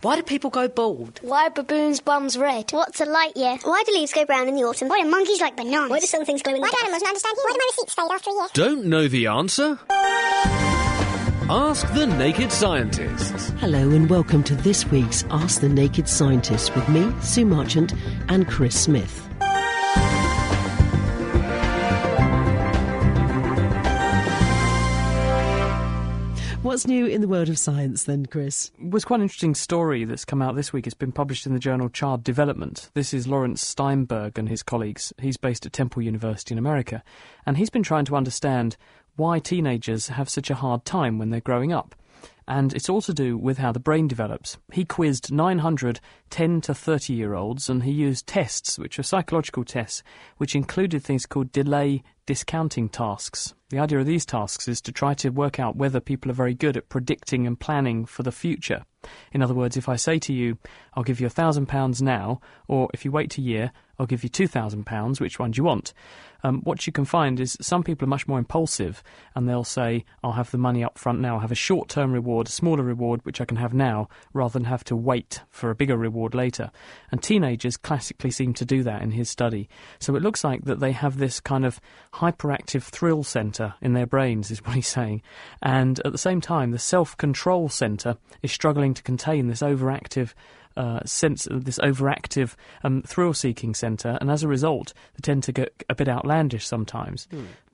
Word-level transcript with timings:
Why 0.00 0.14
do 0.14 0.22
people 0.22 0.50
go 0.50 0.68
bald? 0.68 1.18
Why 1.22 1.48
are 1.48 1.50
baboons' 1.50 1.98
bums 1.98 2.38
red? 2.38 2.70
What's 2.70 3.00
a 3.00 3.04
light 3.04 3.36
year? 3.36 3.58
Why 3.64 3.82
do 3.84 3.92
leaves 3.92 4.12
go 4.12 4.24
brown 4.24 4.46
in 4.46 4.54
the 4.54 4.62
autumn? 4.62 4.86
Why 4.86 5.02
do 5.02 5.10
monkeys 5.10 5.40
like 5.40 5.56
bananas? 5.56 5.90
Why 5.90 5.98
do 5.98 6.06
some 6.06 6.24
things 6.24 6.40
glow 6.40 6.54
in 6.54 6.60
the 6.60 6.62
Why 6.62 6.68
do 6.68 6.72
dark? 6.72 6.84
animals 6.84 7.02
not 7.02 7.08
understand 7.08 7.36
you? 7.36 7.42
Why 7.44 7.52
do 7.52 7.58
my 7.58 7.70
receipts 7.72 7.94
fade 7.94 8.10
after 8.12 8.30
a 8.30 8.34
year? 8.34 8.46
Don't 8.52 8.84
know 8.84 9.08
the 9.08 9.26
answer? 9.26 9.80
Ask 11.50 11.92
the 11.94 12.06
Naked 12.06 12.52
Scientists. 12.52 13.50
Hello 13.58 13.90
and 13.90 14.08
welcome 14.08 14.44
to 14.44 14.54
this 14.54 14.86
week's 14.86 15.24
Ask 15.30 15.62
the 15.62 15.68
Naked 15.68 16.08
Scientists 16.08 16.72
with 16.76 16.88
me, 16.88 17.12
Sue 17.20 17.44
Marchant, 17.44 17.92
and 18.28 18.46
Chris 18.46 18.80
Smith. 18.80 19.27
What's 26.62 26.88
new 26.88 27.06
in 27.06 27.20
the 27.20 27.28
world 27.28 27.48
of 27.48 27.56
science 27.56 28.02
then, 28.02 28.26
Chris? 28.26 28.72
was 28.80 29.04
quite 29.04 29.18
an 29.18 29.22
interesting 29.22 29.54
story 29.54 30.04
that's 30.04 30.24
come 30.24 30.42
out 30.42 30.56
this 30.56 30.72
week. 30.72 30.88
It's 30.88 30.94
been 30.94 31.12
published 31.12 31.46
in 31.46 31.52
the 31.52 31.60
journal 31.60 31.88
Child 31.88 32.24
Development. 32.24 32.90
This 32.94 33.14
is 33.14 33.28
Laurence 33.28 33.64
Steinberg 33.64 34.40
and 34.40 34.48
his 34.48 34.64
colleagues. 34.64 35.12
He's 35.18 35.36
based 35.36 35.66
at 35.66 35.72
Temple 35.72 36.02
University 36.02 36.54
in 36.54 36.58
America. 36.58 37.04
And 37.46 37.58
he's 37.58 37.70
been 37.70 37.84
trying 37.84 38.06
to 38.06 38.16
understand 38.16 38.76
why 39.14 39.38
teenagers 39.38 40.08
have 40.08 40.28
such 40.28 40.50
a 40.50 40.56
hard 40.56 40.84
time 40.84 41.16
when 41.16 41.30
they're 41.30 41.40
growing 41.40 41.72
up. 41.72 41.94
And 42.48 42.72
it's 42.72 42.88
all 42.88 43.02
to 43.02 43.12
do 43.12 43.36
with 43.36 43.58
how 43.58 43.72
the 43.72 43.78
brain 43.78 44.08
develops. 44.08 44.56
He 44.72 44.86
quizzed 44.86 45.30
900 45.30 46.00
10 46.30 46.62
to 46.62 46.74
30 46.74 47.12
year 47.12 47.34
olds 47.34 47.68
and 47.68 47.82
he 47.82 47.90
used 47.90 48.26
tests, 48.26 48.78
which 48.78 48.98
are 48.98 49.02
psychological 49.02 49.64
tests, 49.64 50.02
which 50.38 50.56
included 50.56 51.04
things 51.04 51.26
called 51.26 51.52
delay 51.52 52.02
discounting 52.24 52.88
tasks. 52.88 53.54
The 53.68 53.78
idea 53.78 54.00
of 54.00 54.06
these 54.06 54.24
tasks 54.24 54.66
is 54.66 54.80
to 54.82 54.92
try 54.92 55.12
to 55.14 55.28
work 55.28 55.60
out 55.60 55.76
whether 55.76 56.00
people 56.00 56.30
are 56.30 56.34
very 56.34 56.54
good 56.54 56.78
at 56.78 56.88
predicting 56.88 57.46
and 57.46 57.60
planning 57.60 58.06
for 58.06 58.22
the 58.22 58.32
future. 58.32 58.84
In 59.32 59.42
other 59.42 59.54
words, 59.54 59.76
if 59.76 59.88
I 59.88 59.96
say 59.96 60.18
to 60.20 60.32
you, 60.32 60.58
I'll 60.94 61.02
give 61.02 61.20
you 61.20 61.26
a 61.26 61.30
thousand 61.30 61.66
pounds 61.66 62.02
now, 62.02 62.40
or 62.66 62.88
if 62.92 63.04
you 63.04 63.12
wait 63.12 63.38
a 63.38 63.42
year, 63.42 63.72
I'll 63.98 64.06
give 64.06 64.22
you 64.22 64.28
two 64.28 64.46
thousand 64.46 64.84
pounds, 64.84 65.20
which 65.20 65.38
one 65.38 65.50
do 65.50 65.58
you 65.58 65.64
want? 65.64 65.92
Um, 66.44 66.60
what 66.62 66.86
you 66.86 66.92
can 66.92 67.04
find 67.04 67.40
is 67.40 67.56
some 67.60 67.82
people 67.82 68.06
are 68.06 68.08
much 68.08 68.28
more 68.28 68.38
impulsive 68.38 69.02
and 69.34 69.48
they'll 69.48 69.64
say, 69.64 70.04
I'll 70.22 70.32
have 70.32 70.52
the 70.52 70.58
money 70.58 70.84
up 70.84 70.96
front 70.96 71.18
now, 71.18 71.34
I'll 71.34 71.40
have 71.40 71.50
a 71.50 71.56
short 71.56 71.88
term 71.88 72.12
reward, 72.12 72.46
a 72.46 72.50
smaller 72.50 72.84
reward, 72.84 73.24
which 73.24 73.40
I 73.40 73.44
can 73.44 73.56
have 73.56 73.74
now, 73.74 74.08
rather 74.32 74.52
than 74.52 74.64
have 74.64 74.84
to 74.84 74.96
wait 74.96 75.42
for 75.50 75.70
a 75.70 75.74
bigger 75.74 75.96
reward 75.96 76.34
later. 76.34 76.70
And 77.10 77.20
teenagers 77.20 77.76
classically 77.76 78.30
seem 78.30 78.54
to 78.54 78.64
do 78.64 78.84
that 78.84 79.02
in 79.02 79.10
his 79.10 79.28
study. 79.28 79.68
So 79.98 80.14
it 80.14 80.22
looks 80.22 80.44
like 80.44 80.64
that 80.64 80.78
they 80.78 80.92
have 80.92 81.18
this 81.18 81.40
kind 81.40 81.66
of 81.66 81.80
hyperactive 82.14 82.84
thrill 82.84 83.24
centre 83.24 83.74
in 83.80 83.94
their 83.94 84.06
brains, 84.06 84.52
is 84.52 84.64
what 84.64 84.76
he's 84.76 84.86
saying. 84.86 85.22
And 85.60 86.00
at 86.04 86.12
the 86.12 86.18
same 86.18 86.40
time, 86.40 86.70
the 86.70 86.78
self 86.78 87.16
control 87.16 87.68
centre 87.68 88.16
is 88.42 88.52
struggling 88.52 88.94
to 88.98 89.02
contain 89.02 89.48
this 89.48 89.62
overactive 89.62 90.34
uh, 90.76 91.00
sense 91.04 91.48
this 91.50 91.78
overactive 91.80 92.54
um, 92.84 93.02
thrill-seeking 93.02 93.74
centre, 93.74 94.16
and 94.20 94.30
as 94.30 94.44
a 94.44 94.48
result, 94.48 94.92
they 95.14 95.20
tend 95.22 95.42
to 95.42 95.52
get 95.52 95.72
a 95.88 95.94
bit 95.94 96.08
outlandish 96.08 96.66
sometimes. 96.66 97.26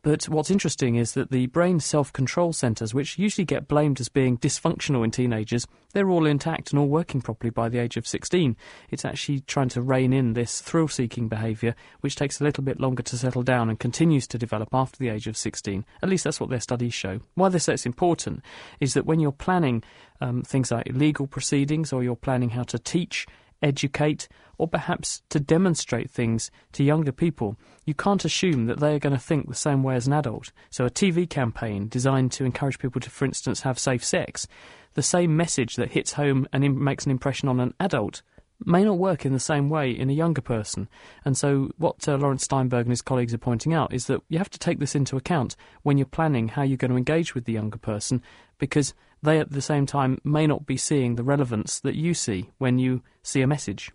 But 0.04 0.28
what's 0.28 0.50
interesting 0.50 0.96
is 0.96 1.14
that 1.14 1.30
the 1.30 1.46
brain 1.46 1.80
self-control 1.80 2.52
centres, 2.52 2.92
which 2.92 3.18
usually 3.18 3.46
get 3.46 3.66
blamed 3.66 3.98
as 4.00 4.10
being 4.10 4.36
dysfunctional 4.36 5.02
in 5.02 5.10
teenagers, 5.10 5.66
they're 5.94 6.10
all 6.10 6.26
intact 6.26 6.70
and 6.70 6.78
all 6.78 6.88
working 6.88 7.22
properly 7.22 7.48
by 7.48 7.70
the 7.70 7.78
age 7.78 7.96
of 7.96 8.06
16. 8.06 8.54
It's 8.90 9.06
actually 9.06 9.40
trying 9.40 9.70
to 9.70 9.80
rein 9.80 10.12
in 10.12 10.34
this 10.34 10.60
thrill-seeking 10.60 11.28
behaviour, 11.28 11.74
which 12.02 12.16
takes 12.16 12.38
a 12.38 12.44
little 12.44 12.62
bit 12.62 12.78
longer 12.78 13.02
to 13.02 13.16
settle 13.16 13.42
down 13.42 13.70
and 13.70 13.80
continues 13.80 14.26
to 14.26 14.36
develop 14.36 14.68
after 14.74 14.98
the 14.98 15.08
age 15.08 15.26
of 15.26 15.38
16. 15.38 15.86
At 16.02 16.10
least 16.10 16.24
that's 16.24 16.38
what 16.38 16.50
their 16.50 16.60
studies 16.60 16.92
show. 16.92 17.20
Why 17.34 17.48
they 17.48 17.58
say 17.58 17.72
it's 17.72 17.86
important 17.86 18.42
is 18.80 18.92
that 18.92 19.06
when 19.06 19.20
you're 19.20 19.32
planning 19.32 19.82
um, 20.20 20.42
things 20.42 20.70
like 20.70 20.86
legal 20.92 21.26
proceedings 21.26 21.94
or 21.94 22.02
you're 22.02 22.14
planning 22.14 22.50
how 22.50 22.64
to 22.64 22.78
teach, 22.78 23.26
educate, 23.64 24.28
or 24.58 24.68
perhaps 24.68 25.22
to 25.30 25.40
demonstrate 25.40 26.10
things 26.10 26.50
to 26.72 26.84
younger 26.84 27.10
people, 27.10 27.56
you 27.84 27.94
can't 27.94 28.24
assume 28.24 28.66
that 28.66 28.78
they 28.78 28.94
are 28.94 29.00
going 29.00 29.14
to 29.14 29.18
think 29.18 29.48
the 29.48 29.54
same 29.54 29.82
way 29.82 29.96
as 29.96 30.06
an 30.06 30.12
adult. 30.12 30.52
So, 30.70 30.84
a 30.84 30.90
TV 30.90 31.28
campaign 31.28 31.88
designed 31.88 32.30
to 32.32 32.44
encourage 32.44 32.78
people 32.78 33.00
to, 33.00 33.10
for 33.10 33.24
instance, 33.24 33.62
have 33.62 33.78
safe 33.78 34.04
sex, 34.04 34.46
the 34.92 35.02
same 35.02 35.36
message 35.36 35.74
that 35.76 35.92
hits 35.92 36.12
home 36.12 36.46
and 36.52 36.78
makes 36.78 37.04
an 37.04 37.10
impression 37.10 37.48
on 37.48 37.58
an 37.58 37.74
adult 37.80 38.22
may 38.64 38.84
not 38.84 38.98
work 38.98 39.26
in 39.26 39.32
the 39.32 39.40
same 39.40 39.68
way 39.68 39.90
in 39.90 40.08
a 40.08 40.12
younger 40.14 40.40
person. 40.40 40.88
And 41.24 41.36
so, 41.36 41.70
what 41.76 42.08
uh, 42.08 42.16
Laurence 42.16 42.44
Steinberg 42.44 42.86
and 42.86 42.92
his 42.92 43.02
colleagues 43.02 43.34
are 43.34 43.38
pointing 43.38 43.74
out 43.74 43.92
is 43.92 44.06
that 44.06 44.22
you 44.28 44.38
have 44.38 44.50
to 44.50 44.58
take 44.58 44.78
this 44.78 44.94
into 44.94 45.16
account 45.16 45.56
when 45.82 45.98
you're 45.98 46.06
planning 46.06 46.48
how 46.48 46.62
you're 46.62 46.76
going 46.76 46.90
to 46.90 46.96
engage 46.96 47.34
with 47.34 47.44
the 47.44 47.52
younger 47.52 47.78
person, 47.78 48.22
because 48.58 48.94
they 49.24 49.40
at 49.40 49.50
the 49.50 49.62
same 49.62 49.86
time 49.86 50.20
may 50.22 50.46
not 50.46 50.66
be 50.66 50.76
seeing 50.76 51.16
the 51.16 51.24
relevance 51.24 51.80
that 51.80 51.96
you 51.96 52.14
see 52.14 52.50
when 52.58 52.78
you 52.78 53.02
see 53.22 53.40
a 53.42 53.46
message. 53.46 53.90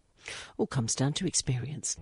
All 0.58 0.68
comes 0.68 0.96
down 0.96 1.14
to 1.14 1.28
experience. 1.28 1.98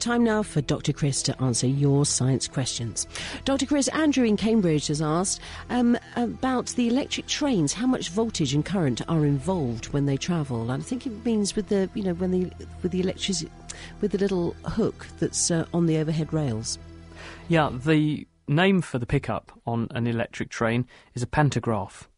Time 0.00 0.24
now 0.24 0.42
for 0.42 0.60
Dr. 0.60 0.92
Chris 0.92 1.22
to 1.22 1.42
answer 1.42 1.66
your 1.66 2.04
science 2.04 2.48
questions. 2.48 3.06
Dr. 3.44 3.64
Chris, 3.64 3.88
Andrew 3.88 4.24
in 4.24 4.36
Cambridge 4.36 4.88
has 4.88 5.00
asked 5.00 5.40
um, 5.70 5.96
about 6.16 6.66
the 6.68 6.88
electric 6.88 7.26
trains. 7.26 7.72
How 7.72 7.86
much 7.86 8.10
voltage 8.10 8.54
and 8.54 8.64
current 8.64 9.00
are 9.08 9.24
involved 9.24 9.92
when 9.92 10.06
they 10.06 10.16
travel? 10.16 10.70
I 10.70 10.78
think 10.78 11.06
it 11.06 11.24
means 11.24 11.54
with 11.54 11.68
the 11.68 11.88
you 11.94 12.02
know 12.02 12.14
when 12.14 12.32
the 12.32 12.50
with 12.82 12.92
the 12.92 13.00
electricity 13.00 13.50
with 14.00 14.12
the 14.12 14.18
little 14.18 14.52
hook 14.64 15.06
that's 15.20 15.50
uh, 15.50 15.64
on 15.72 15.86
the 15.86 15.98
overhead 15.98 16.32
rails. 16.32 16.78
Yeah, 17.48 17.70
the 17.72 18.26
name 18.48 18.80
for 18.82 18.98
the 18.98 19.06
pickup 19.06 19.52
on 19.66 19.88
an 19.92 20.06
electric 20.06 20.50
train 20.50 20.86
is 21.14 21.22
a 21.22 21.26
pantograph. 21.26 22.08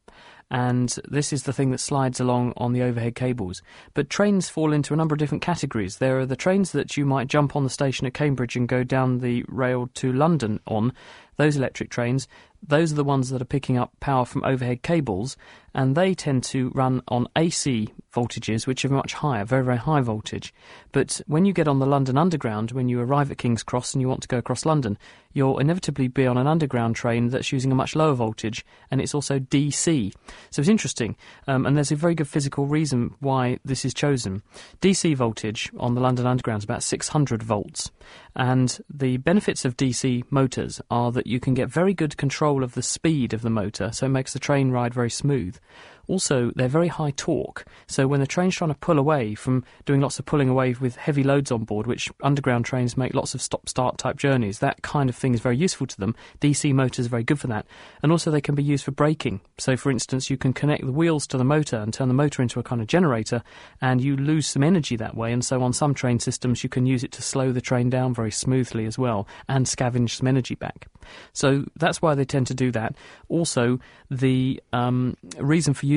And 0.51 0.97
this 1.09 1.33
is 1.33 1.43
the 1.43 1.53
thing 1.53 1.71
that 1.73 1.81
slides 1.81 2.21
along 2.21 2.53
on 2.57 2.73
the 2.73 2.83
overhead 2.83 3.15
cables. 3.17 3.63
But 3.95 4.09
trains 4.09 4.49
fall 4.49 4.73
into 4.73 4.95
a 4.95 4.97
number 4.97 5.15
of 5.15 5.19
different 5.19 5.43
categories. 5.43 5.99
There 5.99 6.21
are 6.21 6.27
the 6.27 6.37
trains 6.37 6.73
that 6.73 6.97
you 6.97 7.05
might 7.05 7.27
jump 7.27 7.57
on 7.57 7.65
the 7.65 7.71
station 7.71 8.07
at 8.07 8.15
Cambridge 8.15 8.55
and 8.55 8.69
go 8.69 8.85
down 8.85 9.19
the 9.19 9.45
rail 9.49 9.91
to 9.95 10.13
London 10.13 10.61
on. 10.67 10.93
Those 11.37 11.57
electric 11.57 11.91
trains, 11.91 12.29
those 12.63 12.93
are 12.93 12.97
the 12.97 13.05
ones 13.05 13.31
that 13.31 13.43
are 13.43 13.47
picking 13.47 13.79
up 13.79 13.93
power 14.01 14.25
from 14.25 14.45
overhead 14.45 14.83
cables, 14.83 15.37
and 15.75 15.95
they 15.95 16.15
tend 16.15 16.43
to 16.43 16.71
run 16.71 17.03
on 17.09 17.29
AC 17.37 17.93
voltages, 18.13 18.67
which 18.67 18.85
are 18.85 18.89
much 18.89 19.13
higher, 19.15 19.45
very, 19.45 19.63
very 19.63 19.77
high 19.77 20.01
voltage. 20.01 20.55
But 20.91 21.21
when 21.27 21.45
you 21.45 21.53
get 21.53 21.69
on 21.69 21.79
the 21.79 21.87
London 21.87 22.17
Underground, 22.17 22.73
when 22.73 22.89
you 22.89 22.99
arrive 23.01 23.31
at 23.31 23.39
King's 23.39 23.63
Cross 23.63 23.93
and 23.93 24.01
you 24.01 24.09
want 24.09 24.23
to 24.23 24.29
go 24.29 24.39
across 24.39 24.65
London, 24.65 24.97
you'll 25.35 25.59
inevitably 25.59 26.09
be 26.09 26.27
on 26.27 26.39
an 26.39 26.47
underground 26.47 26.97
train 26.97 27.29
that's 27.29 27.53
using 27.53 27.71
a 27.71 27.75
much 27.75 27.95
lower 27.95 28.15
voltage, 28.15 28.65
and 28.91 29.03
it's 29.03 29.15
also 29.15 29.39
DC. 29.39 30.13
So 30.51 30.61
it's 30.61 30.69
interesting, 30.69 31.15
um, 31.47 31.67
and 31.67 31.77
there's 31.77 31.93
a 31.93 31.97
very 31.97 32.15
good 32.15 32.29
physical 32.29 32.67
reason 32.67 33.15
why 33.21 33.59
this 33.63 33.85
is 33.85 33.93
chosen. 33.93 34.43
DC 34.81 35.15
voltage 35.15 35.71
on 35.79 35.95
the 35.95 36.01
London 36.01 36.27
Underground 36.27 36.61
is 36.61 36.65
about 36.65 36.83
600 36.83 37.43
volts, 37.43 37.91
and 38.35 38.79
the 38.89 39.19
benefits 39.19 39.67
of 39.67 39.77
DC 39.77 40.25
motors 40.31 40.81
are 40.91 41.13
that 41.13 41.26
you 41.27 41.41
can 41.41 41.55
get 41.55 41.69
very 41.69 41.95
good 41.95 42.17
control 42.17 42.63
of 42.63 42.75
the 42.75 42.83
speed 42.83 43.33
of 43.33 43.43
the 43.43 43.51
motor, 43.51 43.91
so 43.93 44.07
it 44.07 44.11
makes 44.11 44.33
the 44.33 44.39
train 44.39 44.71
ride 44.71 44.95
very 44.95 45.11
smooth. 45.11 45.59
Also, 46.09 46.53
they're 46.55 46.69
very 46.69 46.89
high 46.89 47.13
torque, 47.17 47.65
so 47.87 48.07
when 48.07 48.21
the 48.21 48.27
train's 48.27 48.55
trying 48.55 48.71
to 48.71 48.79
pull 48.79 48.99
away 48.99 49.35
from 49.35 49.65
doing 49.85 50.01
lots 50.01 50.19
of 50.19 50.27
pulling 50.27 50.49
away 50.49 50.75
with 50.75 50.97
heavy 50.97 51.23
loads 51.23 51.51
on 51.51 51.65
board, 51.65 51.87
which 51.87 52.11
underground 52.23 52.65
trains 52.65 52.97
make 52.97 53.15
lots 53.15 53.35
of 53.35 53.43
stop 53.43 53.69
start 53.69 53.99
type 53.99 54.17
journeys, 54.17 54.61
that 54.61 54.83
kind 54.83 55.11
of 55.11 55.17
thing 55.17 55.35
is 55.35 55.41
very 55.41 55.57
useful 55.57 55.87
to 55.87 55.99
them. 55.99 56.15
DC 56.41 56.73
motors 56.73 57.07
are 57.07 57.11
very 57.11 57.25
good 57.25 57.41
for 57.41 57.49
that. 57.49 57.67
And 58.03 58.13
also, 58.13 58.31
they 58.31 58.41
can 58.41 58.55
be 58.55 58.63
used 58.63 58.85
for 58.85 58.93
braking. 58.93 59.41
So, 59.59 59.77
for 59.77 59.91
instance, 59.91 60.31
you 60.31 60.37
can 60.37 60.53
connect 60.53 60.85
the 60.85 60.93
wheels 60.93 61.27
to 61.29 61.39
the 61.39 61.45
motor 61.45 61.77
and 61.77 61.93
turn 61.93 62.09
the 62.09 62.15
motor 62.15 62.43
into 62.43 62.61
a 62.61 62.63
kind 62.63 62.81
of 62.81 62.87
generator, 62.87 63.43
and 63.81 64.01
you 64.01 64.17
lose 64.17 64.47
some 64.47 64.63
energy 64.63 64.97
that 64.97 65.17
way. 65.17 65.33
And 65.33 65.45
so, 65.45 65.63
on 65.63 65.73
some 65.73 65.95
train 65.95 66.21
systems, 66.21 66.63
you 66.63 66.69
can 66.69 66.87
use 66.87 67.03
it 67.03 67.13
to 67.13 67.23
slow 67.23 67.53
the 67.53 67.61
train 67.61 67.91
down 67.91 68.15
very 68.15 68.31
smoothly 68.31 68.87
as 68.87 68.99
well 68.99 69.27
and 69.49 69.67
scavenge 69.67 70.11
some 70.11 70.29
energy 70.29 70.55
back. 70.55 70.87
So, 71.33 71.65
that's 71.77 72.01
why 72.01 72.15
they 72.15 72.25
tend 72.25 72.47
to 72.49 72.55
do 72.55 72.71
that. 72.73 72.95
Also, 73.29 73.81
the 74.11 74.63
um, 74.73 75.17
reason 75.39 75.75
for 75.75 75.87
using 75.87 75.96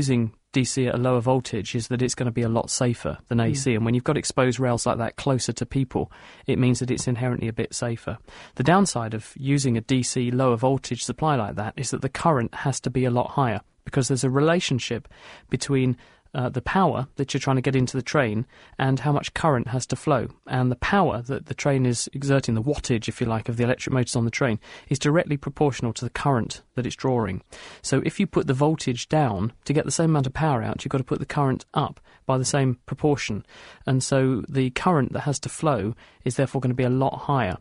DC 0.53 0.87
at 0.87 0.95
a 0.95 0.97
lower 0.97 1.21
voltage 1.21 1.75
is 1.75 1.89
that 1.89 2.01
it's 2.01 2.15
going 2.15 2.25
to 2.25 2.31
be 2.31 2.41
a 2.41 2.49
lot 2.49 2.69
safer 2.69 3.17
than 3.27 3.39
AC. 3.39 3.71
Mm. 3.71 3.75
And 3.75 3.85
when 3.85 3.93
you've 3.93 4.03
got 4.03 4.17
exposed 4.17 4.59
rails 4.59 4.85
like 4.85 4.97
that 4.97 5.15
closer 5.15 5.53
to 5.53 5.65
people, 5.65 6.11
it 6.47 6.57
means 6.57 6.79
that 6.79 6.89
it's 6.89 7.07
inherently 7.07 7.47
a 7.47 7.53
bit 7.53 7.73
safer. 7.73 8.17
The 8.55 8.63
downside 8.63 9.13
of 9.13 9.33
using 9.35 9.77
a 9.77 9.81
DC 9.81 10.33
lower 10.33 10.55
voltage 10.55 11.03
supply 11.03 11.35
like 11.35 11.55
that 11.55 11.73
is 11.77 11.91
that 11.91 12.01
the 12.01 12.09
current 12.09 12.53
has 12.55 12.79
to 12.81 12.89
be 12.89 13.05
a 13.05 13.11
lot 13.11 13.31
higher 13.31 13.61
because 13.85 14.07
there's 14.07 14.23
a 14.23 14.29
relationship 14.29 15.07
between 15.49 15.97
uh, 16.33 16.49
the 16.49 16.61
power 16.61 17.07
that 17.15 17.33
you're 17.33 17.41
trying 17.41 17.55
to 17.55 17.61
get 17.61 17.75
into 17.75 17.97
the 17.97 18.03
train 18.03 18.45
and 18.77 18.99
how 18.99 19.11
much 19.11 19.33
current 19.33 19.69
has 19.69 19.85
to 19.87 19.95
flow. 19.95 20.27
And 20.47 20.71
the 20.71 20.75
power 20.77 21.21
that 21.23 21.47
the 21.47 21.53
train 21.53 21.85
is 21.85 22.09
exerting, 22.13 22.55
the 22.55 22.61
wattage, 22.61 23.07
if 23.07 23.19
you 23.19 23.27
like, 23.27 23.49
of 23.49 23.57
the 23.57 23.63
electric 23.63 23.93
motors 23.93 24.15
on 24.15 24.25
the 24.25 24.31
train, 24.31 24.59
is 24.89 24.99
directly 24.99 25.37
proportional 25.37 25.93
to 25.93 26.05
the 26.05 26.09
current 26.09 26.61
that 26.75 26.85
it's 26.85 26.95
drawing. 26.95 27.41
So 27.81 28.01
if 28.05 28.19
you 28.19 28.27
put 28.27 28.47
the 28.47 28.53
voltage 28.53 29.09
down 29.09 29.53
to 29.65 29.73
get 29.73 29.85
the 29.85 29.91
same 29.91 30.11
amount 30.11 30.27
of 30.27 30.33
power 30.33 30.61
out, 30.61 30.83
you've 30.83 30.91
got 30.91 30.99
to 30.99 31.03
put 31.03 31.19
the 31.19 31.25
current 31.25 31.65
up 31.73 31.99
by 32.25 32.37
the 32.37 32.45
same 32.45 32.77
proportion. 32.85 33.45
And 33.87 34.03
so 34.03 34.43
the 34.47 34.69
current 34.69 35.13
that 35.13 35.21
has 35.21 35.39
to 35.39 35.49
flow 35.49 35.95
is 36.23 36.35
therefore 36.35 36.61
going 36.61 36.69
to 36.69 36.75
be 36.75 36.83
a 36.83 36.89
lot 36.89 37.17
higher. 37.21 37.57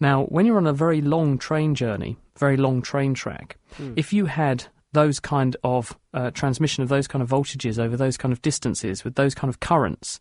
Now, 0.00 0.24
when 0.24 0.46
you're 0.46 0.56
on 0.56 0.66
a 0.66 0.72
very 0.72 1.00
long 1.00 1.38
train 1.38 1.74
journey, 1.74 2.16
very 2.36 2.56
long 2.56 2.82
train 2.82 3.14
track, 3.14 3.56
if 3.96 4.12
you 4.12 4.26
had 4.26 4.64
those 4.92 5.20
kind 5.20 5.56
of 5.62 5.96
uh, 6.12 6.30
transmission 6.30 6.82
of 6.82 6.88
those 6.88 7.06
kind 7.06 7.22
of 7.22 7.28
voltages 7.28 7.78
over 7.78 7.96
those 7.96 8.16
kind 8.16 8.32
of 8.32 8.42
distances 8.42 9.04
with 9.04 9.14
those 9.14 9.34
kind 9.34 9.48
of 9.48 9.60
currents, 9.60 10.20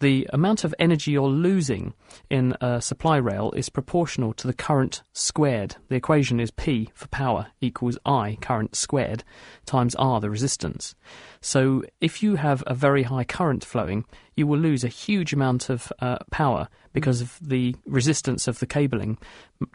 the 0.00 0.28
amount 0.30 0.62
of 0.62 0.74
energy 0.78 1.12
you're 1.12 1.28
losing 1.28 1.94
in 2.28 2.54
a 2.60 2.82
supply 2.82 3.16
rail 3.16 3.50
is 3.56 3.70
proportional 3.70 4.34
to 4.34 4.46
the 4.46 4.52
current 4.52 5.02
squared. 5.14 5.76
The 5.88 5.96
equation 5.96 6.38
is 6.38 6.50
P 6.50 6.90
for 6.94 7.08
power 7.08 7.46
equals 7.62 7.98
I, 8.04 8.36
current 8.42 8.76
squared, 8.76 9.24
times 9.64 9.94
R, 9.94 10.20
the 10.20 10.28
resistance. 10.28 10.94
So 11.40 11.82
if 12.00 12.22
you 12.22 12.36
have 12.36 12.62
a 12.66 12.74
very 12.74 13.04
high 13.04 13.24
current 13.24 13.64
flowing, 13.64 14.04
you 14.36 14.46
will 14.46 14.58
lose 14.58 14.84
a 14.84 14.88
huge 14.88 15.32
amount 15.32 15.70
of 15.70 15.90
uh, 16.00 16.18
power 16.30 16.68
because 16.96 17.20
of 17.20 17.38
the 17.42 17.76
resistance 17.84 18.48
of 18.48 18.58
the 18.58 18.64
cabling, 18.64 19.18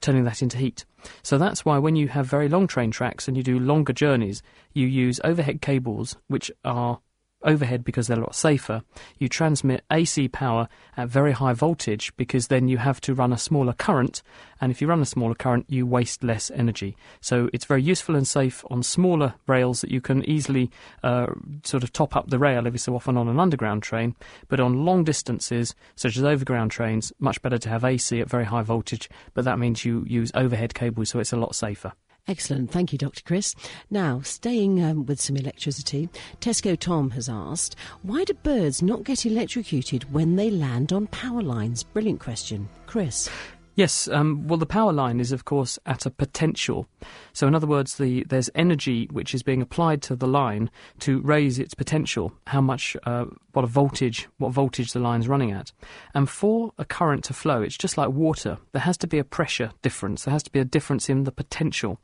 turning 0.01 0.23
that 0.23 0.41
into 0.41 0.57
heat. 0.57 0.85
So 1.21 1.38
that's 1.38 1.63
why 1.63 1.77
when 1.77 1.95
you 1.95 2.07
have 2.07 2.25
very 2.25 2.50
long 2.50 2.65
train 2.65 2.89
tracks 2.89 3.27
and 3.27 3.38
you 3.38 3.44
do 3.44 3.59
longer 3.59 3.94
journeys, 3.94 4.41
you 4.73 4.88
use 4.88 5.21
overhead 5.23 5.62
cables, 5.62 6.18
which 6.29 6.50
are 6.65 7.00
overhead 7.43 7.83
because 7.83 8.07
they're 8.07 8.17
a 8.17 8.21
lot 8.21 8.35
safer. 8.35 8.83
You 9.17 9.29
transmit 9.29 9.83
AC 9.91 10.27
power 10.27 10.67
at 10.97 11.09
very 11.09 11.31
high 11.31 11.53
voltage 11.53 12.15
because 12.17 12.47
then 12.47 12.67
you 12.67 12.77
have 12.77 13.01
to 13.01 13.13
run 13.13 13.33
a 13.33 13.38
smaller 13.38 13.73
current, 13.73 14.21
and 14.59 14.71
if 14.71 14.81
you 14.81 14.88
run 14.88 15.01
a 15.01 15.05
smaller 15.05 15.35
current, 15.35 15.65
you 15.67 15.85
waste 15.85 16.23
less 16.23 16.51
energy. 16.51 16.95
So 17.19 17.49
it's 17.53 17.65
very 17.65 17.81
useful 17.81 18.15
and 18.15 18.27
safe 18.27 18.63
on 18.69 18.83
smaller 18.83 19.33
rails 19.47 19.81
that 19.81 19.91
you 19.91 20.01
can 20.01 20.23
easily 20.29 20.69
uh, 21.03 21.27
sort 21.63 21.83
of 21.83 21.91
top 21.93 22.15
up 22.15 22.29
the 22.29 22.39
rail 22.39 22.67
every 22.67 22.79
so 22.79 22.95
often 22.95 23.17
on 23.17 23.27
an 23.27 23.39
underground 23.39 23.83
train, 23.83 24.15
but 24.47 24.59
on 24.59 24.85
long 24.85 25.03
distances, 25.03 25.75
such 25.95 26.17
as 26.17 26.23
overground 26.23 26.71
trains, 26.71 27.11
much 27.19 27.41
better 27.41 27.57
to 27.57 27.69
have 27.69 27.83
AC 27.83 28.19
at 28.19 28.29
very 28.29 28.45
high 28.45 28.63
voltage, 28.63 29.09
but 29.33 29.45
that 29.45 29.59
means 29.59 29.85
you 29.85 30.05
use 30.07 30.31
overhead 30.35 30.73
cables, 30.73 31.09
so 31.09 31.19
it's 31.19 31.33
a 31.33 31.37
lot 31.37 31.55
safer. 31.55 31.94
Excellent. 32.31 32.72
Thank 32.72 32.94
you, 32.94 32.98
Dr. 32.98 33.22
Chris. 33.25 33.54
Now, 33.89 34.22
staying 34.22 34.81
um, 34.81 35.06
with 35.06 35.19
some 35.19 35.36
electricity, 35.36 36.07
Tesco 36.39 36.80
Tom 36.80 37.10
has 37.10 37.28
asked, 37.28 37.75
why 38.04 38.24
do 38.24 38.33
birds 38.36 38.81
not 38.81 39.04
get 39.04 39.25
electrocuted 39.25 40.13
when 40.13 40.38
they 40.38 40.50
land 40.50 40.94
on 40.94 41.07
power 41.07 41.42
lines? 41.42 41.83
Brilliant 41.83 42.22
question. 42.22 42.69
Chris. 42.88 43.30
Yes, 43.75 44.09
um, 44.09 44.47
well, 44.47 44.57
the 44.57 44.65
power 44.65 44.91
line 44.91 45.19
is, 45.21 45.31
of 45.31 45.45
course, 45.45 45.79
at 45.85 46.06
a 46.06 46.09
potential. 46.09 46.88
So, 47.31 47.47
in 47.47 47.56
other 47.56 47.68
words, 47.68 47.95
the, 47.97 48.25
there's 48.25 48.50
energy 48.53 49.07
which 49.12 49.33
is 49.33 49.44
being 49.44 49.62
applied 49.62 50.01
to 50.03 50.15
the 50.15 50.27
line 50.27 50.69
to 51.00 51.21
raise 51.21 51.57
its 51.57 51.73
potential, 51.73 52.33
how 52.47 52.59
much, 52.59 52.97
uh, 53.06 53.25
what 53.53 53.63
a 53.63 53.68
voltage, 53.68 54.27
what 54.39 54.51
voltage 54.51 54.91
the 54.91 55.00
line's 55.00 55.27
running 55.27 55.51
at. 55.51 55.71
And 56.13 56.29
for 56.29 56.73
a 56.77 56.83
current 56.83 57.23
to 57.25 57.33
flow, 57.33 57.62
it's 57.62 57.77
just 57.77 57.97
like 57.97 58.09
water. 58.09 58.57
There 58.73 58.81
has 58.81 58.97
to 59.00 59.07
be 59.07 59.19
a 59.19 59.23
pressure 59.23 59.71
difference. 59.81 60.25
There 60.25 60.33
has 60.33 60.44
to 60.44 60.51
be 60.51 60.59
a 60.59 60.65
difference 60.65 61.09
in 61.09 61.23
the 61.23 61.31
potential. 61.31 61.97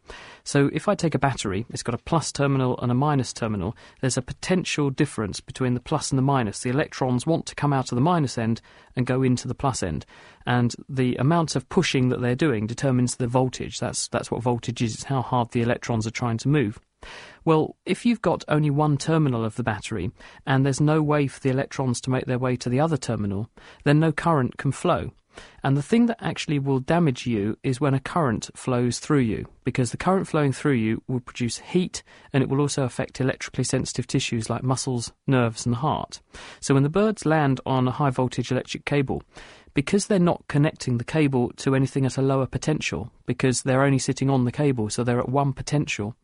So, 0.45 0.69
if 0.71 0.87
I 0.87 0.95
take 0.95 1.15
a 1.15 1.19
battery, 1.19 1.65
it's 1.69 1.83
got 1.83 1.95
a 1.95 1.99
plus 1.99 2.31
terminal 2.31 2.79
and 2.79 2.91
a 2.91 2.95
minus 2.95 3.33
terminal. 3.33 3.75
There's 3.99 4.17
a 4.17 4.21
potential 4.21 4.89
difference 4.89 5.41
between 5.41 5.73
the 5.73 5.81
plus 5.81 6.11
and 6.11 6.17
the 6.17 6.23
minus. 6.23 6.59
The 6.61 6.69
electrons 6.69 7.27
want 7.27 7.45
to 7.47 7.55
come 7.55 7.73
out 7.73 7.91
of 7.91 7.97
the 7.97 8.01
minus 8.01 8.37
end 8.37 8.61
and 8.95 9.05
go 9.05 9.21
into 9.21 9.49
the 9.49 9.53
plus 9.53 9.83
end 9.83 10.05
and 10.47 10.73
the 10.87 11.15
amount 11.17 11.55
of 11.55 11.67
pushing 11.69 12.09
that 12.09 12.21
they're 12.21 12.35
doing 12.35 12.65
determines 12.65 13.17
the 13.17 13.27
voltage. 13.27 13.79
That's 13.79 14.07
that's 14.07 14.31
what 14.31 14.41
voltage 14.41 14.81
is. 14.81 14.95
It's 14.95 15.03
how 15.03 15.21
hard 15.21 15.51
the 15.51 15.61
electrons 15.61 16.07
are 16.07 16.11
trying 16.11 16.37
to 16.39 16.47
move. 16.47 16.79
Well, 17.45 17.75
if 17.85 18.05
you've 18.05 18.21
got 18.21 18.43
only 18.47 18.71
one 18.71 18.97
terminal 18.97 19.45
of 19.45 19.55
the 19.55 19.63
battery 19.63 20.11
and 20.45 20.65
there's 20.65 20.81
no 20.81 21.03
way 21.03 21.27
for 21.27 21.39
the 21.39 21.49
electrons 21.49 22.01
to 22.01 22.09
make 22.09 22.25
their 22.25 22.39
way 22.39 22.55
to 22.55 22.69
the 22.69 22.79
other 22.79 22.97
terminal, 22.97 23.49
then 23.83 23.99
no 23.99 24.11
current 24.11 24.57
can 24.57 24.71
flow. 24.71 25.11
And 25.63 25.77
the 25.77 25.83
thing 25.83 26.07
that 26.07 26.17
actually 26.19 26.57
will 26.59 26.79
damage 26.79 27.27
you 27.27 27.57
is 27.63 27.79
when 27.79 27.93
a 27.93 27.99
current 27.99 28.49
flows 28.55 28.97
through 28.99 29.19
you, 29.19 29.45
because 29.63 29.91
the 29.91 29.97
current 29.97 30.27
flowing 30.27 30.51
through 30.51 30.73
you 30.73 31.03
will 31.07 31.19
produce 31.19 31.59
heat 31.59 32.01
and 32.33 32.41
it 32.41 32.49
will 32.49 32.59
also 32.59 32.83
affect 32.83 33.21
electrically 33.21 33.63
sensitive 33.63 34.07
tissues 34.07 34.49
like 34.49 34.63
muscles, 34.63 35.11
nerves, 35.27 35.65
and 35.65 35.75
heart. 35.75 36.21
So 36.59 36.73
when 36.73 36.83
the 36.83 36.89
birds 36.89 37.25
land 37.25 37.61
on 37.65 37.87
a 37.87 37.91
high 37.91 38.09
voltage 38.09 38.51
electric 38.51 38.85
cable, 38.85 39.21
because 39.77 40.07
they're 40.07 40.17
not 40.17 40.43
connecting 40.47 40.97
the 40.97 41.03
cable 41.03 41.51
to 41.51 41.75
anything 41.75 42.03
at 42.03 42.17
a 42.17 42.21
lower 42.23 42.47
potential, 42.47 43.11
because 43.27 43.61
they're 43.61 43.83
only 43.83 43.99
sitting 43.99 44.27
on 44.27 44.43
the 44.43 44.51
cable, 44.51 44.89
so 44.89 45.03
they're 45.03 45.19
at 45.19 45.29
one 45.29 45.53
potential, 45.53 46.15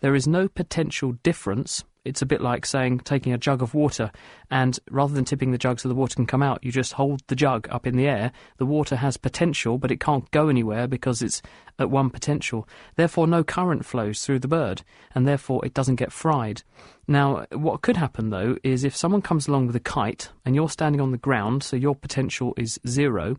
there 0.00 0.14
is 0.14 0.26
no 0.26 0.48
potential 0.48 1.12
difference. 1.22 1.84
It's 2.04 2.22
a 2.22 2.26
bit 2.26 2.40
like 2.40 2.66
saying 2.66 3.00
taking 3.00 3.32
a 3.32 3.38
jug 3.38 3.62
of 3.62 3.74
water, 3.74 4.10
and 4.50 4.78
rather 4.90 5.14
than 5.14 5.24
tipping 5.24 5.52
the 5.52 5.58
jug 5.58 5.78
so 5.78 5.88
the 5.88 5.94
water 5.94 6.16
can 6.16 6.26
come 6.26 6.42
out, 6.42 6.64
you 6.64 6.72
just 6.72 6.94
hold 6.94 7.22
the 7.28 7.36
jug 7.36 7.68
up 7.70 7.86
in 7.86 7.96
the 7.96 8.08
air. 8.08 8.32
The 8.56 8.66
water 8.66 8.96
has 8.96 9.16
potential, 9.16 9.78
but 9.78 9.92
it 9.92 10.00
can't 10.00 10.28
go 10.32 10.48
anywhere 10.48 10.88
because 10.88 11.22
it's 11.22 11.42
at 11.78 11.90
one 11.90 12.10
potential. 12.10 12.68
Therefore, 12.96 13.28
no 13.28 13.44
current 13.44 13.84
flows 13.84 14.24
through 14.24 14.40
the 14.40 14.48
bird, 14.48 14.82
and 15.14 15.28
therefore 15.28 15.64
it 15.64 15.74
doesn't 15.74 15.96
get 15.96 16.12
fried. 16.12 16.64
Now, 17.06 17.46
what 17.52 17.82
could 17.82 17.96
happen 17.96 18.30
though 18.30 18.56
is 18.64 18.82
if 18.82 18.96
someone 18.96 19.22
comes 19.22 19.46
along 19.46 19.68
with 19.68 19.76
a 19.76 19.80
kite 19.80 20.30
and 20.44 20.56
you're 20.56 20.68
standing 20.68 21.00
on 21.00 21.12
the 21.12 21.18
ground, 21.18 21.62
so 21.62 21.76
your 21.76 21.94
potential 21.94 22.52
is 22.56 22.80
zero, 22.86 23.36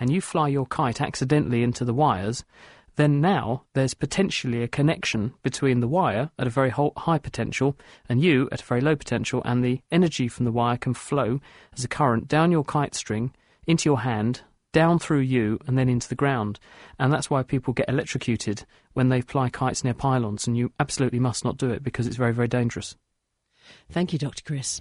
and 0.00 0.10
you 0.10 0.22
fly 0.22 0.48
your 0.48 0.66
kite 0.66 1.02
accidentally 1.02 1.62
into 1.62 1.84
the 1.84 1.94
wires, 1.94 2.44
then 2.96 3.20
now 3.20 3.64
there's 3.74 3.94
potentially 3.94 4.62
a 4.62 4.68
connection 4.68 5.34
between 5.42 5.80
the 5.80 5.88
wire 5.88 6.30
at 6.38 6.46
a 6.46 6.50
very 6.50 6.70
high 6.70 7.18
potential 7.18 7.76
and 8.08 8.22
you 8.22 8.48
at 8.50 8.62
a 8.62 8.64
very 8.64 8.80
low 8.80 8.96
potential, 8.96 9.42
and 9.44 9.64
the 9.64 9.80
energy 9.90 10.28
from 10.28 10.44
the 10.44 10.52
wire 10.52 10.76
can 10.76 10.94
flow 10.94 11.40
as 11.76 11.84
a 11.84 11.88
current 11.88 12.26
down 12.26 12.50
your 12.50 12.64
kite 12.64 12.94
string 12.94 13.32
into 13.66 13.88
your 13.88 14.00
hand, 14.00 14.42
down 14.72 14.98
through 14.98 15.20
you, 15.20 15.58
and 15.66 15.78
then 15.78 15.88
into 15.88 16.08
the 16.08 16.14
ground. 16.14 16.58
And 16.98 17.12
that's 17.12 17.30
why 17.30 17.42
people 17.42 17.72
get 17.74 17.88
electrocuted 17.88 18.64
when 18.94 19.08
they 19.08 19.20
fly 19.20 19.48
kites 19.50 19.84
near 19.84 19.94
pylons, 19.94 20.46
and 20.46 20.56
you 20.56 20.72
absolutely 20.80 21.18
must 21.18 21.44
not 21.44 21.56
do 21.56 21.70
it 21.70 21.82
because 21.82 22.06
it's 22.06 22.16
very, 22.16 22.32
very 22.32 22.48
dangerous. 22.48 22.96
Thank 23.90 24.12
you, 24.12 24.18
Dr. 24.18 24.42
Chris. 24.44 24.80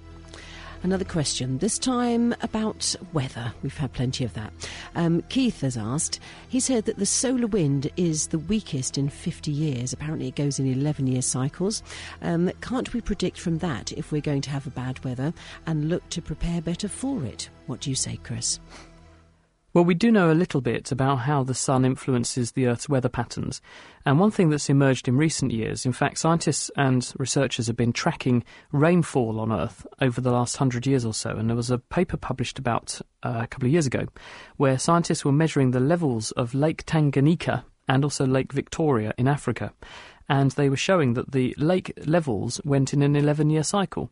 Another 0.85 1.03
question, 1.03 1.57
this 1.57 1.79
time 1.79 2.35
about 2.43 2.95
weather. 3.11 3.51
We've 3.63 3.75
had 3.75 3.91
plenty 3.93 4.23
of 4.23 4.35
that. 4.35 4.53
Um, 4.93 5.23
Keith 5.29 5.61
has 5.61 5.77
asked, 5.77 6.19
he 6.47 6.59
said 6.59 6.85
that 6.85 6.97
the 6.97 7.07
solar 7.07 7.47
wind 7.47 7.89
is 7.97 8.27
the 8.27 8.37
weakest 8.37 8.95
in 8.95 9.09
50 9.09 9.49
years. 9.49 9.93
Apparently, 9.93 10.27
it 10.27 10.35
goes 10.35 10.59
in 10.59 10.71
11 10.71 11.07
year 11.07 11.23
cycles. 11.23 11.81
Um, 12.21 12.51
can't 12.61 12.93
we 12.93 13.01
predict 13.01 13.39
from 13.39 13.57
that 13.57 13.93
if 13.93 14.11
we're 14.11 14.21
going 14.21 14.41
to 14.41 14.51
have 14.51 14.67
a 14.67 14.69
bad 14.69 15.03
weather 15.03 15.33
and 15.65 15.89
look 15.89 16.07
to 16.09 16.21
prepare 16.21 16.61
better 16.61 16.87
for 16.87 17.25
it? 17.25 17.49
What 17.65 17.79
do 17.79 17.89
you 17.89 17.95
say, 17.95 18.19
Chris? 18.21 18.59
Well, 19.75 19.83
we 19.83 19.93
do 19.93 20.09
know 20.09 20.31
a 20.31 20.33
little 20.33 20.61
bit 20.61 20.89
about 20.93 21.17
how 21.17 21.43
the 21.43 21.53
sun 21.53 21.83
influences 21.83 22.53
the 22.53 22.65
Earth's 22.65 22.87
weather 22.87 23.09
patterns. 23.09 23.61
And 24.05 24.21
one 24.21 24.31
thing 24.31 24.49
that's 24.49 24.69
emerged 24.69 25.09
in 25.09 25.17
recent 25.17 25.51
years, 25.51 25.85
in 25.85 25.91
fact, 25.91 26.17
scientists 26.17 26.71
and 26.77 27.13
researchers 27.17 27.67
have 27.67 27.75
been 27.75 27.91
tracking 27.91 28.45
rainfall 28.71 29.37
on 29.37 29.51
Earth 29.51 29.85
over 29.99 30.21
the 30.21 30.31
last 30.31 30.55
hundred 30.55 30.87
years 30.87 31.03
or 31.03 31.13
so. 31.13 31.31
And 31.31 31.49
there 31.49 31.57
was 31.57 31.71
a 31.71 31.77
paper 31.77 32.15
published 32.15 32.57
about 32.57 33.01
uh, 33.21 33.41
a 33.43 33.47
couple 33.47 33.67
of 33.67 33.73
years 33.73 33.85
ago 33.85 34.05
where 34.55 34.79
scientists 34.79 35.25
were 35.25 35.33
measuring 35.33 35.71
the 35.71 35.81
levels 35.81 36.31
of 36.31 36.55
Lake 36.55 36.85
Tanganyika 36.85 37.65
and 37.89 38.05
also 38.05 38.25
Lake 38.25 38.53
Victoria 38.53 39.13
in 39.17 39.27
Africa. 39.27 39.73
And 40.29 40.51
they 40.51 40.69
were 40.69 40.77
showing 40.77 41.15
that 41.15 41.33
the 41.33 41.53
lake 41.57 41.91
levels 42.05 42.61
went 42.63 42.93
in 42.93 43.01
an 43.01 43.17
11 43.17 43.49
year 43.49 43.63
cycle. 43.63 44.09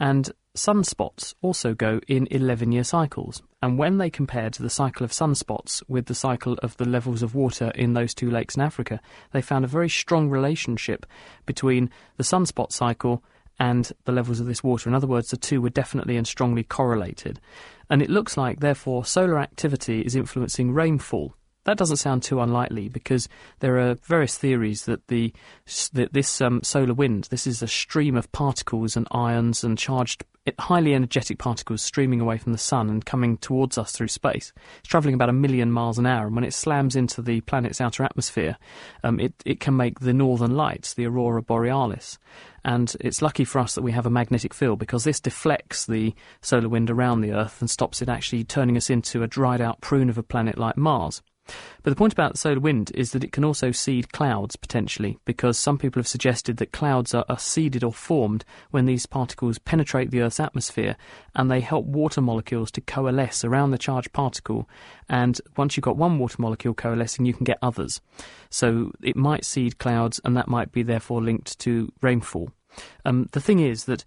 And 0.00 0.30
sunspots 0.56 1.34
also 1.42 1.74
go 1.74 2.00
in 2.06 2.28
11 2.30 2.72
year 2.72 2.84
cycles. 2.84 3.42
And 3.62 3.78
when 3.78 3.98
they 3.98 4.10
compared 4.10 4.54
the 4.54 4.70
cycle 4.70 5.04
of 5.04 5.10
sunspots 5.10 5.82
with 5.88 6.06
the 6.06 6.14
cycle 6.14 6.54
of 6.62 6.76
the 6.76 6.84
levels 6.84 7.22
of 7.22 7.34
water 7.34 7.72
in 7.74 7.94
those 7.94 8.14
two 8.14 8.30
lakes 8.30 8.56
in 8.56 8.62
Africa, 8.62 9.00
they 9.32 9.42
found 9.42 9.64
a 9.64 9.68
very 9.68 9.88
strong 9.88 10.28
relationship 10.28 11.06
between 11.46 11.90
the 12.16 12.24
sunspot 12.24 12.72
cycle 12.72 13.22
and 13.58 13.92
the 14.04 14.12
levels 14.12 14.40
of 14.40 14.46
this 14.46 14.64
water. 14.64 14.88
In 14.88 14.94
other 14.94 15.06
words, 15.06 15.28
the 15.28 15.36
two 15.36 15.60
were 15.60 15.70
definitely 15.70 16.16
and 16.16 16.26
strongly 16.26 16.64
correlated. 16.64 17.40
And 17.88 18.02
it 18.02 18.10
looks 18.10 18.36
like, 18.36 18.60
therefore, 18.60 19.04
solar 19.04 19.38
activity 19.38 20.00
is 20.00 20.16
influencing 20.16 20.72
rainfall 20.72 21.34
that 21.64 21.78
doesn't 21.78 21.96
sound 21.96 22.22
too 22.22 22.40
unlikely 22.40 22.88
because 22.88 23.28
there 23.60 23.78
are 23.78 23.94
various 23.94 24.36
theories 24.36 24.84
that 24.84 25.08
the 25.08 25.32
that 25.92 26.12
this 26.12 26.40
um, 26.40 26.62
solar 26.62 26.94
wind, 26.94 27.24
this 27.30 27.46
is 27.46 27.62
a 27.62 27.66
stream 27.66 28.16
of 28.16 28.30
particles 28.32 28.96
and 28.96 29.08
ions 29.10 29.64
and 29.64 29.78
charged, 29.78 30.24
highly 30.58 30.94
energetic 30.94 31.38
particles 31.38 31.80
streaming 31.80 32.20
away 32.20 32.36
from 32.36 32.52
the 32.52 32.58
sun 32.58 32.90
and 32.90 33.06
coming 33.06 33.38
towards 33.38 33.78
us 33.78 33.92
through 33.92 34.08
space. 34.08 34.52
It's 34.80 34.88
travelling 34.88 35.14
about 35.14 35.30
a 35.30 35.34
million 35.34 35.72
miles 35.72 35.98
an 35.98 36.06
hour, 36.06 36.26
and 36.26 36.34
when 36.34 36.44
it 36.44 36.52
slams 36.52 36.96
into 36.96 37.22
the 37.22 37.40
planet's 37.42 37.80
outer 37.80 38.04
atmosphere, 38.04 38.58
um, 39.02 39.18
it 39.18 39.32
it 39.46 39.58
can 39.58 39.76
make 39.76 40.00
the 40.00 40.12
northern 40.12 40.54
lights, 40.54 40.94
the 40.94 41.06
aurora 41.06 41.42
borealis. 41.42 42.18
And 42.66 42.94
it's 43.00 43.22
lucky 43.22 43.44
for 43.44 43.58
us 43.58 43.74
that 43.74 43.82
we 43.82 43.92
have 43.92 44.06
a 44.06 44.10
magnetic 44.10 44.54
field 44.54 44.78
because 44.78 45.04
this 45.04 45.20
deflects 45.20 45.84
the 45.84 46.14
solar 46.40 46.68
wind 46.68 46.90
around 46.90 47.20
the 47.20 47.32
Earth 47.32 47.60
and 47.60 47.68
stops 47.68 48.00
it 48.00 48.08
actually 48.08 48.44
turning 48.44 48.76
us 48.76 48.88
into 48.88 49.22
a 49.22 49.26
dried 49.26 49.60
out 49.60 49.82
prune 49.82 50.08
of 50.08 50.16
a 50.16 50.22
planet 50.22 50.56
like 50.56 50.76
Mars. 50.76 51.22
But 51.82 51.90
the 51.90 51.96
point 51.96 52.12
about 52.12 52.38
solar 52.38 52.60
wind 52.60 52.90
is 52.94 53.12
that 53.12 53.24
it 53.24 53.32
can 53.32 53.44
also 53.44 53.70
seed 53.70 54.12
clouds 54.12 54.56
potentially, 54.56 55.18
because 55.24 55.58
some 55.58 55.76
people 55.76 56.00
have 56.00 56.08
suggested 56.08 56.56
that 56.56 56.72
clouds 56.72 57.14
are, 57.14 57.24
are, 57.28 57.38
seeded 57.38 57.84
or 57.84 57.92
formed 57.92 58.44
when 58.70 58.86
these 58.86 59.04
particles 59.04 59.58
penetrate 59.58 60.10
the 60.10 60.22
Earth's 60.22 60.40
atmosphere 60.40 60.96
and 61.34 61.50
they 61.50 61.60
help 61.60 61.84
water 61.84 62.20
molecules 62.20 62.70
to 62.70 62.80
coalesce 62.80 63.44
around 63.44 63.70
the 63.70 63.78
charged 63.78 64.12
particle. 64.12 64.68
And 65.08 65.38
once 65.56 65.76
you've 65.76 65.84
got 65.84 65.98
one 65.98 66.18
water 66.18 66.40
molecule 66.40 66.74
coalescing, 66.74 67.26
you 67.26 67.34
can 67.34 67.44
get 67.44 67.58
others. 67.60 68.00
So 68.48 68.92
it 69.02 69.16
might 69.16 69.44
seed 69.44 69.78
clouds, 69.78 70.20
and 70.24 70.36
that 70.36 70.48
might 70.48 70.72
be 70.72 70.82
therefore 70.82 71.22
linked 71.22 71.58
to 71.60 71.92
rainfall. 72.00 72.50
Um, 73.04 73.28
the 73.32 73.40
thing 73.40 73.60
is 73.60 73.84
that 73.84 74.04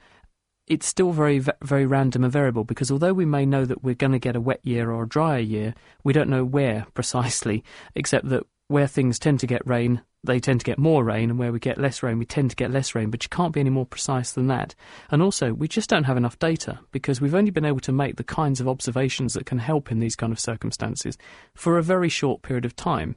it's 0.67 0.85
still 0.85 1.11
very 1.11 1.39
very 1.61 1.85
random 1.85 2.23
and 2.23 2.33
variable 2.33 2.63
because 2.63 2.91
although 2.91 3.13
we 3.13 3.25
may 3.25 3.45
know 3.45 3.65
that 3.65 3.83
we're 3.83 3.95
going 3.95 4.11
to 4.11 4.19
get 4.19 4.35
a 4.35 4.41
wet 4.41 4.59
year 4.63 4.91
or 4.91 5.03
a 5.03 5.09
drier 5.09 5.39
year, 5.39 5.73
we 6.03 6.13
don't 6.13 6.29
know 6.29 6.43
where 6.43 6.85
precisely, 6.93 7.63
except 7.95 8.29
that 8.29 8.43
where 8.67 8.87
things 8.87 9.17
tend 9.17 9.39
to 9.39 9.47
get 9.47 9.65
rain, 9.65 10.01
they 10.23 10.39
tend 10.39 10.59
to 10.59 10.65
get 10.65 10.77
more 10.77 11.03
rain, 11.03 11.29
and 11.29 11.39
where 11.39 11.53
we 11.53 11.59
get 11.59 11.77
less 11.77 12.03
rain, 12.03 12.19
we 12.19 12.25
tend 12.25 12.49
to 12.49 12.55
get 12.55 12.69
less 12.69 12.93
rain, 12.93 13.09
but 13.09 13.23
you 13.23 13.29
can't 13.29 13.53
be 13.53 13.61
any 13.61 13.69
more 13.69 13.85
precise 13.85 14.33
than 14.33 14.47
that. 14.47 14.75
And 15.09 15.21
also, 15.21 15.53
we 15.53 15.69
just 15.69 15.89
don't 15.89 16.03
have 16.03 16.17
enough 16.17 16.37
data 16.37 16.79
because 16.91 17.21
we've 17.21 17.35
only 17.35 17.51
been 17.51 17.65
able 17.65 17.79
to 17.81 17.93
make 17.93 18.17
the 18.17 18.25
kinds 18.25 18.59
of 18.59 18.67
observations 18.67 19.33
that 19.33 19.45
can 19.45 19.59
help 19.59 19.89
in 19.89 19.99
these 19.99 20.17
kind 20.17 20.33
of 20.33 20.39
circumstances 20.39 21.17
for 21.53 21.77
a 21.77 21.83
very 21.83 22.09
short 22.09 22.41
period 22.41 22.65
of 22.65 22.75
time. 22.75 23.15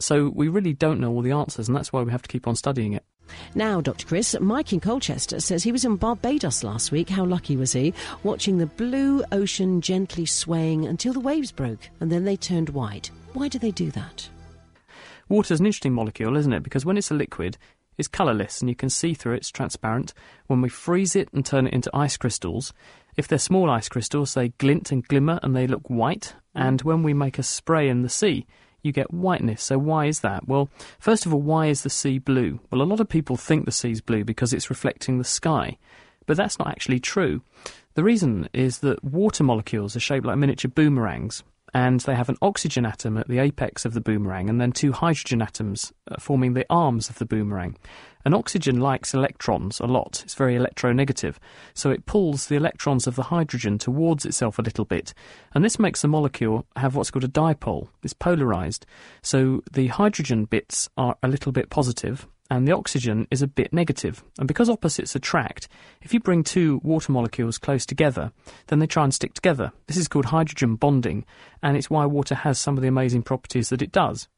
So 0.00 0.28
we 0.34 0.48
really 0.48 0.74
don't 0.74 1.00
know 1.00 1.12
all 1.12 1.22
the 1.22 1.32
answers, 1.32 1.68
and 1.68 1.76
that's 1.76 1.92
why 1.92 2.02
we 2.02 2.12
have 2.12 2.22
to 2.22 2.28
keep 2.28 2.46
on 2.46 2.56
studying 2.56 2.92
it. 2.92 3.04
Now, 3.54 3.80
Dr. 3.80 4.06
Chris, 4.06 4.36
Mike 4.40 4.72
in 4.72 4.80
Colchester 4.80 5.40
says 5.40 5.62
he 5.62 5.72
was 5.72 5.84
in 5.84 5.96
Barbados 5.96 6.64
last 6.64 6.92
week. 6.92 7.08
How 7.08 7.24
lucky 7.24 7.56
was 7.56 7.72
he? 7.72 7.94
Watching 8.22 8.58
the 8.58 8.66
blue 8.66 9.22
ocean 9.32 9.80
gently 9.80 10.26
swaying 10.26 10.86
until 10.86 11.12
the 11.12 11.20
waves 11.20 11.52
broke 11.52 11.88
and 12.00 12.10
then 12.10 12.24
they 12.24 12.36
turned 12.36 12.70
white. 12.70 13.10
Why 13.32 13.48
do 13.48 13.58
they 13.58 13.70
do 13.70 13.90
that? 13.92 14.28
Water's 15.28 15.60
an 15.60 15.66
interesting 15.66 15.94
molecule, 15.94 16.36
isn't 16.36 16.52
it? 16.52 16.62
Because 16.62 16.84
when 16.84 16.96
it's 16.96 17.10
a 17.10 17.14
liquid, 17.14 17.56
it's 17.96 18.08
colourless 18.08 18.60
and 18.60 18.68
you 18.68 18.76
can 18.76 18.90
see 18.90 19.14
through 19.14 19.34
it, 19.34 19.38
it's 19.38 19.50
transparent. 19.50 20.12
When 20.46 20.60
we 20.60 20.68
freeze 20.68 21.16
it 21.16 21.28
and 21.32 21.44
turn 21.44 21.66
it 21.66 21.74
into 21.74 21.90
ice 21.94 22.16
crystals, 22.16 22.72
if 23.16 23.28
they're 23.28 23.38
small 23.38 23.70
ice 23.70 23.88
crystals, 23.88 24.34
they 24.34 24.48
glint 24.48 24.90
and 24.90 25.06
glimmer 25.06 25.38
and 25.42 25.54
they 25.54 25.66
look 25.66 25.88
white. 25.88 26.34
And 26.54 26.82
when 26.82 27.02
we 27.02 27.14
make 27.14 27.38
a 27.38 27.42
spray 27.42 27.88
in 27.88 28.02
the 28.02 28.08
sea, 28.08 28.46
you 28.84 28.92
get 28.92 29.12
whiteness. 29.12 29.62
So 29.62 29.78
why 29.78 30.06
is 30.06 30.20
that? 30.20 30.46
Well, 30.46 30.68
first 30.98 31.26
of 31.26 31.34
all, 31.34 31.40
why 31.40 31.66
is 31.66 31.82
the 31.82 31.90
sea 31.90 32.18
blue? 32.18 32.60
Well, 32.70 32.82
a 32.82 32.84
lot 32.84 33.00
of 33.00 33.08
people 33.08 33.36
think 33.36 33.64
the 33.64 33.72
sea's 33.72 34.00
blue 34.00 34.24
because 34.24 34.52
it's 34.52 34.70
reflecting 34.70 35.18
the 35.18 35.24
sky, 35.24 35.78
but 36.26 36.36
that's 36.36 36.58
not 36.58 36.68
actually 36.68 37.00
true. 37.00 37.42
The 37.94 38.04
reason 38.04 38.48
is 38.52 38.78
that 38.78 39.02
water 39.04 39.44
molecules 39.44 39.96
are 39.96 40.00
shaped 40.00 40.26
like 40.26 40.36
miniature 40.36 40.70
boomerangs, 40.70 41.42
and 41.74 42.00
they 42.00 42.14
have 42.14 42.28
an 42.28 42.38
oxygen 42.40 42.86
atom 42.86 43.18
at 43.18 43.28
the 43.28 43.40
apex 43.40 43.84
of 43.84 43.94
the 43.94 44.00
boomerang 44.00 44.48
and 44.48 44.60
then 44.60 44.70
two 44.70 44.92
hydrogen 44.92 45.42
atoms 45.42 45.92
uh, 46.08 46.14
forming 46.20 46.54
the 46.54 46.64
arms 46.70 47.10
of 47.10 47.18
the 47.18 47.26
boomerang. 47.26 47.76
And 48.24 48.34
oxygen 48.34 48.80
likes 48.80 49.14
electrons 49.14 49.80
a 49.80 49.86
lot. 49.86 50.22
It's 50.24 50.34
very 50.34 50.56
electronegative. 50.56 51.36
So 51.74 51.90
it 51.90 52.06
pulls 52.06 52.46
the 52.46 52.56
electrons 52.56 53.06
of 53.06 53.16
the 53.16 53.24
hydrogen 53.24 53.78
towards 53.78 54.24
itself 54.24 54.58
a 54.58 54.62
little 54.62 54.84
bit. 54.84 55.12
And 55.54 55.64
this 55.64 55.78
makes 55.78 56.02
the 56.02 56.08
molecule 56.08 56.66
have 56.76 56.96
what's 56.96 57.10
called 57.10 57.24
a 57.24 57.28
dipole. 57.28 57.88
It's 58.02 58.14
polarized. 58.14 58.86
So 59.22 59.62
the 59.72 59.88
hydrogen 59.88 60.46
bits 60.46 60.88
are 60.96 61.16
a 61.22 61.28
little 61.28 61.52
bit 61.52 61.70
positive 61.70 62.26
and 62.50 62.68
the 62.68 62.72
oxygen 62.72 63.26
is 63.30 63.42
a 63.42 63.46
bit 63.46 63.72
negative. 63.72 64.22
And 64.38 64.46
because 64.46 64.68
opposites 64.68 65.14
attract, 65.14 65.68
if 66.02 66.12
you 66.12 66.20
bring 66.20 66.44
two 66.44 66.80
water 66.84 67.10
molecules 67.10 67.58
close 67.58 67.86
together, 67.86 68.32
then 68.66 68.78
they 68.78 68.86
try 68.86 69.04
and 69.04 69.14
stick 69.14 69.34
together. 69.34 69.72
This 69.86 69.96
is 69.96 70.08
called 70.08 70.26
hydrogen 70.26 70.76
bonding, 70.76 71.24
and 71.62 71.76
it's 71.76 71.90
why 71.90 72.06
water 72.06 72.34
has 72.34 72.58
some 72.58 72.76
of 72.76 72.82
the 72.82 72.88
amazing 72.88 73.22
properties 73.22 73.70
that 73.70 73.82
it 73.82 73.92
does. 73.92 74.28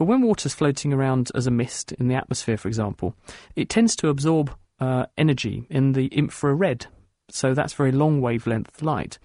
But 0.00 0.06
when 0.06 0.22
water's 0.22 0.54
floating 0.54 0.94
around 0.94 1.30
as 1.34 1.46
a 1.46 1.50
mist 1.50 1.92
in 1.92 2.08
the 2.08 2.14
atmosphere, 2.14 2.56
for 2.56 2.68
example, 2.68 3.14
it 3.54 3.68
tends 3.68 3.94
to 3.96 4.08
absorb 4.08 4.50
uh, 4.80 5.04
energy 5.18 5.66
in 5.68 5.92
the 5.92 6.06
infrared. 6.06 6.86
So 7.28 7.52
that's 7.52 7.74
very 7.74 7.92
long 7.92 8.22
wavelength 8.22 8.80
light. 8.80 9.18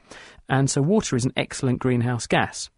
And 0.50 0.70
so 0.70 0.82
water 0.82 1.16
is 1.16 1.24
an 1.24 1.32
excellent 1.38 1.80
greenhouse 1.80 2.28
gas. 2.28 2.70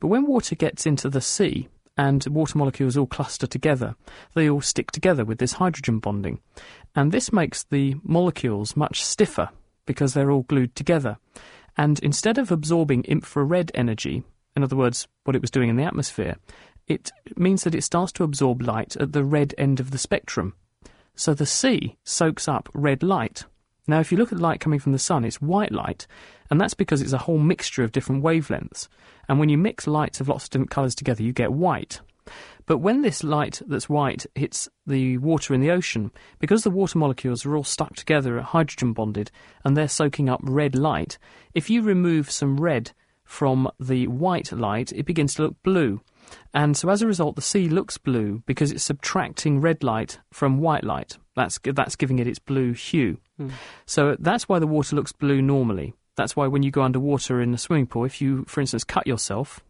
But 0.00 0.08
when 0.08 0.26
water 0.26 0.56
gets 0.56 0.84
into 0.84 1.08
the 1.08 1.20
sea, 1.20 1.68
and 1.96 2.26
water 2.26 2.58
molecules 2.58 2.96
all 2.96 3.06
cluster 3.06 3.46
together. 3.46 3.94
They 4.34 4.50
all 4.50 4.60
stick 4.60 4.90
together 4.90 5.24
with 5.24 5.38
this 5.38 5.52
hydrogen 5.52 6.00
bonding. 6.00 6.40
And 6.96 7.12
this 7.12 7.32
makes 7.32 7.62
the 7.62 7.94
molecules 8.02 8.76
much 8.76 9.04
stiffer 9.04 9.50
because 9.86 10.12
they're 10.12 10.32
all 10.32 10.42
glued 10.42 10.74
together. 10.74 11.18
And 11.76 12.00
instead 12.00 12.36
of 12.36 12.50
absorbing 12.50 13.04
infrared 13.04 13.70
energy, 13.76 14.24
in 14.56 14.62
other 14.62 14.76
words, 14.76 15.08
what 15.24 15.36
it 15.36 15.42
was 15.42 15.50
doing 15.50 15.68
in 15.68 15.76
the 15.76 15.84
atmosphere, 15.84 16.36
it 16.86 17.12
means 17.36 17.64
that 17.64 17.74
it 17.74 17.82
starts 17.82 18.12
to 18.12 18.24
absorb 18.24 18.62
light 18.62 18.96
at 18.96 19.12
the 19.12 19.24
red 19.24 19.54
end 19.56 19.80
of 19.80 19.90
the 19.90 19.98
spectrum. 19.98 20.54
So 21.16 21.34
the 21.34 21.46
sea 21.46 21.96
soaks 22.04 22.48
up 22.48 22.68
red 22.74 23.02
light. 23.02 23.44
Now, 23.86 24.00
if 24.00 24.10
you 24.10 24.18
look 24.18 24.32
at 24.32 24.40
light 24.40 24.60
coming 24.60 24.78
from 24.78 24.92
the 24.92 24.98
sun, 24.98 25.24
it's 25.24 25.42
white 25.42 25.72
light, 25.72 26.06
and 26.50 26.60
that's 26.60 26.74
because 26.74 27.02
it's 27.02 27.12
a 27.12 27.18
whole 27.18 27.38
mixture 27.38 27.84
of 27.84 27.92
different 27.92 28.22
wavelengths. 28.22 28.88
And 29.28 29.38
when 29.38 29.48
you 29.48 29.58
mix 29.58 29.86
lights 29.86 30.20
of 30.20 30.28
lots 30.28 30.44
of 30.44 30.50
different 30.50 30.70
colours 30.70 30.94
together, 30.94 31.22
you 31.22 31.32
get 31.32 31.52
white. 31.52 32.00
But 32.66 32.78
when 32.78 33.02
this 33.02 33.22
light 33.22 33.60
that's 33.66 33.90
white 33.90 34.24
hits 34.34 34.68
the 34.86 35.18
water 35.18 35.52
in 35.52 35.60
the 35.60 35.70
ocean, 35.70 36.10
because 36.38 36.64
the 36.64 36.70
water 36.70 36.98
molecules 36.98 37.44
are 37.44 37.54
all 37.54 37.64
stuck 37.64 37.94
together, 37.94 38.40
hydrogen 38.40 38.94
bonded, 38.94 39.30
and 39.64 39.76
they're 39.76 39.88
soaking 39.88 40.30
up 40.30 40.40
red 40.42 40.74
light, 40.74 41.18
if 41.52 41.68
you 41.68 41.82
remove 41.82 42.30
some 42.30 42.58
red 42.58 42.92
from 43.34 43.68
the 43.80 44.06
white 44.06 44.52
light, 44.52 44.92
it 44.92 45.04
begins 45.04 45.34
to 45.34 45.42
look 45.42 45.56
blue. 45.64 46.00
And 46.54 46.76
so 46.76 46.88
as 46.88 47.02
a 47.02 47.06
result, 47.06 47.34
the 47.34 47.42
sea 47.42 47.68
looks 47.68 47.98
blue 47.98 48.44
because 48.46 48.70
it's 48.70 48.84
subtracting 48.84 49.60
red 49.60 49.82
light 49.82 50.20
from 50.32 50.58
white 50.58 50.84
light. 50.84 51.18
That's, 51.34 51.58
that's 51.64 51.96
giving 51.96 52.20
it 52.20 52.28
its 52.28 52.38
blue 52.38 52.72
hue. 52.72 53.18
Mm. 53.40 53.50
So 53.86 54.16
that's 54.20 54.48
why 54.48 54.60
the 54.60 54.68
water 54.68 54.94
looks 54.94 55.10
blue 55.10 55.42
normally. 55.42 55.94
That's 56.16 56.36
why 56.36 56.46
when 56.46 56.62
you 56.62 56.70
go 56.70 56.82
underwater 56.82 57.42
in 57.42 57.52
a 57.52 57.58
swimming 57.58 57.88
pool, 57.88 58.04
if 58.04 58.20
you, 58.20 58.44
for 58.46 58.60
instance, 58.60 58.84
cut 58.84 59.06
yourself, 59.06 59.60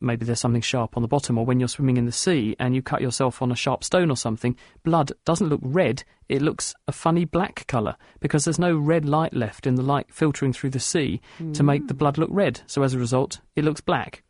maybe 0.00 0.24
there's 0.24 0.40
something 0.40 0.62
sharp 0.62 0.96
on 0.96 1.02
the 1.02 1.08
bottom, 1.08 1.38
or 1.38 1.44
when 1.44 1.60
you're 1.60 1.68
swimming 1.68 1.96
in 1.96 2.06
the 2.06 2.12
sea 2.12 2.56
and 2.58 2.74
you 2.74 2.82
cut 2.82 3.00
yourself 3.00 3.42
on 3.42 3.52
a 3.52 3.56
sharp 3.56 3.84
stone 3.84 4.10
or 4.10 4.16
something, 4.16 4.56
blood 4.84 5.12
doesn't 5.24 5.48
look 5.48 5.60
red, 5.62 6.04
it 6.28 6.42
looks 6.42 6.74
a 6.88 6.92
funny 6.92 7.24
black 7.24 7.66
colour 7.66 7.96
because 8.20 8.44
there's 8.44 8.58
no 8.58 8.76
red 8.76 9.04
light 9.04 9.34
left 9.34 9.66
in 9.66 9.74
the 9.74 9.82
light 9.82 10.06
filtering 10.12 10.52
through 10.52 10.70
the 10.70 10.80
sea 10.80 11.20
mm. 11.38 11.54
to 11.54 11.62
make 11.62 11.88
the 11.88 11.94
blood 11.94 12.18
look 12.18 12.30
red. 12.32 12.60
So 12.66 12.82
as 12.82 12.94
a 12.94 12.98
result, 12.98 13.40
it 13.56 13.64
looks 13.64 13.80
black. 13.80 14.22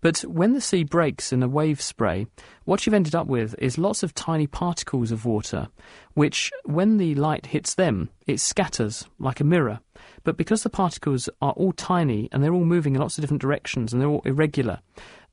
But 0.00 0.20
when 0.20 0.54
the 0.54 0.60
sea 0.60 0.84
breaks 0.84 1.32
in 1.32 1.42
a 1.42 1.48
wave 1.48 1.80
spray, 1.80 2.26
what 2.64 2.86
you've 2.86 2.94
ended 2.94 3.14
up 3.14 3.26
with 3.26 3.54
is 3.58 3.76
lots 3.76 4.02
of 4.02 4.14
tiny 4.14 4.46
particles 4.46 5.12
of 5.12 5.26
water, 5.26 5.68
which, 6.14 6.50
when 6.64 6.96
the 6.96 7.14
light 7.14 7.46
hits 7.46 7.74
them, 7.74 8.08
it 8.26 8.40
scatters 8.40 9.06
like 9.18 9.40
a 9.40 9.44
mirror. 9.44 9.80
But 10.24 10.36
because 10.36 10.62
the 10.62 10.70
particles 10.70 11.28
are 11.42 11.52
all 11.52 11.72
tiny 11.72 12.28
and 12.32 12.42
they're 12.42 12.54
all 12.54 12.64
moving 12.64 12.94
in 12.94 13.00
lots 13.00 13.18
of 13.18 13.22
different 13.22 13.42
directions 13.42 13.92
and 13.92 14.00
they're 14.00 14.08
all 14.08 14.22
irregular, 14.24 14.80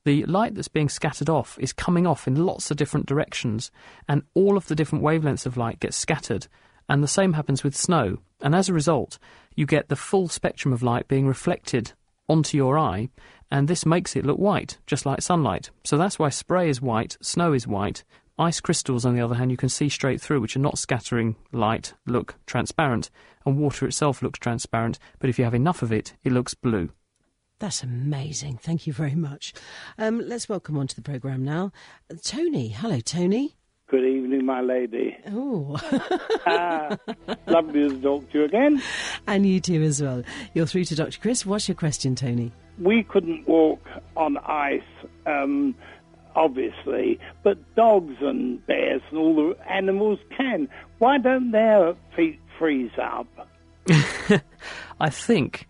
the 0.04 0.26
light 0.26 0.56
that's 0.56 0.68
being 0.68 0.90
scattered 0.90 1.30
off 1.30 1.58
is 1.60 1.74
coming 1.74 2.08
off 2.08 2.28
in 2.28 2.46
lots 2.46 2.72
of 2.72 2.78
different 2.78 3.06
directions, 3.06 3.72
and 4.08 4.24
all 4.34 4.58
of 4.58 4.68
the 4.68 4.76
different 4.76 5.04
wavelengths 5.04 5.46
of 5.46 5.58
light 5.58 5.80
get 5.80 5.94
scattered. 5.94 6.48
And 6.90 7.04
the 7.04 7.08
same 7.08 7.34
happens 7.34 7.64
with 7.64 7.76
snow. 7.76 8.20
And 8.42 8.56
as 8.56 8.70
a 8.70 8.74
result, 8.74 9.20
you 9.56 9.66
get 9.66 9.90
the 9.90 9.96
full 9.96 10.30
spectrum 10.30 10.74
of 10.74 10.84
light 10.84 11.08
being 11.08 11.28
reflected 11.28 11.94
onto 12.28 12.58
your 12.58 12.78
eye, 12.78 13.10
and 13.50 13.68
this 13.68 13.86
makes 13.86 14.16
it 14.16 14.26
look 14.26 14.38
white, 14.38 14.78
just 14.86 15.06
like 15.06 15.22
sunlight. 15.22 15.70
So 15.84 15.98
that's 15.98 16.20
why 16.20 16.30
spray 16.30 16.70
is 16.70 16.82
white, 16.82 17.18
snow 17.22 17.54
is 17.54 17.68
white. 17.68 18.04
Ice 18.40 18.60
crystals, 18.60 19.06
on 19.06 19.16
the 19.16 19.22
other 19.22 19.36
hand, 19.36 19.50
you 19.50 19.58
can 19.58 19.70
see 19.70 19.90
straight 19.90 20.22
through, 20.22 20.42
which 20.42 20.56
are 20.56 20.60
not 20.60 20.78
scattering 20.78 21.36
light, 21.52 21.94
look 22.06 22.36
transparent, 22.46 23.10
and 23.46 23.58
water 23.58 23.88
itself 23.88 24.22
looks 24.22 24.40
transparent, 24.40 25.00
but 25.20 25.30
if 25.30 25.40
you 25.40 25.46
have 25.46 25.56
enough 25.56 25.82
of 25.82 25.92
it, 25.92 26.14
it 26.24 26.32
looks 26.32 26.54
blue. 26.54 26.92
That's 27.60 27.82
amazing. 27.82 28.58
Thank 28.58 28.86
you 28.86 28.94
very 28.94 29.16
much. 29.16 29.54
Um, 29.98 30.22
let's 30.28 30.48
welcome 30.48 30.78
onto 30.78 30.94
the 30.94 31.02
programme 31.02 31.44
now 31.44 31.72
Tony. 32.24 32.70
Hello, 32.70 33.00
Tony. 33.00 33.57
Good 33.90 34.04
evening, 34.04 34.46
my 34.46 34.60
lady. 34.60 35.16
Oh. 35.32 35.78
uh, 36.46 36.98
lovely 37.48 37.88
to 37.88 38.02
talk 38.02 38.30
to 38.32 38.40
you 38.40 38.44
again. 38.44 38.82
And 39.28 39.46
you 39.46 39.62
too 39.62 39.82
as 39.82 40.02
well. 40.02 40.24
You're 40.54 40.66
through 40.66 40.84
to 40.86 40.96
Dr. 40.96 41.18
Chris. 41.22 41.46
What's 41.46 41.70
your 41.70 41.76
question, 41.76 42.14
Tony? 42.14 42.52
We 42.80 43.04
couldn't 43.04 43.48
walk 43.48 43.80
on 44.18 44.38
ice, 44.40 44.82
um, 45.26 45.74
obviously, 46.36 47.18
but 47.44 47.58
dogs 47.76 48.16
and 48.20 48.66
bears 48.68 49.02
and 49.10 49.20
all 49.20 49.34
the 49.34 49.72
animals 49.72 50.20
can. 50.36 50.68
Why 50.98 51.18
don't 51.18 51.52
their 51.52 51.96
feet 52.14 52.42
freeze 52.60 52.92
up? 53.02 53.28
I 55.00 55.10
think 55.10 55.66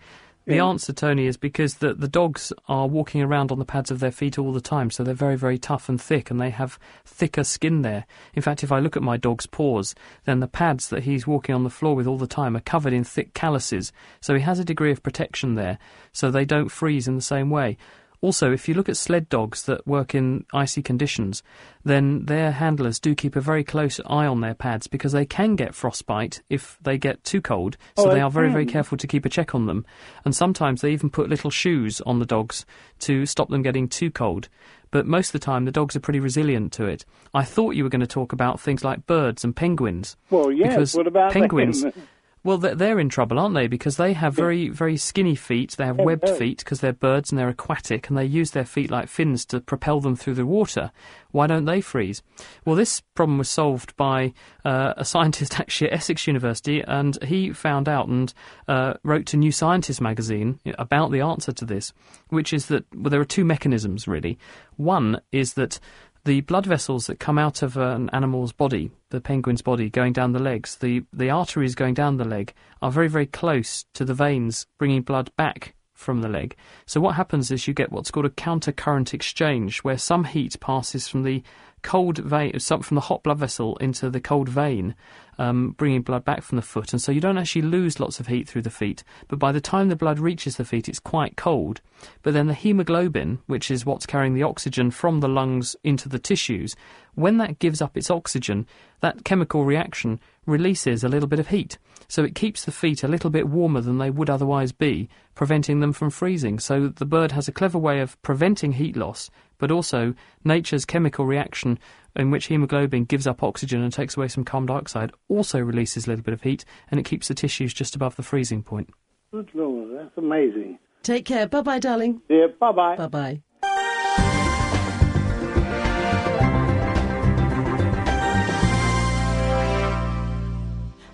The 0.48 0.56
Yeah. 0.56 0.66
answer, 0.68 0.94
Tony, 0.94 1.25
is 1.25 1.36
because 1.36 1.75
the, 1.75 1.94
the 1.94 2.08
dogs 2.08 2.54
are 2.70 2.88
walking 2.88 3.22
around 3.22 3.51
on 3.51 3.60
the 3.60 3.66
pads 3.66 3.92
of 3.92 4.00
their 4.00 4.12
feet 4.13 4.39
all 4.39 4.54
the 4.54 4.62
time, 4.62 4.89
so 4.89 5.04
they're 5.04 5.13
very, 5.13 5.36
very 5.36 5.58
tough 5.58 5.89
and 5.89 6.00
thick, 6.01 6.32
and 6.32 6.39
they 6.39 6.51
have 6.51 6.80
thicker 7.06 7.44
skin 7.44 7.82
there. 7.82 8.06
In 8.34 8.42
fact, 8.42 8.63
if 8.63 8.72
I 8.72 8.80
look 8.80 8.96
at 8.96 9.04
my 9.04 9.18
dog's 9.18 9.46
paws, 9.46 9.94
then 10.24 10.39
the 10.39 10.48
pads 10.48 10.88
that 10.88 11.04
he's 11.04 11.27
walking 11.27 11.54
on 11.54 11.66
the 11.66 11.70
floor 11.70 11.98
with 11.98 12.08
all 12.08 12.18
the 12.18 12.27
time 12.27 12.56
are 12.56 12.62
covered 12.62 12.94
in 12.94 13.04
thick 13.04 13.34
calluses, 13.34 13.92
so 14.22 14.36
he 14.36 14.42
has 14.42 14.58
a 14.58 14.63
degree 14.63 14.92
of 14.92 15.04
protection 15.04 15.56
there, 15.56 15.80
so 16.13 16.32
they 16.32 16.46
don't 16.46 16.70
freeze 16.70 17.10
in 17.10 17.16
the 17.18 17.22
same 17.22 17.50
way. 17.50 17.75
Also, 18.22 18.52
if 18.52 18.68
you 18.68 18.74
look 18.74 18.90
at 18.90 18.98
sled 18.98 19.30
dogs 19.30 19.64
that 19.64 19.86
work 19.86 20.16
in 20.16 20.46
icy 20.54 20.82
conditions, 20.82 21.44
then 21.84 22.26
their 22.26 22.52
handlers 22.52 23.00
do 23.00 23.14
keep 23.14 23.36
a 23.36 23.42
very 23.42 23.64
close 23.64 24.00
eye 24.08 24.26
on 24.26 24.42
their 24.42 24.56
pads 24.56 24.88
because 24.88 25.12
they 25.12 25.26
can 25.26 25.56
get 25.56 25.76
frostbite 25.76 26.42
if 26.50 26.78
they 26.82 26.98
get 26.98 27.24
too 27.24 27.42
cold. 27.42 27.78
So 27.96 28.10
Oh, 28.10 28.14
they 28.14 28.22
are 28.22 28.32
very, 28.32 28.52
very 28.52 28.66
careful 28.66 28.98
to 28.98 29.08
keep 29.08 29.26
a 29.26 29.30
check 29.30 29.54
on 29.54 29.68
them. 29.68 29.86
And 30.26 30.36
sometimes 30.36 30.82
they 30.82 30.92
even 30.92 31.10
put 31.10 31.30
little 31.30 31.52
shoes 31.52 32.02
on 32.02 32.20
the 32.20 32.26
dogs 32.26 32.66
to 33.00 33.26
stop 33.26 33.50
them 33.50 33.62
getting 33.62 33.88
too 33.88 34.10
cold. 34.10 34.50
But 34.90 35.06
most 35.06 35.30
of 35.30 35.34
the 35.34 35.46
time, 35.46 35.66
the 35.66 35.72
dogs 35.72 35.96
are 35.96 36.00
pretty 36.00 36.20
resilient 36.20 36.72
to 36.74 36.86
it. 36.86 37.06
I 37.34 37.44
thought 37.44 37.76
you 37.76 37.84
were 37.84 37.90
going 37.90 38.02
to 38.02 38.08
talk 38.08 38.34
about 38.34 38.60
things 38.60 38.84
like 38.84 39.06
birds 39.06 39.44
and 39.44 39.56
penguins. 39.56 40.16
Well, 40.30 40.52
yes. 40.52 40.70
Because 40.70 40.96
what 40.96 41.08
about 41.08 41.34
penguins? 41.34 41.82
them? 41.84 41.94
Well, 42.48 42.58
they're, 42.58 42.75
they're 42.75 43.00
in 43.01 43.10
trouble, 43.10 43.39
aren't 43.39 43.56
they? 43.56 43.68
Because 43.68 43.98
they 43.98 44.13
have 44.13 44.34
very, 44.34 44.70
very 44.70 44.96
skinny 44.96 45.36
feet. 45.36 45.72
They 45.72 45.86
have 45.86 45.98
webbed 45.98 46.30
feet 46.30 46.60
because 46.60 46.80
they're 46.80 46.94
birds 46.94 47.30
and 47.30 47.38
they're 47.38 47.50
aquatic, 47.50 48.08
and 48.08 48.18
they 48.18 48.24
use 48.24 48.51
their 48.51 48.63
feet 48.63 48.89
like 48.89 49.10
fins 49.10 49.44
to 49.48 49.60
propel 49.60 50.00
them 50.00 50.16
through 50.16 50.36
the 50.36 50.46
water. 50.46 50.94
Why 51.32 51.48
don't 51.48 51.66
they 51.66 51.82
freeze? 51.82 52.24
Well, 52.63 52.77
this 52.77 53.01
problem 53.16 53.38
was 53.38 53.50
solved 53.50 53.98
by 53.98 54.34
uh, 54.63 54.94
a 54.96 55.04
scientist 55.04 55.60
actually 55.60 55.92
at 55.92 55.98
Essex 55.98 56.25
University, 56.25 56.80
and 56.80 57.22
he 57.22 57.51
found 57.51 57.89
out 57.89 58.08
and 58.08 58.34
uh, 58.70 58.94
wrote 59.04 59.25
to 59.25 59.38
New 59.38 59.51
Scientist 59.51 60.00
magazine 60.00 60.62
about 60.77 61.12
the 61.12 61.20
answer 61.20 61.51
to 61.51 61.66
this, 61.66 61.92
which 62.30 62.54
is 62.54 62.68
that 62.68 62.86
well, 62.96 63.10
there 63.10 63.20
are 63.20 63.25
two 63.25 63.44
mechanisms 63.44 64.08
really. 64.08 64.39
One 64.77 65.20
is 65.34 65.56
that 65.56 65.82
the 66.28 66.42
blood 66.42 66.66
vessels 66.66 67.08
that 67.08 67.22
come 67.22 67.40
out 67.40 67.62
of 67.62 67.78
an 67.78 68.10
animal's 68.12 68.52
body, 68.52 68.92
the 69.12 69.22
penguin's 69.22 69.62
body, 69.62 69.90
going 69.90 70.12
down 70.12 70.34
the 70.34 70.40
legs, 70.40 70.76
the, 70.76 71.02
the 71.14 71.30
arteries 71.30 71.74
going 71.74 71.94
down 71.94 72.18
the 72.18 72.26
leg, 72.26 72.54
are 72.82 72.92
very, 72.92 73.08
very 73.08 73.26
close 73.26 73.86
to 73.94 74.04
the 74.04 74.14
veins 74.14 74.68
bringing 74.78 75.02
blood 75.02 75.32
back 75.38 75.74
from 75.94 76.20
the 76.20 76.28
leg. 76.28 76.54
So 76.86 77.00
what 77.00 77.16
happens 77.16 77.50
is 77.50 77.66
you 77.66 77.74
get 77.74 77.94
what's 77.94 78.12
called 78.12 78.26
a 78.26 78.30
counter-current 78.30 79.14
exchange, 79.14 79.80
where 79.80 79.98
some 79.98 80.26
heat 80.26 80.60
passes 80.60 81.08
from 81.08 81.24
the 81.24 81.44
cold 81.84 82.18
vein, 82.18 82.60
from 82.60 82.96
the 82.96 83.02
hot 83.02 83.24
blood 83.24 83.38
vessel 83.38 83.78
into 83.78 84.10
the 84.10 84.20
cold 84.20 84.50
vein, 84.50 84.96
um, 85.38 85.72
bringing 85.78 86.02
blood 86.02 86.26
back 86.26 86.42
from 86.42 86.56
the 86.56 86.62
foot. 86.62 86.94
And 86.94 87.02
so 87.02 87.12
you 87.12 87.22
don't 87.22 87.38
actually 87.38 87.62
lose 87.62 88.00
lots 88.00 88.20
of 88.20 88.28
heat 88.28 88.48
through 88.48 88.64
the 88.64 88.70
feet, 88.70 89.04
but 89.28 89.40
by 89.40 89.52
the 89.52 89.62
time 89.62 89.88
the 89.88 89.96
blood 89.96 90.20
reaches 90.20 90.58
the 90.58 90.66
feet, 90.66 90.90
it's 90.90 91.00
quite 91.00 91.38
cold. 91.38 91.82
But 92.24 92.34
then 92.34 92.48
the 92.48 92.54
hemoglobin, 92.54 93.40
which 93.48 93.70
is 93.72 93.86
what's 93.86 94.06
carrying 94.06 94.34
the 94.34 94.44
oxygen 94.44 94.92
from 94.92 95.20
the 95.20 95.30
lungs 95.30 95.76
into 95.84 96.10
the 96.10 96.20
tissues, 96.20 96.76
when 97.16 97.38
that 97.38 97.60
gives 97.60 97.82
up 97.82 97.98
its 97.98 98.12
oxygen, 98.12 98.68
that 99.02 99.24
chemical 99.24 99.64
reaction 99.64 100.20
releases 100.46 101.04
a 101.04 101.10
little 101.10 101.28
bit 101.28 101.40
of 101.40 101.50
heat. 101.50 101.78
So 102.08 102.24
it 102.24 102.36
keeps 102.36 102.64
the 102.64 102.72
feet 102.72 103.04
a 103.04 103.08
little 103.08 103.30
bit 103.30 103.50
warmer 103.50 103.82
than 103.82 103.98
they 103.98 104.10
would 104.10 104.30
otherwise 104.30 104.72
be, 104.72 105.10
preventing 105.36 105.80
them 105.80 105.94
from 105.94 106.10
freezing. 106.10 106.60
So 106.60 106.88
the 106.88 107.06
bird 107.06 107.32
has 107.34 107.48
a 107.48 107.52
clever 107.52 107.78
way 107.78 108.00
of 108.00 108.22
preventing 108.22 108.74
heat 108.74 108.96
loss, 108.96 109.30
but 109.58 109.72
also 109.72 110.14
nature's 110.44 110.86
chemical 110.86 111.26
reaction 111.26 111.80
in 112.16 112.32
which 112.32 112.48
hemoglobin 112.48 113.06
gives 113.06 113.28
up 113.28 113.44
oxygen 113.44 113.82
and 113.82 113.94
takes 113.94 114.18
away 114.18 114.28
some 114.28 114.44
carbon 114.44 114.68
dioxide 114.68 115.12
also 115.30 115.60
releases 115.60 116.06
a 116.06 116.10
little 116.10 116.24
bit 116.24 116.34
of 116.34 116.42
heat 116.42 116.66
and 116.90 117.00
it 117.00 117.04
keeps 117.04 117.28
the 117.28 117.34
tissues 117.34 117.74
just 117.74 117.96
above 117.96 118.16
the 118.16 118.24
freezing 118.24 118.64
point. 118.64 118.90
Good 119.32 119.50
Lord, 119.54 119.90
that's 119.98 120.18
amazing. 120.18 120.80
Take 121.04 121.26
care. 121.26 121.48
Bye 121.48 121.62
bye, 121.62 121.80
darling. 121.80 122.22
Yeah, 122.30 122.48
bye 122.60 122.72
bye. 122.72 122.96
Bye 122.96 123.08
bye. 123.08 123.42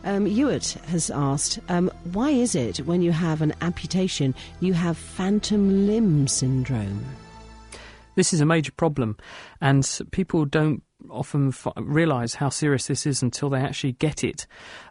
Um, 0.05 0.25
Hewitt 0.25 0.73
has 0.87 1.09
asked, 1.09 1.59
um, 1.69 1.89
why 2.11 2.29
is 2.29 2.55
it 2.55 2.79
when 2.79 3.01
you 3.01 3.11
have 3.11 3.41
an 3.41 3.53
amputation 3.61 4.35
you 4.59 4.73
have 4.73 4.97
phantom 4.97 5.87
limb 5.87 6.27
syndrome? 6.27 7.05
This 8.15 8.33
is 8.33 8.41
a 8.41 8.45
major 8.45 8.71
problem, 8.71 9.17
and 9.61 9.87
people 10.11 10.45
don't 10.45 10.83
often 11.09 11.49
f- 11.49 11.67
realise 11.75 12.35
how 12.35 12.49
serious 12.49 12.87
this 12.87 13.05
is 13.05 13.21
until 13.21 13.49
they 13.49 13.59
actually 13.59 13.93
get 13.93 14.23
it. 14.23 14.47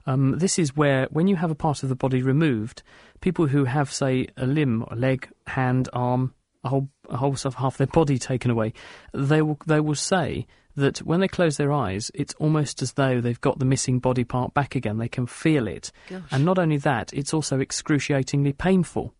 Um, 0.06 0.38
this 0.38 0.58
is 0.58 0.76
where, 0.76 1.06
when 1.10 1.26
you 1.26 1.36
have 1.36 1.50
a 1.50 1.54
part 1.54 1.82
of 1.82 1.88
the 1.88 1.96
body 1.96 2.22
removed, 2.22 2.82
people 3.20 3.46
who 3.46 3.64
have, 3.64 3.92
say, 3.92 4.28
a 4.36 4.46
limb, 4.46 4.84
a 4.90 4.96
leg, 4.96 5.28
hand, 5.46 5.88
arm, 5.92 6.34
a 6.64 6.68
whole, 6.68 6.88
a 7.08 7.16
whole 7.16 7.36
sort 7.36 7.54
of 7.54 7.58
half 7.58 7.76
their 7.76 7.86
body 7.86 8.18
taken 8.18 8.50
away, 8.50 8.72
they 9.14 9.42
will, 9.42 9.58
they 9.66 9.80
will 9.80 9.94
say 9.94 10.46
that 10.76 10.98
when 10.98 11.20
they 11.20 11.28
close 11.28 11.56
their 11.56 11.72
eyes, 11.72 12.10
it's 12.14 12.34
almost 12.34 12.82
as 12.82 12.94
though 12.94 13.20
they've 13.20 13.40
got 13.40 13.58
the 13.58 13.64
missing 13.64 13.98
body 13.98 14.24
part 14.24 14.54
back 14.54 14.74
again. 14.74 14.98
They 14.98 15.08
can 15.08 15.26
feel 15.26 15.66
it. 15.68 15.92
And 16.30 16.44
not 16.44 16.58
only 16.58 16.78
that, 16.78 17.12
it's 17.12 17.34
also 17.34 17.60
excruciatingly 17.60 18.54
painful. 18.54 19.14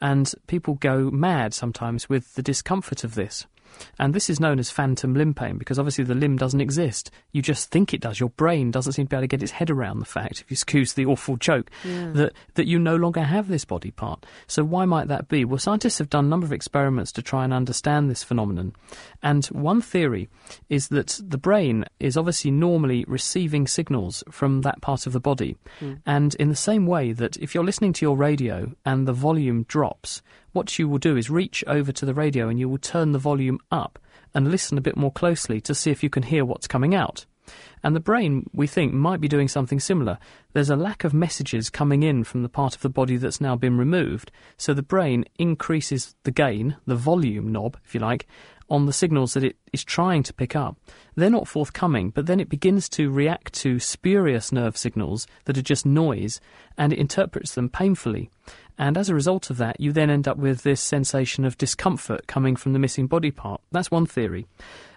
And 0.00 0.32
people 0.46 0.74
go 0.74 1.10
mad 1.10 1.54
sometimes 1.54 2.08
with 2.08 2.34
the 2.34 2.42
discomfort 2.42 3.04
of 3.04 3.14
this. 3.14 3.46
And 3.98 4.14
this 4.14 4.28
is 4.28 4.40
known 4.40 4.58
as 4.58 4.70
phantom 4.70 5.14
limb 5.14 5.34
pain 5.34 5.58
because 5.58 5.78
obviously 5.78 6.04
the 6.04 6.14
limb 6.14 6.36
doesn't 6.36 6.60
exist. 6.60 7.10
You 7.32 7.42
just 7.42 7.70
think 7.70 7.94
it 7.94 8.00
does. 8.00 8.20
Your 8.20 8.30
brain 8.30 8.70
doesn't 8.70 8.92
seem 8.92 9.06
to 9.06 9.10
be 9.10 9.16
able 9.16 9.22
to 9.22 9.28
get 9.28 9.42
its 9.42 9.52
head 9.52 9.70
around 9.70 9.98
the 10.00 10.04
fact, 10.04 10.40
if 10.40 10.50
you 10.50 10.54
excuse 10.54 10.92
the 10.92 11.06
awful 11.06 11.36
joke, 11.36 11.70
that, 11.84 12.32
that 12.54 12.66
you 12.66 12.78
no 12.78 12.96
longer 12.96 13.22
have 13.22 13.48
this 13.48 13.64
body 13.64 13.90
part. 13.90 14.26
So 14.46 14.64
why 14.64 14.84
might 14.84 15.08
that 15.08 15.28
be? 15.28 15.44
Well, 15.44 15.58
scientists 15.58 15.98
have 15.98 16.10
done 16.10 16.26
a 16.26 16.28
number 16.28 16.46
of 16.46 16.52
experiments 16.52 17.12
to 17.12 17.22
try 17.22 17.44
and 17.44 17.52
understand 17.52 18.10
this 18.10 18.22
phenomenon. 18.22 18.74
And 19.22 19.44
one 19.46 19.80
theory 19.80 20.28
is 20.68 20.88
that 20.88 21.20
the 21.24 21.38
brain 21.38 21.84
is 22.00 22.16
obviously 22.16 22.50
normally 22.50 23.04
receiving 23.06 23.66
signals 23.66 24.24
from 24.30 24.62
that 24.62 24.80
part 24.80 25.06
of 25.06 25.12
the 25.12 25.20
body. 25.20 25.56
Hmm. 25.78 25.94
And 26.06 26.34
in 26.36 26.48
the 26.48 26.56
same 26.56 26.86
way 26.86 27.12
that 27.12 27.36
if 27.38 27.54
you're 27.54 27.64
listening 27.64 27.92
to 27.94 28.04
your 28.04 28.16
radio 28.16 28.72
and 28.84 29.06
the 29.06 29.12
volume 29.12 29.64
drops, 29.64 30.22
what 30.54 30.78
you 30.78 30.88
will 30.88 30.98
do 30.98 31.16
is 31.16 31.28
reach 31.28 31.62
over 31.66 31.92
to 31.92 32.06
the 32.06 32.14
radio 32.14 32.48
and 32.48 32.58
you 32.58 32.68
will 32.68 32.78
turn 32.78 33.12
the 33.12 33.18
volume 33.18 33.58
up 33.70 33.98
and 34.32 34.50
listen 34.50 34.78
a 34.78 34.80
bit 34.80 34.96
more 34.96 35.12
closely 35.12 35.60
to 35.60 35.74
see 35.74 35.90
if 35.90 36.02
you 36.02 36.08
can 36.08 36.22
hear 36.22 36.44
what's 36.44 36.66
coming 36.66 36.94
out. 36.94 37.26
And 37.82 37.94
the 37.94 38.00
brain, 38.00 38.48
we 38.52 38.66
think, 38.66 38.92
might 38.92 39.20
be 39.20 39.28
doing 39.28 39.48
something 39.48 39.80
similar. 39.80 40.18
There's 40.52 40.70
a 40.70 40.76
lack 40.76 41.04
of 41.04 41.12
messages 41.12 41.70
coming 41.70 42.02
in 42.02 42.24
from 42.24 42.42
the 42.42 42.48
part 42.48 42.74
of 42.74 42.82
the 42.82 42.88
body 42.88 43.16
that's 43.16 43.40
now 43.40 43.56
been 43.56 43.76
removed, 43.76 44.32
so 44.56 44.72
the 44.72 44.82
brain 44.82 45.24
increases 45.38 46.14
the 46.24 46.30
gain, 46.30 46.76
the 46.86 46.96
volume 46.96 47.52
knob, 47.52 47.76
if 47.84 47.94
you 47.94 48.00
like, 48.00 48.26
on 48.70 48.86
the 48.86 48.92
signals 48.92 49.34
that 49.34 49.44
it 49.44 49.56
is 49.72 49.84
trying 49.84 50.22
to 50.22 50.32
pick 50.32 50.56
up. 50.56 50.76
They're 51.14 51.30
not 51.30 51.48
forthcoming, 51.48 52.10
but 52.10 52.26
then 52.26 52.40
it 52.40 52.48
begins 52.48 52.88
to 52.90 53.10
react 53.10 53.52
to 53.54 53.78
spurious 53.78 54.52
nerve 54.52 54.76
signals 54.76 55.26
that 55.44 55.58
are 55.58 55.62
just 55.62 55.84
noise, 55.84 56.40
and 56.78 56.92
it 56.92 56.98
interprets 56.98 57.54
them 57.54 57.68
painfully. 57.68 58.30
And 58.78 58.96
as 58.96 59.08
a 59.08 59.14
result 59.14 59.50
of 59.50 59.58
that, 59.58 59.78
you 59.78 59.92
then 59.92 60.10
end 60.10 60.26
up 60.26 60.36
with 60.36 60.62
this 60.62 60.80
sensation 60.80 61.44
of 61.44 61.58
discomfort 61.58 62.26
coming 62.26 62.56
from 62.56 62.72
the 62.72 62.78
missing 62.78 63.06
body 63.06 63.30
part. 63.30 63.60
That's 63.70 63.90
one 63.90 64.06
theory. 64.06 64.46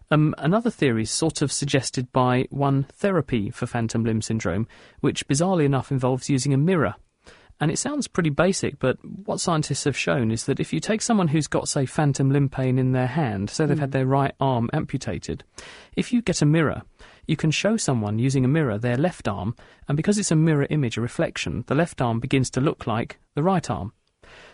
Um, 0.09 0.33
another 0.37 0.69
theory 0.69 1.03
is 1.03 1.11
sort 1.11 1.41
of 1.41 1.51
suggested 1.51 2.11
by 2.11 2.47
one 2.49 2.83
therapy 2.93 3.49
for 3.49 3.67
phantom 3.67 4.03
limb 4.03 4.21
syndrome, 4.21 4.67
which 5.01 5.27
bizarrely 5.27 5.65
enough 5.65 5.91
involves 5.91 6.29
using 6.29 6.53
a 6.53 6.57
mirror. 6.57 6.95
And 7.59 7.71
it 7.71 7.79
sounds 7.79 8.07
pretty 8.07 8.29
basic, 8.29 8.77
but 8.77 8.97
what 9.03 9.39
scientists 9.39 9.85
have 9.85 9.97
shown 9.97 10.31
is 10.31 10.45
that 10.45 10.59
if 10.59 10.71
you 10.71 10.79
take 10.79 11.01
someone 11.01 11.27
who's 11.27 11.47
got, 11.47 11.67
say, 11.67 11.87
phantom 11.87 12.29
limb 12.29 12.49
pain 12.49 12.77
in 12.77 12.91
their 12.91 13.07
hand, 13.07 13.49
say 13.49 13.65
they've 13.65 13.79
had 13.79 13.91
their 13.91 14.05
right 14.05 14.33
arm 14.39 14.69
amputated, 14.73 15.43
if 15.95 16.13
you 16.13 16.21
get 16.21 16.43
a 16.43 16.45
mirror, 16.45 16.83
you 17.25 17.35
can 17.35 17.49
show 17.49 17.75
someone 17.75 18.19
using 18.19 18.45
a 18.45 18.47
mirror 18.47 18.77
their 18.77 18.95
left 18.95 19.27
arm, 19.27 19.55
and 19.87 19.97
because 19.97 20.19
it's 20.19 20.31
a 20.31 20.35
mirror 20.35 20.67
image, 20.69 20.97
a 20.97 21.01
reflection, 21.01 21.63
the 21.65 21.75
left 21.75 21.99
arm 21.99 22.19
begins 22.19 22.51
to 22.51 22.61
look 22.61 22.85
like 22.85 23.19
the 23.33 23.43
right 23.43 23.69
arm. 23.71 23.91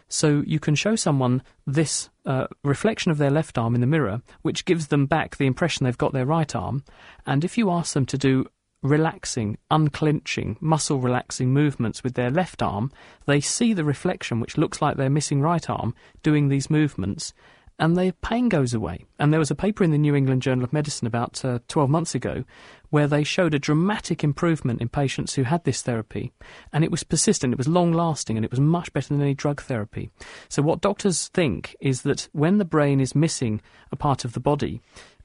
So 0.07 0.43
you 0.45 0.59
can 0.59 0.75
show 0.75 0.95
someone 0.95 1.41
this 1.65 2.09
uh, 2.25 2.47
reflection 2.63 3.11
of 3.11 3.17
their 3.17 3.31
left 3.31 3.57
arm 3.57 3.75
in 3.75 3.81
the 3.81 3.87
mirror, 3.87 4.21
which 4.41 4.65
gives 4.65 4.87
them 4.87 5.05
back 5.05 5.37
the 5.37 5.47
impression 5.47 5.83
they've 5.83 5.97
got 5.97 6.13
their 6.13 6.25
right 6.25 6.55
arm. 6.55 6.83
And 7.25 7.43
if 7.43 7.57
you 7.57 7.71
ask 7.71 7.93
them 7.93 8.05
to 8.07 8.17
do 8.17 8.45
relaxing, 8.83 9.57
unclenching, 9.71 10.57
muscle 10.59 10.99
relaxing 10.99 11.53
movements 11.53 12.03
with 12.03 12.13
their 12.13 12.29
left 12.29 12.61
arm, 12.61 12.91
they 13.25 13.39
see 13.39 13.73
the 13.73 13.85
reflection, 13.85 14.39
which 14.39 14.57
looks 14.57 14.81
like 14.81 14.97
their 14.97 15.09
missing 15.09 15.41
right 15.41 15.69
arm, 15.69 15.95
doing 16.21 16.49
these 16.49 16.69
movements, 16.69 17.33
and 17.79 17.97
their 17.97 18.12
pain 18.12 18.49
goes 18.49 18.73
away. 18.73 19.05
And 19.19 19.31
there 19.31 19.39
was 19.39 19.51
a 19.51 19.55
paper 19.55 19.83
in 19.83 19.91
the 19.91 19.97
New 19.97 20.15
England 20.15 20.41
Journal 20.41 20.63
of 20.63 20.73
Medicine 20.73 21.07
about 21.07 21.43
uh, 21.43 21.59
12 21.67 21.89
months 21.89 22.15
ago 22.15 22.43
where 22.89 23.07
they 23.07 23.23
showed 23.23 23.55
a 23.55 23.59
dramatic 23.59 24.23
improvement 24.23 24.79
in 24.79 24.88
patients 24.88 25.33
who 25.33 25.41
had 25.41 25.63
this 25.63 25.81
therapy. 25.81 26.31
And 26.71 26.83
it 26.83 26.91
was 26.91 27.03
persistent, 27.03 27.51
it 27.51 27.57
was 27.57 27.67
long 27.67 27.91
lasting, 27.91 28.38
and 28.38 28.45
it 28.45 28.51
was 28.51 28.59
much 28.59 28.93
better 28.93 29.07
than 29.07 29.21
any 29.21 29.33
drug 29.33 29.62
therapy. 29.63 30.12
So, 30.47 30.62
what 30.62 30.81
doctors 30.81 31.29
think 31.29 31.75
is 31.79 32.03
that 32.03 32.29
when 32.33 32.59
the 32.59 32.65
brain 32.65 32.99
is 32.99 33.15
missing 33.15 33.62
a 33.91 33.95
part 33.95 34.23
of 34.25 34.33
the 34.33 34.39
body, 34.39 34.79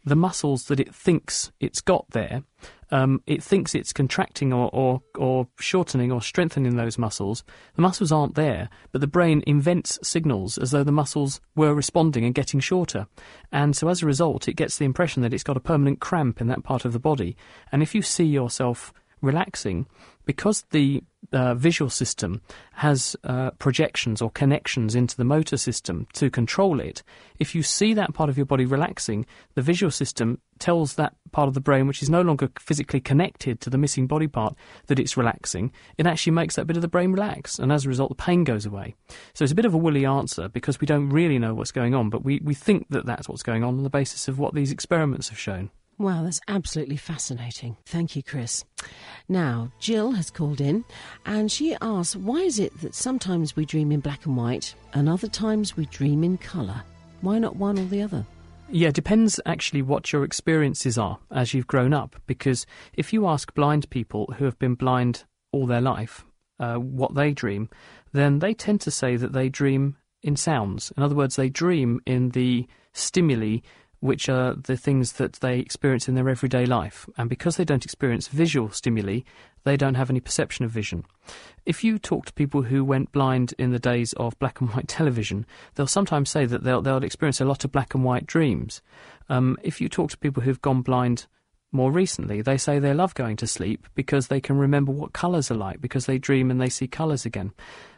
the 0.05 0.17
muscles 0.17 0.65
that 0.65 0.81
it 0.81 0.95
thinks 0.95 1.53
it's 1.61 1.81
got 1.81 2.09
there, 2.11 2.43
um, 2.91 3.23
it 3.27 3.43
thinks 3.43 3.75
it's 3.75 3.93
contracting 3.93 4.53
or, 4.53 4.71
or, 4.73 5.03
or 5.17 5.49
shortening 5.59 6.11
or 6.11 6.23
strengthening 6.23 6.77
those 6.77 6.99
muscles. 6.99 7.45
The 7.75 7.83
muscles 7.83 8.11
aren't 8.11 8.35
there, 8.35 8.71
but 8.93 9.01
the 9.01 9.07
brain 9.07 9.43
invents 9.47 9.99
signals 10.03 10.57
as 10.57 10.71
though 10.71 10.85
the 10.85 10.93
muscles 10.93 11.41
were 11.55 11.75
responding 11.75 12.25
and 12.25 12.35
getting 12.35 12.61
shorter. 12.61 13.07
And 13.53 13.77
so 13.77 13.89
as 13.89 14.03
a 14.03 14.07
result, 14.07 14.49
it 14.49 14.55
gets 14.57 14.79
the 14.79 14.87
impression 14.87 15.23
that 15.23 15.35
it's 15.35 15.43
got 15.43 15.57
a 15.57 15.61
permanent 15.61 16.01
cramp 16.01 16.41
in 16.41 16.47
that 16.49 16.65
part 16.65 16.85
of 16.85 16.93
the 16.93 16.99
body. 16.99 17.37
And 17.71 17.83
if 17.83 17.95
you 17.95 18.03
see 18.03 18.25
yourself 18.25 18.93
relaxing, 19.21 19.87
because 20.25 20.65
the 20.71 21.03
uh, 21.33 21.55
visual 21.55 21.91
system 21.91 22.41
has 22.73 23.17
uh, 23.25 23.51
projections 23.53 24.23
or 24.23 24.31
connections 24.31 24.95
into 24.95 25.17
the 25.17 25.25
motor 25.25 25.57
system 25.57 26.07
to 26.13 26.31
control 26.31 26.81
it, 26.81 27.03
if 27.39 27.55
you 27.55 27.63
see 27.63 27.95
that 27.95 28.15
part 28.15 28.31
of 28.31 28.37
your 28.37 28.47
body 28.47 28.65
relaxing, 28.65 29.27
the 29.55 29.63
visual 29.63 29.91
system 29.91 30.41
tells 30.59 30.95
that 30.95 31.15
part 31.33 31.49
of 31.49 31.55
the 31.55 31.61
brain, 31.61 31.87
which 31.87 32.03
is 32.03 32.11
no 32.11 32.23
longer 32.23 32.49
physically 32.59 33.01
connected 33.01 33.61
to 33.61 33.71
the 33.71 33.79
missing 33.79 34.07
body 34.07 34.27
part, 34.27 34.55
that 34.87 34.99
it's 34.99 35.17
relaxing. 35.17 35.73
It 35.97 36.07
actually 36.07 36.33
makes 36.33 36.57
that 36.57 36.67
bit 36.67 36.77
of 36.77 36.83
the 36.83 36.89
brain 36.89 37.13
relax, 37.13 37.59
and 37.59 37.73
as 37.73 37.85
a 37.85 37.89
result, 37.89 38.11
the 38.11 38.15
pain 38.15 38.45
goes 38.45 38.67
away. 38.67 38.95
So 39.35 39.45
it's 39.45 39.53
a 39.53 39.57
bit 39.57 39.65
of 39.65 39.75
a 39.75 39.79
woolly 39.79 40.05
answer 40.05 40.49
because 40.49 40.81
we 40.81 40.87
don't 40.87 41.11
really 41.11 41.39
know 41.39 41.55
what's 41.55 41.73
going 41.73 41.95
on, 41.95 42.11
but 42.11 42.25
we, 42.25 42.41
we 42.45 42.55
think 42.55 42.87
that 42.91 43.07
that's 43.07 43.29
what's 43.29 43.43
going 43.43 43.65
on 43.65 43.77
on 43.77 43.83
the 43.83 43.91
basis 43.91 44.29
of 44.29 44.39
what 44.39 44.55
these 44.55 44.73
experiments 44.73 45.29
have 45.31 45.39
shown. 45.39 45.71
Wow, 45.99 46.23
that's 46.23 46.41
absolutely 46.47 46.97
fascinating. 46.97 47.77
Thank 47.85 48.15
you, 48.15 48.23
Chris. 48.23 48.65
Now, 49.29 49.73
Jill 49.81 50.13
has 50.13 50.31
called 50.31 50.61
in 50.61 50.85
and 51.27 51.51
she 51.51 51.77
asks, 51.81 52.15
why 52.15 52.39
is 52.39 52.61
it 52.61 52.81
that 52.83 52.95
sometimes 52.95 53.57
we 53.57 53.67
dream 53.67 53.91
in 53.91 53.99
black 53.99 54.25
and 54.25 54.37
white 54.37 54.75
and 54.95 55.09
other 55.09 55.27
times 55.27 55.77
we 55.77 55.87
dream 55.87 56.23
in 56.23 56.39
colour? 56.39 56.83
Why 57.21 57.41
not 57.41 57.57
one 57.57 57.81
or 57.81 57.85
the 57.85 58.03
other? 58.03 58.25
Yeah, 58.71 58.89
it 58.89 58.95
depends 58.95 59.41
actually 59.45 59.83
what 59.83 60.13
your 60.13 60.23
experiences 60.23 60.99
are 60.99 61.19
as 61.33 61.53
you've 61.53 61.67
grown 61.67 61.93
up. 61.93 62.15
Because 62.27 62.65
if 62.93 63.13
you 63.13 63.27
ask 63.27 63.53
blind 63.55 63.91
people 63.91 64.33
who 64.37 64.45
have 64.45 64.59
been 64.61 64.77
blind 64.77 65.25
all 65.51 65.67
their 65.67 65.81
life 65.81 66.25
uh, 66.61 66.77
what 66.77 67.17
they 67.17 67.33
dream, 67.33 67.71
then 68.13 68.39
they 68.39 68.55
tend 68.55 68.81
to 68.83 68.93
say 68.93 69.17
that 69.17 69.33
they 69.33 69.49
dream 69.49 69.97
in 70.23 70.37
sounds. 70.37 70.93
In 70.97 71.03
other 71.03 71.17
words, 71.17 71.35
they 71.35 71.49
dream 71.49 72.01
in 72.07 72.31
the 72.31 72.69
stimuli 72.93 73.59
which 74.01 74.29
are 74.29 74.55
the 74.55 74.77
things 74.77 75.15
that 75.15 75.35
they 75.35 75.59
experience 75.59 76.09
in 76.09 76.15
their 76.15 76.29
everyday 76.29 76.67
life. 76.67 77.09
And 77.17 77.29
because 77.29 77.57
they 77.57 77.65
don't 77.65 77.85
experience 77.85 78.29
visual 78.29 78.71
stimuli, 78.71 79.21
they 79.65 79.77
don't 79.77 79.97
have 79.97 80.11
any 80.11 80.21
perception 80.21 80.65
of 80.65 80.71
vision. 80.71 81.05
If 81.67 81.83
you 81.83 81.99
talk 81.99 82.27
to 82.27 82.33
people 82.33 82.63
who 82.63 82.85
went 82.85 83.13
blind 83.13 83.55
in 83.59 83.73
the 83.73 83.79
days 83.79 84.13
of 84.15 84.39
black 84.39 84.61
and 84.61 84.71
white 84.71 84.89
television, 84.89 85.47
they'll 85.75 85.87
sometimes 85.87 86.31
say 86.31 86.47
that 86.47 86.63
they'll, 86.63 86.83
they'll 86.83 87.03
experience 87.03 87.41
a 87.41 87.45
lot 87.45 87.65
of 87.65 87.73
black 87.73 87.95
and 87.95 88.05
white 88.05 88.27
dreams. 88.27 88.83
Um, 89.29 89.59
if 89.63 89.81
you 89.81 89.89
talk 89.89 90.11
to 90.11 90.19
people 90.19 90.43
who've 90.43 90.63
gone 90.63 90.83
blind 90.83 91.27
more 91.73 91.93
recently, 91.93 92.41
they 92.41 92.57
say 92.57 92.79
they 92.79 92.95
love 92.95 93.15
going 93.15 93.37
to 93.37 93.47
sleep 93.47 93.87
because 93.95 94.29
they 94.29 94.41
can 94.41 94.57
remember 94.57 94.93
what 94.93 95.13
colours 95.13 95.51
are 95.51 95.57
like, 95.57 95.81
because 95.81 96.07
they 96.07 96.19
dream 96.19 96.51
and 96.51 96.61
they 96.61 96.71
see 96.71 96.87
colours 96.87 97.27
again. 97.27 97.53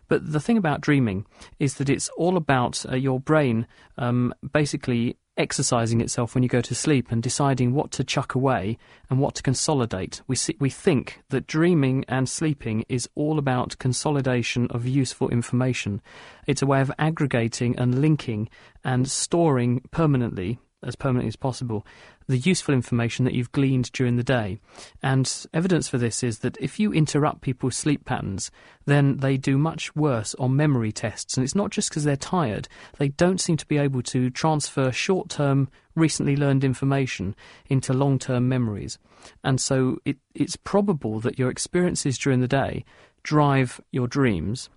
But 0.08 0.32
the 0.32 0.40
thing 0.40 0.58
about 0.58 0.80
dreaming 0.80 1.24
is 1.60 1.74
that 1.74 1.88
it's 1.88 2.08
all 2.16 2.36
about 2.36 2.84
uh, 2.90 2.96
your 2.96 3.20
brain 3.20 3.68
um, 3.96 4.34
basically 4.52 5.16
exercising 5.36 6.00
itself 6.00 6.34
when 6.34 6.42
you 6.42 6.48
go 6.48 6.60
to 6.60 6.74
sleep 6.74 7.10
and 7.10 7.22
deciding 7.22 7.72
what 7.72 7.90
to 7.92 8.04
chuck 8.04 8.34
away 8.34 8.76
and 9.08 9.18
what 9.18 9.34
to 9.36 9.42
consolidate. 9.42 10.22
We, 10.26 10.36
see, 10.36 10.56
we 10.58 10.70
think 10.70 11.22
that 11.30 11.46
dreaming 11.46 12.04
and 12.08 12.28
sleeping 12.28 12.84
is 12.88 13.08
all 13.14 13.38
about 13.38 13.78
consolidation 13.78 14.66
of 14.70 14.86
useful 14.86 15.28
information. 15.30 16.02
It's 16.46 16.62
a 16.62 16.66
way 16.66 16.80
of 16.80 16.92
aggregating 16.98 17.78
and 17.78 18.00
linking 18.00 18.48
and 18.84 19.08
storing 19.08 19.82
permanently 19.90 20.58
as 20.82 20.96
permanently 20.96 21.28
as 21.28 21.36
possible 21.36 21.86
the 22.30 22.38
useful 22.38 22.74
information 22.74 23.24
that 23.24 23.34
you've 23.34 23.52
gleaned 23.52 23.90
during 23.92 24.16
the 24.16 24.22
day. 24.22 24.60
And 25.02 25.30
evidence 25.52 25.88
for 25.88 25.98
this 25.98 26.22
is 26.22 26.38
that 26.38 26.56
if 26.60 26.78
you 26.78 26.92
interrupt 26.92 27.40
people's 27.40 27.76
sleep 27.76 28.04
patterns, 28.04 28.50
then 28.86 29.18
they 29.18 29.36
do 29.36 29.58
much 29.58 29.94
worse 29.96 30.34
on 30.36 30.56
memory 30.56 30.92
tests. 30.92 31.36
And 31.36 31.44
it's 31.44 31.56
not 31.56 31.70
just 31.70 31.90
because 31.90 32.04
they're 32.04 32.16
tired, 32.16 32.68
they 32.98 33.08
don't 33.08 33.40
seem 33.40 33.56
to 33.56 33.66
be 33.66 33.78
able 33.78 34.02
to 34.02 34.30
transfer 34.30 34.92
short 34.92 35.28
term, 35.28 35.68
recently 35.94 36.36
learned 36.36 36.64
information 36.64 37.34
into 37.68 37.92
long 37.92 38.18
term 38.18 38.48
memories. 38.48 38.98
And 39.42 39.60
so 39.60 39.98
it, 40.04 40.16
it's 40.34 40.56
probable 40.56 41.20
that 41.20 41.38
your 41.38 41.50
experiences 41.50 42.16
during 42.16 42.40
the 42.40 42.48
day 42.48 42.84
drive 43.22 43.80
your 43.90 44.06
dreams 44.06 44.70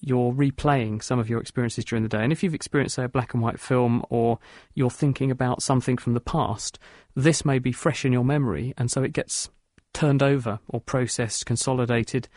you're 0.00 0.32
replaying 0.32 1.02
some 1.02 1.18
of 1.18 1.28
your 1.28 1.40
experiences 1.40 1.84
during 1.84 2.02
the 2.02 2.08
day. 2.08 2.22
And 2.22 2.32
if 2.32 2.42
you've 2.42 2.54
experienced, 2.54 2.96
say, 2.96 3.04
a 3.04 3.08
black 3.08 3.34
and 3.34 3.42
white 3.42 3.60
film 3.60 4.04
or 4.10 4.38
you're 4.74 4.90
thinking 4.90 5.30
about 5.30 5.62
something 5.62 5.96
from 5.96 6.14
the 6.14 6.20
past, 6.20 6.78
this 7.14 7.44
may 7.44 7.58
be 7.58 7.72
fresh 7.72 8.04
in 8.04 8.12
your 8.12 8.24
memory, 8.24 8.74
and 8.76 8.90
so 8.90 9.02
it 9.02 9.12
gets 9.12 9.48
turned 9.94 10.22
over 10.22 10.60
or 10.68 10.80
processed, 10.80 11.46
consolidated, 11.46 12.28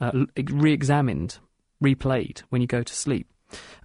uh, 0.00 0.26
re 0.50 0.72
examined, 0.72 1.38
replayed 1.82 2.40
when 2.50 2.60
you 2.60 2.66
go 2.66 2.82
to 2.82 2.94
sleep. 2.94 3.32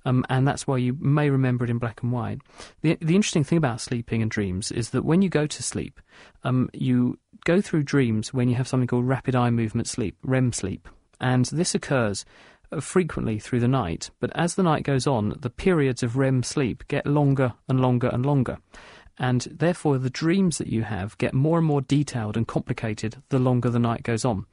Um, 0.06 0.26
and 0.30 0.48
that's 0.48 0.68
why 0.68 0.78
you 0.78 0.98
may 1.00 1.30
remember 1.30 1.64
it 1.64 1.70
in 1.70 1.78
black 1.78 2.02
and 2.02 2.12
white. 2.12 2.40
The, 2.82 2.98
the 3.00 3.16
interesting 3.16 3.44
thing 3.44 3.58
about 3.58 3.80
sleeping 3.80 4.22
and 4.22 4.30
dreams 4.30 4.72
is 4.72 4.90
that 4.90 5.06
when 5.06 5.22
you 5.22 5.30
go 5.30 5.46
to 5.46 5.64
sleep, 5.64 6.02
um, 6.44 6.70
you 6.74 7.20
go 7.46 7.62
through 7.62 7.84
dreams 7.84 8.34
when 8.34 8.50
you 8.50 8.56
have 8.56 8.68
something 8.68 8.88
called 8.88 9.08
rapid 9.08 9.36
eye 9.36 9.52
movement 9.52 9.88
sleep, 9.88 10.18
REM 10.24 10.52
sleep. 10.52 10.88
And 11.20 11.46
this 11.46 11.76
occurs 11.76 12.26
frequently 12.80 13.40
through 13.40 13.60
the 13.60 13.68
night, 13.68 14.10
but 14.20 14.32
as 14.36 14.56
the 14.56 14.64
night 14.64 14.84
goes 14.84 15.08
on, 15.08 15.36
the 15.40 15.50
periods 15.50 16.04
of 16.04 16.18
REM 16.18 16.44
sleep 16.44 16.84
get 16.88 17.06
longer 17.06 17.54
and 17.68 17.82
longer 17.82 18.08
and 18.08 18.26
longer. 18.26 18.58
And 19.18 19.42
therefore, 19.52 19.98
the 19.98 20.10
dreams 20.10 20.58
that 20.58 20.68
you 20.68 20.84
have 20.84 21.18
get 21.18 21.34
more 21.34 21.58
and 21.58 21.68
more 21.68 21.82
detailed 21.82 22.38
and 22.38 22.48
complicated 22.48 23.18
the 23.30 23.40
longer 23.40 23.70
the 23.70 23.78
night 23.78 24.04
goes 24.04 24.26
on. 24.26 24.46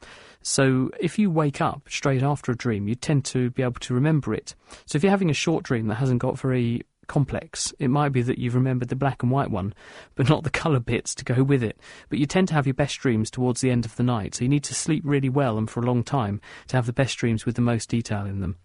So, 0.42 0.90
if 1.00 1.18
you 1.18 1.30
wake 1.30 1.60
up 1.60 1.82
straight 1.88 2.22
after 2.22 2.52
a 2.52 2.56
dream, 2.56 2.86
you 2.86 2.94
tend 2.94 3.24
to 3.26 3.50
be 3.50 3.62
able 3.62 3.80
to 3.80 3.94
remember 3.94 4.34
it. 4.34 4.54
So, 4.84 4.96
if 4.96 5.02
you're 5.02 5.10
having 5.10 5.30
a 5.30 5.34
short 5.34 5.64
dream 5.64 5.86
that 5.86 5.94
hasn't 5.94 6.20
got 6.20 6.38
very 6.38 6.82
complex. 7.08 7.74
It 7.78 7.88
might 7.88 8.10
be 8.10 8.22
that 8.22 8.38
you've 8.38 8.54
remembered 8.54 8.88
the 8.88 8.96
black 8.96 9.22
and 9.22 9.32
white 9.32 9.50
one, 9.50 9.74
but 10.14 10.28
not 10.28 10.44
the 10.44 10.50
colour 10.50 10.80
bits 10.80 11.14
to 11.16 11.24
go 11.24 11.42
with 11.42 11.62
it. 11.62 11.78
But 12.08 12.18
you 12.18 12.26
tend 12.26 12.48
to 12.48 12.54
have 12.54 12.66
your 12.66 12.74
best 12.74 12.98
dreams 13.00 13.30
towards 13.30 13.60
the 13.60 13.70
end 13.70 13.84
of 13.84 13.96
the 13.96 14.02
night, 14.02 14.34
so 14.34 14.44
you 14.44 14.48
need 14.48 14.64
to 14.64 14.74
sleep 14.74 15.02
really 15.04 15.28
well 15.28 15.58
and 15.58 15.68
for 15.68 15.80
a 15.80 15.86
long 15.86 16.04
time 16.04 16.40
to 16.68 16.76
have 16.76 16.86
the 16.86 16.92
best 16.92 17.18
dreams 17.18 17.44
with 17.44 17.56
the 17.56 17.62
most 17.62 17.88
detail 17.88 18.24
in 18.24 18.40
them. 18.40 18.56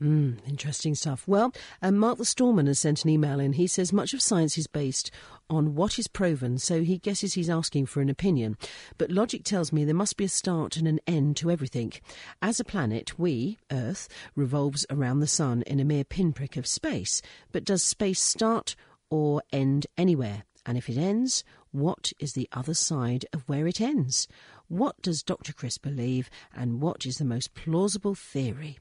Mm, 0.00 0.38
interesting 0.46 0.94
stuff. 0.94 1.26
Well, 1.26 1.52
um, 1.82 1.96
Mark 1.96 2.18
the 2.18 2.24
Storman 2.24 2.68
has 2.68 2.78
sent 2.78 3.02
an 3.02 3.10
email 3.10 3.40
in. 3.40 3.54
He 3.54 3.66
says 3.66 3.92
much 3.92 4.14
of 4.14 4.22
science 4.22 4.56
is 4.56 4.68
based 4.68 5.10
on 5.50 5.74
what 5.74 5.98
is 5.98 6.06
proven, 6.06 6.58
so 6.58 6.82
he 6.82 6.98
guesses 6.98 7.34
he's 7.34 7.50
asking 7.50 7.86
for 7.86 8.00
an 8.00 8.08
opinion. 8.08 8.56
But 8.96 9.10
logic 9.10 9.42
tells 9.42 9.72
me 9.72 9.84
there 9.84 9.96
must 9.96 10.16
be 10.16 10.24
a 10.24 10.28
start 10.28 10.76
and 10.76 10.86
an 10.86 11.00
end 11.08 11.36
to 11.38 11.50
everything. 11.50 11.94
As 12.40 12.60
a 12.60 12.64
planet, 12.64 13.18
we, 13.18 13.58
Earth, 13.72 14.08
revolves 14.36 14.86
around 14.88 15.18
the 15.18 15.26
Sun 15.26 15.62
in 15.62 15.80
a 15.80 15.84
mere 15.84 16.04
pinprick 16.04 16.56
of 16.56 16.66
space. 16.66 17.20
But 17.50 17.64
does 17.64 17.82
space 17.82 18.20
start 18.20 18.76
or 19.10 19.42
end 19.52 19.88
anywhere? 19.96 20.44
And 20.64 20.78
if 20.78 20.88
it 20.88 20.96
ends, 20.96 21.42
what 21.72 22.12
is 22.20 22.34
the 22.34 22.48
other 22.52 22.74
side 22.74 23.26
of 23.32 23.48
where 23.48 23.66
it 23.66 23.80
ends? 23.80 24.28
What 24.68 25.02
does 25.02 25.24
Dr. 25.24 25.52
Chris 25.52 25.76
believe, 25.76 26.30
and 26.54 26.80
what 26.80 27.04
is 27.04 27.16
the 27.16 27.24
most 27.24 27.54
plausible 27.54 28.14
theory? 28.14 28.78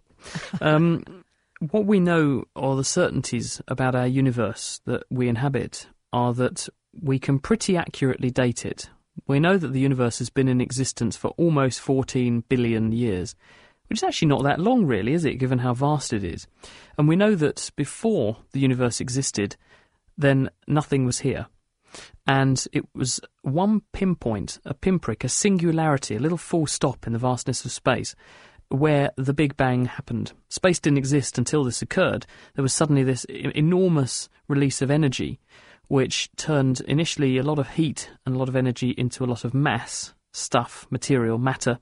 Um, 0.61 1.03
what 1.59 1.85
we 1.85 1.99
know, 1.99 2.45
or 2.55 2.75
the 2.75 2.83
certainties 2.83 3.61
about 3.67 3.95
our 3.95 4.07
universe 4.07 4.81
that 4.85 5.03
we 5.09 5.27
inhabit, 5.27 5.87
are 6.13 6.33
that 6.33 6.69
we 7.01 7.19
can 7.19 7.39
pretty 7.39 7.77
accurately 7.77 8.31
date 8.31 8.65
it. 8.65 8.89
We 9.27 9.39
know 9.39 9.57
that 9.57 9.73
the 9.73 9.79
universe 9.79 10.19
has 10.19 10.29
been 10.29 10.47
in 10.47 10.61
existence 10.61 11.17
for 11.17 11.29
almost 11.37 11.79
14 11.81 12.43
billion 12.47 12.91
years, 12.91 13.35
which 13.87 13.99
is 13.99 14.03
actually 14.03 14.27
not 14.27 14.43
that 14.43 14.59
long, 14.59 14.85
really, 14.85 15.13
is 15.13 15.25
it, 15.25 15.35
given 15.35 15.59
how 15.59 15.73
vast 15.73 16.13
it 16.13 16.23
is? 16.23 16.47
And 16.97 17.07
we 17.07 17.15
know 17.15 17.35
that 17.35 17.71
before 17.75 18.37
the 18.51 18.59
universe 18.59 19.01
existed, 19.01 19.55
then 20.17 20.49
nothing 20.67 21.05
was 21.05 21.19
here. 21.19 21.47
And 22.27 22.63
it 22.73 22.85
was 22.93 23.19
one 23.41 23.81
pinpoint, 23.93 24.59
a 24.65 24.73
pinprick, 24.73 25.23
a 25.23 25.29
singularity, 25.29 26.15
a 26.15 26.19
little 26.19 26.37
full 26.37 26.67
stop 26.67 27.07
in 27.07 27.13
the 27.13 27.19
vastness 27.19 27.63
of 27.65 27.71
space 27.71 28.15
where 28.69 29.11
the 29.15 29.33
Big 29.33 29.55
Bang 29.55 29.85
happened. 29.85 30.33
Space 30.49 30.79
didn't 30.79 30.97
exist 30.97 31.37
until 31.37 31.63
this 31.63 31.81
occurred. 31.81 32.25
There 32.55 32.63
was 32.63 32.73
suddenly 32.73 33.03
this 33.03 33.25
enormous 33.25 34.29
release 34.47 34.81
of 34.81 34.91
energy, 34.91 35.39
which 35.87 36.29
turned 36.35 36.81
initially 36.81 37.37
a 37.37 37.43
lot 37.43 37.59
of 37.59 37.69
heat 37.69 38.09
and 38.25 38.35
a 38.35 38.39
lot 38.39 38.49
of 38.49 38.55
energy 38.55 38.91
into 38.97 39.23
a 39.23 39.27
lot 39.27 39.45
of 39.45 39.53
mass, 39.53 40.13
stuff, 40.33 40.85
material, 40.89 41.37
matter, 41.37 41.79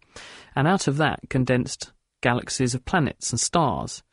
and 0.55 0.67
out 0.67 0.87
of 0.87 0.97
that 0.97 1.21
condensed 1.29 1.91
galaxies 2.21 2.75
of 2.75 2.85
planets 2.85 3.31
and 3.31 3.39
stars. 3.39 4.03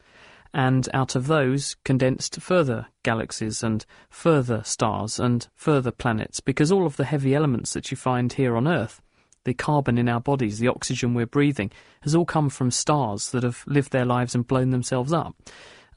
And 0.55 0.87
out 0.93 1.15
of 1.15 1.29
those 1.29 1.77
condensed 1.83 2.39
further 2.41 2.89
galaxies 3.03 3.63
and 3.63 3.87
further 4.11 4.63
stars 4.65 5.19
and 5.19 5.49
further 5.55 5.91
planets, 5.91 6.41
because 6.41 6.71
all 6.71 6.85
of 6.85 6.99
the 6.99 7.07
heavy 7.07 7.35
elements 7.35 7.73
that 7.73 7.91
you 7.91 7.97
find 7.97 8.35
here 8.35 8.55
on 8.55 8.69
Earth 8.69 9.01
the 9.45 9.55
carbon 9.55 9.99
in 9.99 10.09
our 10.09 10.21
bodies, 10.21 10.59
the 10.59 10.69
oxygen 10.69 11.15
we're 11.15 11.27
breathing, 11.27 11.71
has 12.03 12.15
all 12.15 12.25
come 12.25 12.49
from 12.49 12.71
stars 12.71 13.31
that 13.31 13.43
have 13.43 13.65
lived 13.67 13.93
their 13.93 14.05
lives 14.05 14.35
and 14.35 14.47
blown 14.47 14.71
themselves 14.71 15.13
up. 15.13 15.37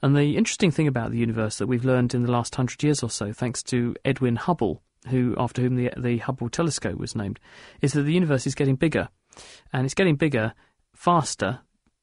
And 0.02 0.16
the 0.16 0.36
interesting 0.36 0.70
thing 0.70 0.86
about 0.86 1.10
the 1.10 1.18
universe 1.18 1.58
that 1.58 1.66
we've 1.66 1.84
learned 1.84 2.14
in 2.14 2.22
the 2.22 2.32
last 2.32 2.54
hundred 2.54 2.82
years 2.82 3.02
or 3.02 3.10
so, 3.10 3.32
thanks 3.32 3.62
to 3.64 3.94
Edwin 4.04 4.36
Hubble, 4.36 4.82
who 5.08 5.34
after 5.38 5.62
whom 5.62 5.76
the 5.76 5.90
the 5.96 6.18
Hubble 6.18 6.48
telescope 6.48 6.98
was 6.98 7.16
named, 7.16 7.40
is 7.80 7.92
that 7.92 8.02
the 8.02 8.12
universe 8.12 8.46
is 8.46 8.54
getting 8.54 8.76
bigger, 8.76 9.08
and 9.72 9.84
it's 9.84 9.94
getting 9.94 10.16
bigger 10.16 10.52
faster 10.94 11.60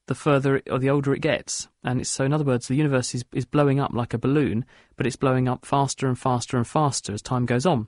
the 0.08 0.16
further 0.16 0.58
it, 0.58 0.68
or 0.70 0.80
the 0.80 0.90
older 0.90 1.14
it 1.14 1.22
gets. 1.22 1.68
And 1.84 2.06
so, 2.06 2.26
in 2.26 2.34
other 2.34 2.44
words, 2.44 2.68
the 2.68 2.76
universe 2.76 3.16
is, 3.16 3.24
is 3.34 3.46
blowing 3.46 3.80
up 3.80 3.92
like 3.94 4.14
a 4.14 4.18
balloon, 4.18 4.66
but 4.98 5.08
it's 5.08 5.16
blowing 5.16 5.48
up 5.48 5.66
faster 5.66 6.08
and 6.08 6.18
faster 6.18 6.58
and 6.58 6.68
faster 6.68 7.14
as 7.14 7.22
time 7.22 7.46
goes 7.46 7.66
on. 7.66 7.88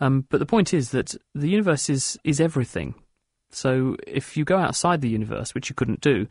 Um, 0.00 0.26
but 0.28 0.38
the 0.38 0.46
point 0.46 0.72
is 0.72 0.90
that 0.90 1.14
the 1.34 1.48
universe 1.48 1.90
is, 1.90 2.18
is 2.24 2.40
everything. 2.40 2.94
So 3.50 3.96
if 4.06 4.36
you 4.36 4.44
go 4.44 4.58
outside 4.58 5.00
the 5.00 5.08
universe, 5.08 5.54
which 5.54 5.68
you 5.68 5.74
couldn't 5.74 6.00
do, 6.00 6.26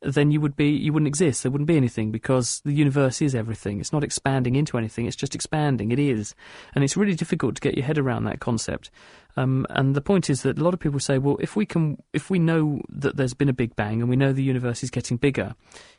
then 0.00 0.30
you 0.30 0.40
would 0.40 0.54
be 0.54 0.68
you 0.68 0.92
wouldn't 0.92 1.08
exist. 1.08 1.42
There 1.42 1.50
wouldn't 1.50 1.66
be 1.66 1.76
anything 1.76 2.12
because 2.12 2.60
the 2.64 2.72
universe 2.72 3.20
is 3.20 3.34
everything. 3.34 3.80
It's 3.80 3.92
not 3.92 4.04
expanding 4.04 4.54
into 4.54 4.78
anything. 4.78 5.06
It's 5.06 5.16
just 5.16 5.34
expanding. 5.34 5.90
It 5.90 5.98
is, 5.98 6.34
and 6.74 6.84
it's 6.84 6.96
really 6.96 7.14
difficult 7.14 7.56
to 7.56 7.60
get 7.60 7.74
your 7.74 7.84
head 7.84 7.98
around 7.98 8.24
that 8.24 8.40
concept. 8.40 8.90
Um, 9.36 9.66
and 9.70 9.94
the 9.94 10.00
point 10.00 10.30
is 10.30 10.42
that 10.42 10.58
a 10.58 10.62
lot 10.62 10.74
of 10.74 10.80
people 10.80 11.00
say, 11.00 11.18
well, 11.18 11.36
if 11.40 11.56
we 11.56 11.66
can, 11.66 12.02
if 12.12 12.30
we 12.30 12.38
know 12.38 12.80
that 12.88 13.16
there's 13.16 13.34
been 13.34 13.48
a 13.48 13.52
big 13.54 13.74
bang 13.76 14.00
and 14.00 14.08
we 14.08 14.16
know 14.16 14.32
the 14.32 14.42
universe 14.42 14.82
is 14.82 14.90
getting 14.90 15.16
bigger, 15.16 15.54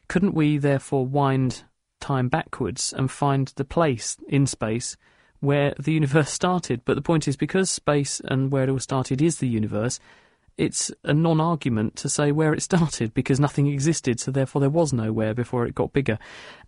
couldn't 0.08 0.34
we 0.34 0.58
therefore 0.58 1.06
wind 1.06 1.64
time 2.00 2.30
backwards 2.30 2.94
and 2.94 3.12
find 3.12 3.52
the 3.56 3.66
place 3.66 4.18
in 4.30 4.46
space 4.46 4.96
where 5.40 5.74
the 5.80 5.94
universe 5.94 6.32
started? 6.32 6.82
But 6.86 6.96
the 6.96 7.02
point 7.02 7.28
is, 7.28 7.38
because 7.38 7.70
space 7.70 8.22
and 8.26 8.52
where 8.52 8.64
it 8.64 8.70
all 8.70 8.80
started 8.80 9.22
is 9.22 9.38
the 9.38 9.48
universe 9.48 10.00
it's 10.60 10.92
a 11.06 11.14
non 11.14 11.40
argument 11.40 11.96
to 11.96 12.10
say 12.10 12.32
where 12.32 12.54
it 12.54 12.62
started 12.70 13.14
because 13.14 13.40
nothing 13.40 13.68
existed, 13.68 14.20
so 14.20 14.30
therefore 14.30 14.60
there 14.60 14.70
was 14.70 14.94
nowhere 14.94 15.34
before 15.34 15.66
it 15.66 15.74
got 15.74 15.94
bigger. 15.94 16.20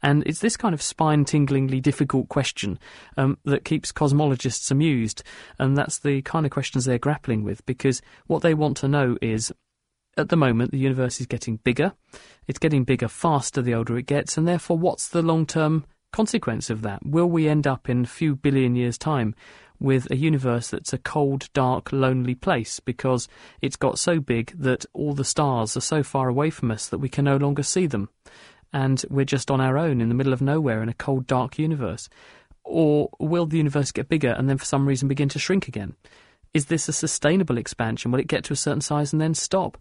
And 0.01 0.23
it's 0.25 0.39
this 0.39 0.57
kind 0.57 0.73
of 0.73 0.81
spine 0.81 1.25
tinglingly 1.25 1.81
difficult 1.81 2.29
question 2.29 2.79
um, 3.17 3.37
that 3.43 3.65
keeps 3.65 3.91
cosmologists 3.91 4.71
amused, 4.71 5.23
and 5.59 5.77
that's 5.77 5.99
the 5.99 6.21
kind 6.23 6.45
of 6.45 6.51
questions 6.51 6.85
they're 6.85 6.97
grappling 6.97 7.43
with 7.43 7.63
because 7.65 8.01
what 8.27 8.41
they 8.41 8.53
want 8.53 8.77
to 8.77 8.87
know 8.87 9.17
is 9.21 9.51
at 10.17 10.29
the 10.29 10.37
moment 10.37 10.71
the 10.71 10.77
universe 10.77 11.19
is 11.19 11.27
getting 11.27 11.57
bigger, 11.57 11.93
it's 12.47 12.59
getting 12.59 12.85
bigger 12.85 13.09
faster 13.09 13.61
the 13.61 13.75
older 13.75 13.97
it 13.97 14.05
gets, 14.05 14.37
and 14.37 14.47
therefore 14.47 14.77
what's 14.77 15.09
the 15.09 15.21
long 15.21 15.45
term 15.45 15.85
consequence 16.11 16.69
of 16.69 16.81
that? 16.81 17.05
Will 17.05 17.29
we 17.29 17.47
end 17.47 17.67
up 17.67 17.89
in 17.89 18.03
a 18.03 18.07
few 18.07 18.35
billion 18.35 18.75
years' 18.75 18.97
time 18.97 19.35
with 19.79 20.09
a 20.11 20.15
universe 20.15 20.69
that's 20.69 20.93
a 20.93 20.97
cold, 20.97 21.49
dark, 21.53 21.91
lonely 21.91 22.35
place 22.35 22.79
because 22.79 23.27
it's 23.61 23.75
got 23.75 23.97
so 23.97 24.19
big 24.19 24.53
that 24.57 24.85
all 24.93 25.13
the 25.13 25.25
stars 25.25 25.75
are 25.75 25.81
so 25.81 26.03
far 26.03 26.29
away 26.29 26.51
from 26.51 26.69
us 26.69 26.87
that 26.87 26.99
we 26.99 27.09
can 27.09 27.25
no 27.25 27.35
longer 27.37 27.63
see 27.63 27.87
them. 27.87 28.07
And 28.71 29.03
we're 29.09 29.25
just 29.25 29.49
on 29.49 29.59
our 29.59 29.77
own 29.77 29.99
in 29.99 30.07
the 30.07 30.15
middle 30.15 30.33
of 30.33 30.41
nowhere 30.41 30.83
in 30.83 30.89
a 30.89 30.93
cold, 30.93 31.25
dark 31.25 31.57
universe. 31.57 32.09
Or 32.63 33.09
will 33.19 33.47
the 33.47 33.57
universe 33.57 33.91
get 33.91 34.07
bigger 34.07 34.29
and 34.37 34.47
then 34.47 34.57
for 34.57 34.65
some 34.65 34.87
reason 34.87 35.07
begin 35.07 35.29
to 35.29 35.39
shrink 35.39 35.67
again? 35.67 35.95
Is 36.53 36.65
this 36.65 36.89
a 36.89 36.93
sustainable 36.93 37.57
expansion? 37.57 38.11
Will 38.11 38.19
it 38.19 38.27
get 38.27 38.43
to 38.45 38.53
a 38.53 38.57
certain 38.57 38.81
size 38.81 39.13
and 39.13 39.21
then 39.21 39.33
stop? 39.33 39.77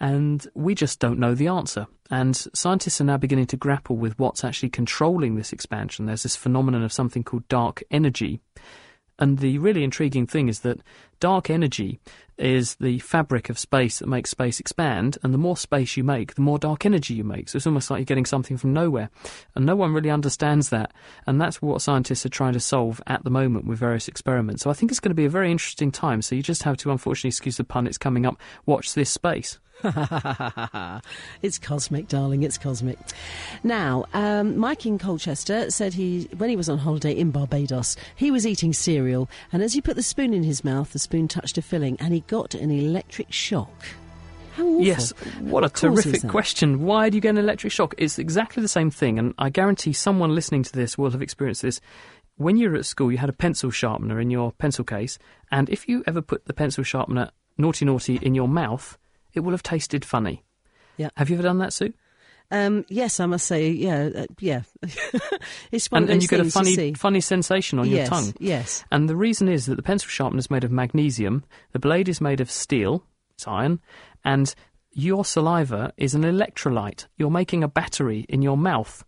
And 0.00 0.46
we 0.54 0.74
just 0.74 0.98
don't 0.98 1.18
know 1.18 1.34
the 1.34 1.48
answer. 1.48 1.86
And 2.10 2.34
scientists 2.54 3.00
are 3.00 3.04
now 3.04 3.16
beginning 3.16 3.46
to 3.46 3.56
grapple 3.56 3.96
with 3.96 4.18
what's 4.18 4.44
actually 4.44 4.70
controlling 4.70 5.36
this 5.36 5.52
expansion. 5.52 6.06
There's 6.06 6.22
this 6.22 6.36
phenomenon 6.36 6.82
of 6.82 6.92
something 6.92 7.24
called 7.24 7.46
dark 7.48 7.82
energy 7.90 8.40
and 9.18 9.38
the 9.38 9.58
really 9.58 9.84
intriguing 9.84 10.26
thing 10.26 10.48
is 10.48 10.60
that 10.60 10.80
dark 11.20 11.50
energy 11.50 12.00
is 12.36 12.74
the 12.76 12.98
fabric 12.98 13.48
of 13.48 13.58
space 13.58 14.00
that 14.00 14.08
makes 14.08 14.30
space 14.30 14.58
expand, 14.58 15.18
and 15.22 15.32
the 15.32 15.38
more 15.38 15.56
space 15.56 15.96
you 15.96 16.02
make, 16.02 16.34
the 16.34 16.40
more 16.40 16.58
dark 16.58 16.84
energy 16.84 17.14
you 17.14 17.22
make. 17.24 17.48
So 17.48 17.56
it's 17.56 17.66
almost 17.66 17.90
like 17.90 17.98
you're 17.98 18.06
getting 18.06 18.26
something 18.26 18.56
from 18.56 18.72
nowhere. 18.72 19.08
And 19.54 19.64
no 19.64 19.76
one 19.76 19.92
really 19.92 20.10
understands 20.10 20.70
that. 20.70 20.92
And 21.26 21.40
that's 21.40 21.62
what 21.62 21.80
scientists 21.80 22.26
are 22.26 22.30
trying 22.30 22.54
to 22.54 22.60
solve 22.60 23.00
at 23.06 23.22
the 23.22 23.30
moment 23.30 23.66
with 23.66 23.78
various 23.78 24.08
experiments. 24.08 24.62
So 24.62 24.70
I 24.70 24.72
think 24.72 24.90
it's 24.90 25.00
going 25.00 25.10
to 25.10 25.14
be 25.14 25.26
a 25.26 25.30
very 25.30 25.50
interesting 25.50 25.92
time. 25.92 26.22
So 26.22 26.34
you 26.34 26.42
just 26.42 26.64
have 26.64 26.76
to, 26.78 26.90
unfortunately, 26.90 27.28
excuse 27.28 27.56
the 27.56 27.64
pun, 27.64 27.86
it's 27.86 27.98
coming 27.98 28.26
up, 28.26 28.40
watch 28.66 28.94
this 28.94 29.10
space. 29.10 29.58
it's 31.42 31.58
cosmic, 31.58 32.08
darling. 32.08 32.42
It's 32.42 32.58
cosmic. 32.58 32.98
Now, 33.62 34.04
um, 34.14 34.56
Mike 34.56 34.86
in 34.86 34.98
Colchester 34.98 35.70
said 35.70 35.94
he, 35.94 36.28
when 36.36 36.50
he 36.50 36.56
was 36.56 36.68
on 36.68 36.78
holiday 36.78 37.12
in 37.12 37.30
Barbados, 37.30 37.96
he 38.14 38.30
was 38.30 38.46
eating 38.46 38.72
cereal, 38.72 39.28
and 39.52 39.62
as 39.62 39.72
he 39.72 39.80
put 39.80 39.96
the 39.96 40.02
spoon 40.02 40.32
in 40.32 40.42
his 40.42 40.64
mouth, 40.64 40.92
the 40.92 40.98
spoon 40.98 41.28
touched 41.28 41.58
a 41.58 41.62
filling, 41.62 41.98
and 42.00 42.14
he 42.14 42.20
got 42.20 42.54
an 42.54 42.70
electric 42.70 43.32
shock. 43.32 43.84
Yes, 44.56 45.10
what, 45.10 45.42
what 45.42 45.64
a 45.64 45.68
terrific 45.68 46.28
question. 46.28 46.84
Why 46.84 47.10
do 47.10 47.16
you 47.16 47.20
get 47.20 47.30
an 47.30 47.38
electric 47.38 47.72
shock? 47.72 47.94
It's 47.98 48.18
exactly 48.18 48.62
the 48.62 48.68
same 48.68 48.90
thing, 48.90 49.18
and 49.18 49.34
I 49.38 49.50
guarantee 49.50 49.92
someone 49.92 50.34
listening 50.34 50.62
to 50.62 50.72
this 50.72 50.96
will 50.96 51.10
have 51.10 51.22
experienced 51.22 51.62
this. 51.62 51.80
When 52.36 52.56
you 52.56 52.70
were 52.70 52.76
at 52.76 52.86
school, 52.86 53.10
you 53.10 53.18
had 53.18 53.28
a 53.28 53.34
pencil 53.34 53.70
sharpener 53.70 54.20
in 54.20 54.30
your 54.30 54.52
pencil 54.52 54.84
case, 54.84 55.18
and 55.50 55.68
if 55.68 55.88
you 55.88 56.04
ever 56.06 56.22
put 56.22 56.46
the 56.46 56.54
pencil 56.54 56.84
sharpener, 56.84 57.30
naughty 57.58 57.84
naughty, 57.84 58.16
in 58.22 58.34
your 58.34 58.48
mouth, 58.48 58.96
it 59.34 59.40
will 59.40 59.52
have 59.52 59.62
tasted 59.62 60.04
funny. 60.04 60.42
Yeah. 60.96 61.10
Have 61.16 61.30
you 61.30 61.36
ever 61.36 61.42
done 61.42 61.58
that, 61.58 61.72
Sue? 61.72 61.92
Um, 62.50 62.84
yes, 62.88 63.20
I 63.20 63.26
must 63.26 63.46
say, 63.46 63.70
yeah, 63.70 64.10
uh, 64.14 64.26
yeah. 64.38 64.62
it's 65.72 65.90
one 65.90 66.04
and, 66.04 66.12
and 66.12 66.22
you 66.22 66.28
get 66.28 66.40
a 66.40 66.44
funny, 66.44 66.94
funny 66.94 67.20
sensation 67.20 67.78
on 67.78 67.88
yes, 67.88 67.96
your 67.96 68.06
tongue. 68.06 68.34
Yes. 68.38 68.84
And 68.92 69.08
the 69.08 69.16
reason 69.16 69.48
is 69.48 69.66
that 69.66 69.76
the 69.76 69.82
pencil 69.82 70.08
sharpener 70.08 70.38
is 70.38 70.50
made 70.50 70.62
of 70.62 70.70
magnesium, 70.70 71.44
the 71.72 71.78
blade 71.78 72.08
is 72.08 72.20
made 72.20 72.40
of 72.40 72.50
steel, 72.50 73.02
it's 73.34 73.48
iron, 73.48 73.80
and 74.24 74.54
your 74.94 75.24
saliva 75.24 75.92
is 75.96 76.14
an 76.14 76.22
electrolyte. 76.22 77.06
You're 77.16 77.30
making 77.30 77.62
a 77.62 77.68
battery 77.68 78.26
in 78.28 78.42
your 78.42 78.56
mouth. 78.56 79.04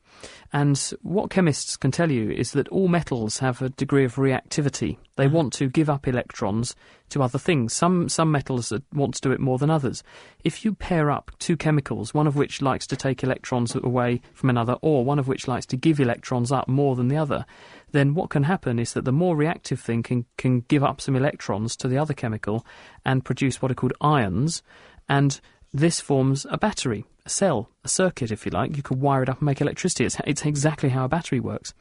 And 0.52 0.78
what 1.02 1.30
chemists 1.30 1.76
can 1.76 1.90
tell 1.90 2.10
you 2.10 2.30
is 2.30 2.52
that 2.52 2.68
all 2.68 2.88
metals 2.88 3.38
have 3.40 3.60
a 3.60 3.68
degree 3.68 4.04
of 4.04 4.14
reactivity. 4.14 4.96
They 5.16 5.26
mm-hmm. 5.26 5.34
want 5.34 5.52
to 5.54 5.68
give 5.68 5.90
up 5.90 6.08
electrons 6.08 6.74
to 7.10 7.22
other 7.22 7.38
things. 7.38 7.72
Some 7.72 8.08
some 8.08 8.32
metals 8.32 8.72
want 8.94 9.14
to 9.14 9.20
do 9.20 9.32
it 9.32 9.40
more 9.40 9.58
than 9.58 9.70
others. 9.70 10.02
If 10.42 10.64
you 10.64 10.74
pair 10.74 11.10
up 11.10 11.30
two 11.38 11.56
chemicals, 11.56 12.14
one 12.14 12.26
of 12.26 12.36
which 12.36 12.62
likes 12.62 12.86
to 12.88 12.96
take 12.96 13.22
electrons 13.22 13.74
away 13.74 14.22
from 14.32 14.50
another, 14.50 14.76
or 14.80 15.04
one 15.04 15.18
of 15.18 15.28
which 15.28 15.46
likes 15.46 15.66
to 15.66 15.76
give 15.76 16.00
electrons 16.00 16.50
up 16.50 16.68
more 16.68 16.96
than 16.96 17.08
the 17.08 17.16
other, 17.16 17.44
then 17.92 18.14
what 18.14 18.30
can 18.30 18.44
happen 18.44 18.78
is 18.78 18.94
that 18.94 19.04
the 19.04 19.12
more 19.12 19.36
reactive 19.36 19.80
thing 19.80 20.02
can, 20.02 20.24
can 20.38 20.60
give 20.60 20.82
up 20.82 21.00
some 21.00 21.16
electrons 21.16 21.76
to 21.76 21.88
the 21.88 21.98
other 21.98 22.14
chemical 22.14 22.64
and 23.04 23.24
produce 23.24 23.60
what 23.60 23.70
are 23.70 23.74
called 23.74 23.94
ions, 24.00 24.62
and 25.08 25.40
this 25.72 26.00
forms 26.00 26.46
a 26.50 26.58
battery, 26.58 27.04
a 27.24 27.28
cell, 27.28 27.70
a 27.84 27.88
circuit, 27.88 28.30
if 28.30 28.46
you 28.46 28.50
like. 28.50 28.76
You 28.76 28.82
could 28.82 29.00
wire 29.00 29.22
it 29.22 29.28
up 29.28 29.38
and 29.38 29.46
make 29.46 29.60
electricity. 29.60 30.04
It's, 30.04 30.16
it's 30.26 30.44
exactly 30.44 30.88
how 30.88 31.04
a 31.04 31.08
battery 31.08 31.40
works. 31.40 31.74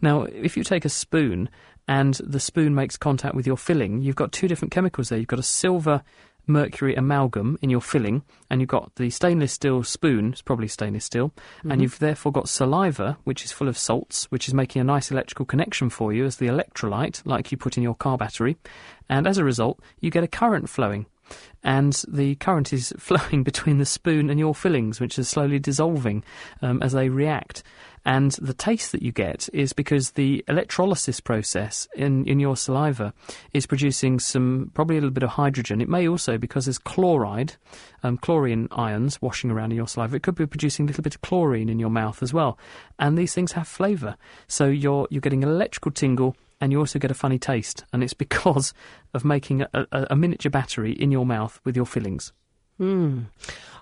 Now, 0.00 0.22
if 0.22 0.56
you 0.56 0.64
take 0.64 0.84
a 0.84 0.90
spoon 0.90 1.48
and 1.88 2.14
the 2.14 2.40
spoon 2.40 2.74
makes 2.74 2.96
contact 2.96 3.34
with 3.34 3.46
your 3.46 3.56
filling, 3.56 4.02
you've 4.02 4.16
got 4.16 4.32
two 4.32 4.48
different 4.48 4.72
chemicals 4.72 5.08
there. 5.08 5.18
You've 5.18 5.28
got 5.28 5.38
a 5.38 5.44
silver 5.44 6.02
mercury 6.46 6.94
amalgam 6.94 7.58
in 7.62 7.70
your 7.70 7.80
filling, 7.80 8.22
and 8.50 8.60
you've 8.60 8.68
got 8.68 8.94
the 8.96 9.10
stainless 9.10 9.52
steel 9.52 9.82
spoon, 9.82 10.32
it's 10.32 10.42
probably 10.42 10.68
stainless 10.68 11.04
steel, 11.04 11.28
mm-hmm. 11.28 11.70
and 11.70 11.82
you've 11.82 11.98
therefore 11.98 12.32
got 12.32 12.48
saliva, 12.48 13.16
which 13.24 13.44
is 13.44 13.52
full 13.52 13.68
of 13.68 13.78
salts, 13.78 14.24
which 14.30 14.48
is 14.48 14.54
making 14.54 14.80
a 14.80 14.84
nice 14.84 15.10
electrical 15.10 15.46
connection 15.46 15.88
for 15.88 16.12
you 16.12 16.24
as 16.24 16.36
the 16.36 16.46
electrolyte, 16.46 17.24
like 17.24 17.52
you 17.52 17.58
put 17.58 17.76
in 17.76 17.82
your 17.82 17.94
car 17.94 18.18
battery, 18.18 18.56
and 19.08 19.26
as 19.26 19.38
a 19.38 19.44
result, 19.44 19.80
you 20.00 20.10
get 20.10 20.24
a 20.24 20.28
current 20.28 20.68
flowing 20.68 21.06
and 21.62 22.02
the 22.08 22.34
current 22.36 22.72
is 22.72 22.92
flowing 22.98 23.42
between 23.42 23.78
the 23.78 23.86
spoon 23.86 24.30
and 24.30 24.38
your 24.38 24.54
fillings, 24.54 25.00
which 25.00 25.18
is 25.18 25.28
slowly 25.28 25.58
dissolving 25.58 26.24
um, 26.60 26.82
as 26.82 26.92
they 26.92 27.08
react. 27.08 27.62
And 28.04 28.32
the 28.32 28.54
taste 28.54 28.90
that 28.92 29.02
you 29.02 29.12
get 29.12 29.48
is 29.52 29.72
because 29.72 30.12
the 30.12 30.44
electrolysis 30.48 31.20
process 31.20 31.86
in, 31.94 32.26
in 32.26 32.40
your 32.40 32.56
saliva 32.56 33.14
is 33.52 33.64
producing 33.64 34.18
some, 34.18 34.72
probably 34.74 34.96
a 34.96 35.00
little 35.00 35.12
bit 35.12 35.22
of 35.22 35.30
hydrogen. 35.30 35.80
It 35.80 35.88
may 35.88 36.08
also, 36.08 36.36
because 36.36 36.64
there's 36.64 36.78
chloride, 36.78 37.54
um, 38.02 38.18
chlorine 38.18 38.66
ions 38.72 39.22
washing 39.22 39.52
around 39.52 39.70
in 39.70 39.76
your 39.76 39.86
saliva, 39.86 40.16
it 40.16 40.24
could 40.24 40.34
be 40.34 40.46
producing 40.46 40.86
a 40.86 40.88
little 40.88 41.02
bit 41.02 41.14
of 41.14 41.20
chlorine 41.20 41.68
in 41.68 41.78
your 41.78 41.90
mouth 41.90 42.22
as 42.24 42.34
well. 42.34 42.58
And 42.98 43.16
these 43.16 43.34
things 43.34 43.52
have 43.52 43.68
flavour. 43.68 44.16
So 44.48 44.66
you're, 44.66 45.06
you're 45.10 45.20
getting 45.20 45.44
an 45.44 45.50
electrical 45.50 45.92
tingle 45.92 46.36
and 46.62 46.70
you 46.70 46.78
also 46.78 47.00
get 47.00 47.10
a 47.10 47.14
funny 47.14 47.40
taste, 47.40 47.84
and 47.92 48.04
it's 48.04 48.14
because 48.24 48.72
of 49.12 49.24
making 49.24 49.62
a, 49.62 49.68
a, 49.90 50.06
a 50.10 50.16
miniature 50.16 50.48
battery 50.48 50.92
in 50.92 51.10
your 51.10 51.26
mouth 51.26 51.60
with 51.64 51.74
your 51.74 51.84
fillings. 51.84 52.32
Hmm. 52.78 53.22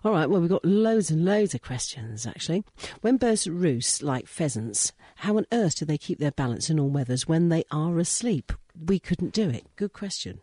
All 0.02 0.12
right, 0.12 0.28
well, 0.28 0.40
we've 0.40 0.48
got 0.48 0.64
loads 0.64 1.10
and 1.10 1.24
loads 1.24 1.54
of 1.54 1.60
questions, 1.60 2.26
actually. 2.26 2.64
When 3.02 3.18
birds 3.18 3.46
roost 3.46 4.02
like 4.02 4.26
pheasants, 4.26 4.92
how 5.16 5.36
on 5.36 5.44
earth 5.52 5.76
do 5.76 5.84
they 5.84 5.98
keep 5.98 6.18
their 6.18 6.30
balance 6.30 6.70
in 6.70 6.80
all 6.80 6.88
weathers 6.88 7.28
when 7.28 7.50
they 7.50 7.64
are 7.70 7.98
asleep? 7.98 8.50
We 8.86 8.98
couldn't 8.98 9.34
do 9.34 9.50
it. 9.50 9.66
Good 9.76 9.92
question. 9.92 10.40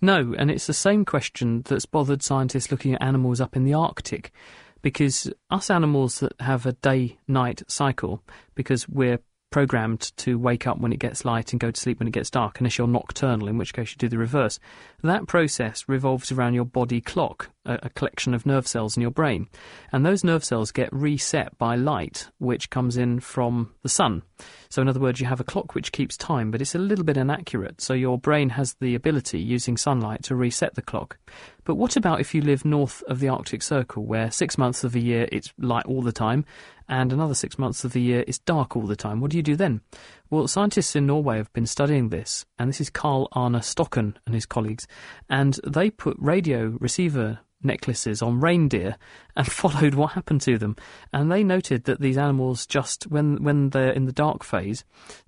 No, 0.00 0.34
and 0.38 0.50
it's 0.50 0.66
the 0.66 0.72
same 0.72 1.04
question 1.04 1.62
that's 1.68 1.84
bothered 1.86 2.22
scientists 2.22 2.70
looking 2.70 2.94
at 2.94 3.02
animals 3.02 3.42
up 3.42 3.56
in 3.56 3.64
the 3.64 3.74
Arctic. 3.74 4.32
Because 4.80 5.30
us 5.50 5.70
animals 5.70 6.20
that 6.20 6.32
have 6.40 6.64
a 6.66 6.72
day 6.72 7.18
night 7.28 7.62
cycle, 7.68 8.22
because 8.54 8.88
we're 8.88 9.20
programmed 9.52 10.16
to 10.16 10.38
wake 10.38 10.66
up 10.66 10.78
when 10.78 10.92
it 10.92 10.98
gets 10.98 11.24
light 11.24 11.52
and 11.52 11.60
go 11.60 11.70
to 11.70 11.80
sleep 11.80 12.00
when 12.00 12.08
it 12.08 12.12
gets 12.14 12.30
dark, 12.30 12.58
unless 12.58 12.78
you're 12.78 12.88
nocturnal, 12.88 13.46
in 13.46 13.58
which 13.58 13.72
case 13.72 13.92
you 13.92 13.96
do 13.98 14.08
the 14.08 14.18
reverse. 14.18 14.58
That 15.02 15.28
process 15.28 15.84
revolves 15.88 16.32
around 16.32 16.54
your 16.54 16.64
body 16.64 17.00
clock, 17.00 17.50
a, 17.64 17.78
a 17.84 17.90
collection 17.90 18.34
of 18.34 18.46
nerve 18.46 18.66
cells 18.66 18.96
in 18.96 19.02
your 19.02 19.10
brain. 19.10 19.48
And 19.92 20.04
those 20.04 20.24
nerve 20.24 20.44
cells 20.44 20.72
get 20.72 20.92
reset 20.92 21.56
by 21.58 21.76
light, 21.76 22.28
which 22.38 22.70
comes 22.70 22.96
in 22.96 23.20
from 23.20 23.74
the 23.82 23.88
sun. 23.88 24.22
So, 24.68 24.80
in 24.80 24.88
other 24.88 25.00
words, 25.00 25.20
you 25.20 25.26
have 25.26 25.40
a 25.40 25.44
clock 25.44 25.74
which 25.74 25.92
keeps 25.92 26.16
time, 26.16 26.50
but 26.50 26.60
it's 26.60 26.74
a 26.74 26.78
little 26.78 27.04
bit 27.04 27.16
inaccurate. 27.16 27.80
So, 27.80 27.94
your 27.94 28.18
brain 28.18 28.48
has 28.50 28.74
the 28.80 28.94
ability, 28.94 29.38
using 29.38 29.76
sunlight, 29.76 30.22
to 30.24 30.34
reset 30.34 30.74
the 30.74 30.82
clock. 30.82 31.18
But 31.64 31.76
what 31.76 31.96
about 31.96 32.20
if 32.20 32.34
you 32.34 32.40
live 32.42 32.64
north 32.64 33.02
of 33.06 33.20
the 33.20 33.28
Arctic 33.28 33.62
Circle, 33.62 34.04
where 34.04 34.30
six 34.30 34.58
months 34.58 34.82
of 34.82 34.92
the 34.92 35.00
year 35.00 35.28
it's 35.30 35.52
light 35.58 35.86
all 35.86 36.02
the 36.02 36.12
time, 36.12 36.44
and 36.92 37.10
another 37.10 37.34
six 37.34 37.58
months 37.58 37.84
of 37.84 37.94
the 37.94 38.02
year 38.02 38.22
it's 38.28 38.38
dark 38.40 38.76
all 38.76 38.86
the 38.86 38.94
time? 38.94 39.18
What 39.18 39.30
do 39.30 39.38
you 39.38 39.42
do 39.42 39.56
then? 39.56 39.80
Well, 40.28 40.46
scientists 40.46 40.94
in 40.94 41.06
Norway 41.06 41.38
have 41.38 41.50
been 41.54 41.64
studying 41.64 42.10
this, 42.10 42.44
and 42.58 42.68
this 42.68 42.82
is 42.82 42.90
Karl-Arne 42.90 43.54
Stokkan 43.54 44.14
and 44.26 44.34
his 44.34 44.44
colleagues, 44.44 44.86
and 45.30 45.58
they 45.66 45.88
put 45.88 46.18
radio 46.20 46.76
receiver 46.80 47.40
necklaces 47.64 48.22
on 48.22 48.40
reindeer 48.40 48.96
and 49.36 49.46
followed 49.50 49.94
what 49.94 50.12
happened 50.12 50.40
to 50.42 50.58
them. 50.58 50.76
And 51.12 51.30
they 51.30 51.44
noted 51.44 51.84
that 51.84 52.00
these 52.00 52.18
animals 52.18 52.66
just, 52.66 53.04
when, 53.04 53.42
when 53.42 53.70
they're 53.70 53.92
in 53.92 54.06
the 54.06 54.12
dark 54.12 54.44
phase, 54.44 54.84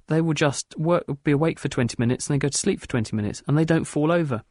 they 0.09 0.21
will 0.21 0.35
just 0.35 0.79
work, 0.79 1.05
be 1.25 1.33
awake 1.33 1.59
for 1.59 1.69
20 1.69 1.97
minutes 1.99 2.27
and 2.27 2.35
then 2.35 2.39
go 2.39 2.49
to 2.49 2.59
sleep 2.59 2.81
for 2.81 2.87
20 2.87 3.17
minutes 3.17 3.43
and 3.47 3.57
they 3.57 3.65
don't 3.65 3.85
fall 3.85 4.13
over. 4.13 4.43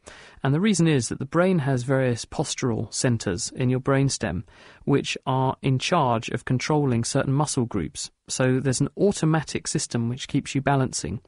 And 0.42 0.52
the 0.52 0.60
reason 0.60 0.88
is 0.88 1.08
that 1.08 1.18
the 1.18 1.24
brain 1.24 1.60
has 1.60 1.84
various 1.84 2.24
postural 2.24 2.92
centres 2.92 3.52
in 3.54 3.70
your 3.70 3.80
brainstem 3.80 4.42
which 4.84 5.16
are 5.26 5.56
in 5.62 5.78
charge 5.78 6.28
of 6.30 6.44
controlling 6.44 7.04
certain 7.04 7.32
muscle 7.32 7.66
groups. 7.66 8.10
So 8.28 8.60
there's 8.60 8.80
an 8.80 8.90
automatic 8.96 9.66
system 9.68 10.08
which 10.08 10.28
keeps 10.28 10.54
you 10.54 10.60
balancing. 10.60 11.20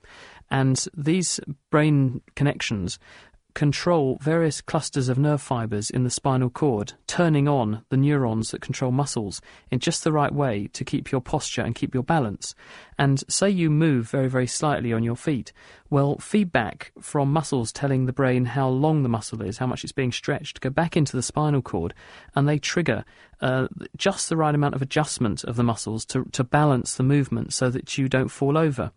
And 0.50 0.84
these 0.96 1.40
brain 1.70 2.22
connections 2.34 2.98
control 3.56 4.18
various 4.20 4.60
clusters 4.60 5.08
of 5.08 5.18
nerve 5.18 5.40
fibers 5.40 5.88
in 5.88 6.04
the 6.04 6.10
spinal 6.10 6.50
cord, 6.50 6.92
turning 7.06 7.48
on 7.48 7.82
the 7.88 7.96
neurons 7.96 8.50
that 8.50 8.60
control 8.60 8.92
muscles 8.92 9.40
in 9.70 9.78
just 9.78 10.04
the 10.04 10.12
right 10.12 10.34
way 10.34 10.68
to 10.74 10.84
keep 10.84 11.10
your 11.10 11.22
posture 11.22 11.62
and 11.62 11.74
keep 11.74 11.94
your 11.94 12.02
balance. 12.02 12.54
And 12.98 13.24
say 13.28 13.48
you 13.48 13.70
move 13.70 14.10
very, 14.10 14.28
very 14.28 14.46
slightly 14.46 14.92
on 14.92 15.02
your 15.02 15.16
feet, 15.16 15.54
well, 15.90 16.18
feedback 16.18 16.92
from 17.00 17.32
muscles 17.32 17.72
telling 17.72 18.06
the 18.06 18.12
brain 18.12 18.44
how 18.44 18.68
long 18.68 19.02
the 19.02 19.08
muscle 19.08 19.42
is, 19.42 19.58
how 19.58 19.66
much 19.66 19.84
it's 19.84 19.92
being 19.92 20.12
stretched, 20.12 20.60
go 20.60 20.70
back 20.70 20.96
into 20.96 21.16
the 21.16 21.22
spinal 21.22 21.62
cord, 21.62 21.94
and 22.34 22.48
they 22.48 22.58
trigger 22.58 23.04
uh, 23.40 23.68
just 23.96 24.28
the 24.28 24.36
right 24.36 24.54
amount 24.54 24.74
of 24.74 24.82
adjustment 24.82 25.44
of 25.44 25.56
the 25.56 25.62
muscles 25.62 26.04
to, 26.06 26.24
to 26.32 26.42
balance 26.42 26.96
the 26.96 27.02
movement 27.02 27.52
so 27.52 27.68
that 27.68 27.98
you 27.98 28.08
don't 28.08 28.28
fall 28.28 28.56
over. 28.56 28.90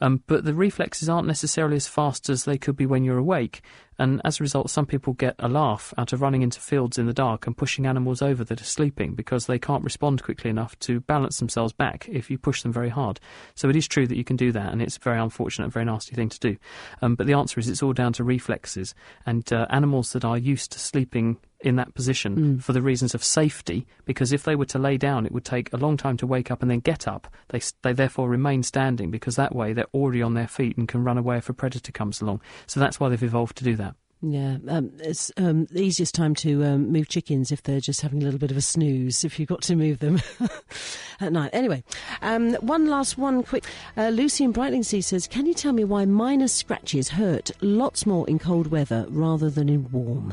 Um, 0.00 0.22
but 0.26 0.44
the 0.44 0.54
reflexes 0.54 1.08
aren't 1.08 1.28
necessarily 1.28 1.76
as 1.76 1.86
fast 1.86 2.28
as 2.28 2.44
they 2.44 2.58
could 2.58 2.76
be 2.76 2.86
when 2.86 3.04
you're 3.04 3.18
awake, 3.18 3.62
and 3.98 4.20
as 4.24 4.40
a 4.40 4.42
result, 4.42 4.70
some 4.70 4.86
people 4.86 5.12
get 5.12 5.36
a 5.38 5.48
laugh 5.48 5.94
out 5.96 6.12
of 6.12 6.20
running 6.20 6.42
into 6.42 6.60
fields 6.60 6.98
in 6.98 7.06
the 7.06 7.12
dark 7.12 7.46
and 7.46 7.56
pushing 7.56 7.86
animals 7.86 8.20
over 8.20 8.42
that 8.44 8.60
are 8.60 8.64
sleeping 8.64 9.14
because 9.14 9.46
they 9.46 9.58
can't 9.58 9.84
respond 9.84 10.22
quickly 10.22 10.50
enough 10.50 10.76
to 10.80 11.00
balance 11.00 11.38
themselves 11.38 11.72
back 11.72 12.08
if 12.08 12.30
you 12.30 12.36
push 12.36 12.62
them 12.62 12.72
very 12.72 12.88
hard. 12.88 13.20
So 13.54 13.68
it 13.68 13.76
is 13.76 13.86
true 13.86 14.06
that 14.08 14.16
you 14.16 14.24
can 14.24 14.36
do 14.36 14.50
that, 14.52 14.72
and 14.72 14.82
it's 14.82 14.96
a 14.96 15.00
very 15.00 15.20
unfortunate, 15.20 15.72
very 15.72 15.84
nasty 15.84 16.14
thing 16.14 16.28
to 16.38 16.52
do. 16.52 16.56
Um, 17.02 17.14
but 17.14 17.26
the 17.26 17.34
answer 17.34 17.58
is 17.60 17.68
it's 17.68 17.82
all 17.82 17.92
down 17.92 18.12
to 18.14 18.24
reflexes, 18.24 18.94
and 19.26 19.50
uh, 19.52 19.66
animals 19.70 20.12
that 20.12 20.24
are 20.24 20.38
used 20.38 20.72
to 20.72 20.78
sleeping 20.78 21.38
in 21.60 21.76
that 21.76 21.94
position 21.94 22.36
mm. 22.36 22.62
for 22.62 22.72
the 22.72 22.82
reasons 22.82 23.14
of 23.14 23.24
safety, 23.24 23.86
because 24.04 24.32
if 24.32 24.42
they 24.42 24.54
were 24.54 24.66
to 24.66 24.78
lay 24.78 24.98
down, 24.98 25.24
it 25.24 25.32
would 25.32 25.44
take 25.44 25.72
a 25.72 25.78
long 25.78 25.96
time 25.96 26.16
to 26.18 26.26
wake 26.26 26.50
up 26.50 26.60
and 26.60 26.70
then 26.70 26.80
get 26.80 27.08
up. 27.08 27.26
They, 27.48 27.60
they 27.82 27.94
therefore 27.94 28.28
remain 28.28 28.62
standing 28.62 29.10
because 29.10 29.36
that 29.36 29.54
way 29.54 29.72
they're 29.72 29.86
already 29.94 30.20
on 30.22 30.34
their 30.34 30.46
feet 30.46 30.76
and 30.76 30.86
can 30.86 31.04
run 31.04 31.16
away 31.16 31.38
if 31.38 31.48
a 31.48 31.54
predator 31.54 31.90
comes 31.90 32.20
along. 32.20 32.42
So 32.66 32.80
that's 32.80 33.00
why 33.00 33.08
they've 33.08 33.22
evolved 33.22 33.56
to 33.56 33.64
do 33.64 33.76
that. 33.76 33.94
Yeah, 34.26 34.56
um, 34.68 34.90
it's 35.00 35.30
um, 35.36 35.66
the 35.66 35.82
easiest 35.82 36.14
time 36.14 36.34
to 36.36 36.64
um, 36.64 36.90
move 36.90 37.08
chickens 37.08 37.52
if 37.52 37.62
they're 37.62 37.78
just 37.78 38.00
having 38.00 38.22
a 38.22 38.24
little 38.24 38.38
bit 38.38 38.50
of 38.50 38.56
a 38.56 38.62
snooze. 38.62 39.22
If 39.22 39.38
you've 39.38 39.50
got 39.50 39.60
to 39.62 39.76
move 39.76 39.98
them 39.98 40.18
at 41.20 41.30
night. 41.30 41.50
Anyway, 41.52 41.84
um, 42.22 42.54
one 42.54 42.86
last 42.86 43.18
one 43.18 43.42
quick. 43.42 43.64
Uh, 43.98 44.08
Lucy 44.08 44.42
in 44.42 44.54
Brightlingsea 44.54 45.04
says, 45.04 45.26
"Can 45.26 45.44
you 45.44 45.52
tell 45.52 45.74
me 45.74 45.84
why 45.84 46.06
minor 46.06 46.48
scratches 46.48 47.10
hurt 47.10 47.50
lots 47.60 48.06
more 48.06 48.26
in 48.26 48.38
cold 48.38 48.68
weather 48.68 49.04
rather 49.10 49.50
than 49.50 49.68
in 49.68 49.90
warm?" 49.90 50.32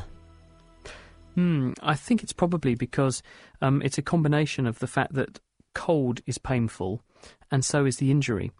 Hmm, 1.34 1.72
I 1.82 1.94
think 1.94 2.22
it's 2.22 2.32
probably 2.32 2.74
because 2.74 3.22
um, 3.60 3.82
it's 3.82 3.98
a 3.98 4.02
combination 4.02 4.66
of 4.66 4.78
the 4.78 4.86
fact 4.86 5.12
that 5.14 5.38
cold 5.74 6.22
is 6.24 6.38
painful, 6.38 7.02
and 7.50 7.62
so 7.62 7.84
is 7.84 7.98
the 7.98 8.10
injury. 8.10 8.52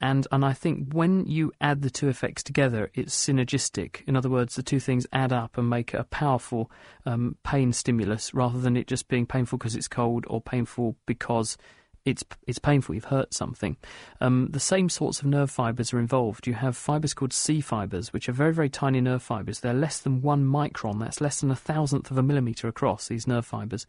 And 0.00 0.26
and 0.30 0.44
I 0.44 0.52
think 0.52 0.92
when 0.92 1.26
you 1.26 1.52
add 1.60 1.82
the 1.82 1.90
two 1.90 2.08
effects 2.08 2.42
together, 2.42 2.90
it's 2.94 3.16
synergistic. 3.16 4.02
In 4.06 4.16
other 4.16 4.30
words, 4.30 4.54
the 4.54 4.62
two 4.62 4.78
things 4.78 5.06
add 5.12 5.32
up 5.32 5.58
and 5.58 5.68
make 5.68 5.92
a 5.92 6.04
powerful 6.04 6.70
um, 7.04 7.36
pain 7.42 7.72
stimulus, 7.72 8.32
rather 8.32 8.60
than 8.60 8.76
it 8.76 8.86
just 8.86 9.08
being 9.08 9.26
painful 9.26 9.58
because 9.58 9.74
it's 9.74 9.88
cold 9.88 10.24
or 10.28 10.40
painful 10.40 10.96
because 11.06 11.56
it's 12.10 12.24
it's 12.46 12.58
painful. 12.58 12.94
You've 12.94 13.04
hurt 13.04 13.34
something. 13.34 13.76
Um, 14.20 14.48
the 14.50 14.60
same 14.60 14.88
sorts 14.88 15.20
of 15.20 15.26
nerve 15.26 15.50
fibers 15.50 15.92
are 15.92 15.98
involved. 15.98 16.46
You 16.46 16.54
have 16.54 16.76
fibers 16.76 17.14
called 17.14 17.32
C 17.32 17.60
fibers, 17.60 18.12
which 18.12 18.28
are 18.28 18.32
very 18.32 18.52
very 18.52 18.68
tiny 18.68 19.00
nerve 19.00 19.22
fibers. 19.22 19.60
They're 19.60 19.74
less 19.74 20.00
than 20.00 20.22
one 20.22 20.44
micron. 20.44 21.00
That's 21.00 21.20
less 21.20 21.40
than 21.40 21.50
a 21.50 21.56
thousandth 21.56 22.10
of 22.10 22.18
a 22.18 22.22
millimeter 22.22 22.68
across. 22.68 23.08
These 23.08 23.26
nerve 23.26 23.46
fibers, 23.46 23.86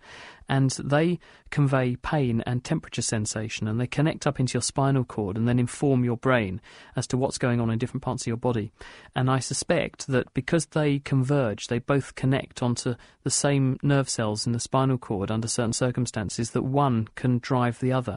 and 0.47 0.71
they 0.71 1.19
convey 1.49 1.95
pain 1.97 2.41
and 2.45 2.63
temperature 2.63 3.01
sensation, 3.01 3.67
and 3.67 3.79
they 3.79 3.87
connect 3.87 4.27
up 4.27 4.39
into 4.39 4.55
your 4.55 4.61
spinal 4.61 5.03
cord 5.03 5.37
and 5.37 5.47
then 5.47 5.59
inform 5.59 6.03
your 6.03 6.17
brain 6.17 6.61
as 6.95 7.07
to 7.07 7.17
what's 7.17 7.37
going 7.37 7.59
on 7.59 7.69
in 7.69 7.79
different 7.79 8.03
parts 8.03 8.23
of 8.23 8.27
your 8.27 8.37
body. 8.37 8.71
And 9.15 9.29
I 9.29 9.39
suspect 9.39 10.07
that 10.07 10.33
because 10.33 10.67
they 10.67 10.99
converge, 10.99 11.67
they 11.67 11.79
both 11.79 12.15
connect 12.15 12.61
onto 12.61 12.95
the 13.23 13.29
same 13.29 13.77
nerve 13.83 14.09
cells 14.09 14.47
in 14.47 14.53
the 14.53 14.59
spinal 14.59 14.97
cord 14.97 15.29
under 15.29 15.47
certain 15.47 15.73
circumstances. 15.73 16.51
That 16.51 16.63
one 16.63 17.07
can 17.15 17.39
drive 17.39 17.79
the 17.79 17.93
other 17.93 18.08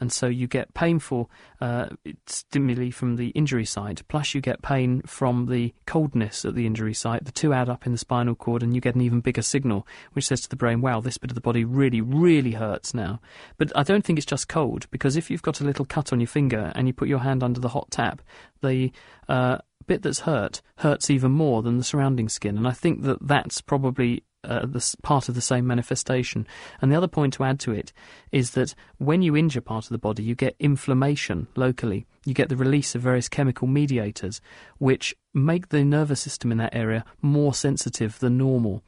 and 0.00 0.12
so 0.12 0.26
you 0.26 0.46
get 0.46 0.74
painful 0.74 1.30
uh, 1.60 1.86
stimuli 2.26 2.90
from 2.90 3.16
the 3.16 3.28
injury 3.28 3.64
site, 3.64 4.06
plus 4.08 4.34
you 4.34 4.40
get 4.40 4.62
pain 4.62 5.00
from 5.02 5.46
the 5.46 5.72
coldness 5.86 6.44
at 6.44 6.54
the 6.54 6.66
injury 6.66 6.94
site. 6.94 7.24
The 7.24 7.32
two 7.32 7.52
add 7.52 7.68
up 7.68 7.86
in 7.86 7.92
the 7.92 7.98
spinal 7.98 8.34
cord, 8.34 8.62
and 8.62 8.74
you 8.74 8.80
get 8.80 8.94
an 8.94 9.00
even 9.00 9.20
bigger 9.20 9.42
signal, 9.42 9.86
which 10.12 10.26
says 10.26 10.40
to 10.42 10.48
the 10.48 10.56
brain, 10.56 10.80
wow, 10.80 11.00
this 11.00 11.18
bit 11.18 11.30
of 11.30 11.34
the 11.34 11.40
body 11.40 11.64
really, 11.64 12.00
really 12.00 12.52
hurts 12.52 12.92
now. 12.92 13.20
But 13.56 13.72
I 13.74 13.82
don't 13.82 14.04
think 14.04 14.18
it's 14.18 14.26
just 14.26 14.48
cold, 14.48 14.90
because 14.90 15.16
if 15.16 15.30
you've 15.30 15.42
got 15.42 15.60
a 15.60 15.64
little 15.64 15.84
cut 15.84 16.12
on 16.12 16.20
your 16.20 16.26
finger 16.26 16.72
and 16.74 16.86
you 16.86 16.92
put 16.92 17.08
your 17.08 17.20
hand 17.20 17.42
under 17.42 17.60
the 17.60 17.70
hot 17.70 17.90
tap, 17.90 18.20
the 18.62 18.92
uh, 19.28 19.58
bit 19.86 20.02
that's 20.02 20.20
hurt 20.20 20.62
hurts 20.78 21.10
even 21.10 21.30
more 21.32 21.62
than 21.62 21.78
the 21.78 21.84
surrounding 21.84 22.28
skin. 22.28 22.56
And 22.56 22.66
I 22.66 22.72
think 22.72 23.02
that 23.02 23.18
that's 23.26 23.60
probably 23.60 24.24
uh, 24.44 24.66
the, 24.66 24.96
part 25.02 25.28
of 25.28 25.34
the 25.34 25.40
same 25.40 25.66
manifestation. 25.66 26.46
And 26.80 26.90
the 26.90 26.96
other 26.96 27.08
point 27.08 27.34
to 27.34 27.44
add 27.44 27.60
to 27.60 27.72
it 27.72 27.92
is 28.32 28.52
that 28.52 28.74
when 28.98 29.22
you 29.22 29.36
injure 29.36 29.60
part 29.60 29.84
of 29.84 29.90
the 29.90 29.98
body, 29.98 30.22
you 30.22 30.34
get 30.34 30.56
inflammation 30.58 31.48
locally. 31.56 32.06
You 32.24 32.34
get 32.34 32.48
the 32.48 32.56
release 32.56 32.94
of 32.94 33.02
various 33.02 33.28
chemical 33.28 33.68
mediators, 33.68 34.40
which 34.78 35.14
make 35.34 35.68
the 35.68 35.84
nervous 35.84 36.20
system 36.20 36.52
in 36.52 36.58
that 36.58 36.74
area 36.74 37.04
more 37.20 37.52
sensitive 37.52 38.18
than 38.20 38.38
normal. 38.38 38.82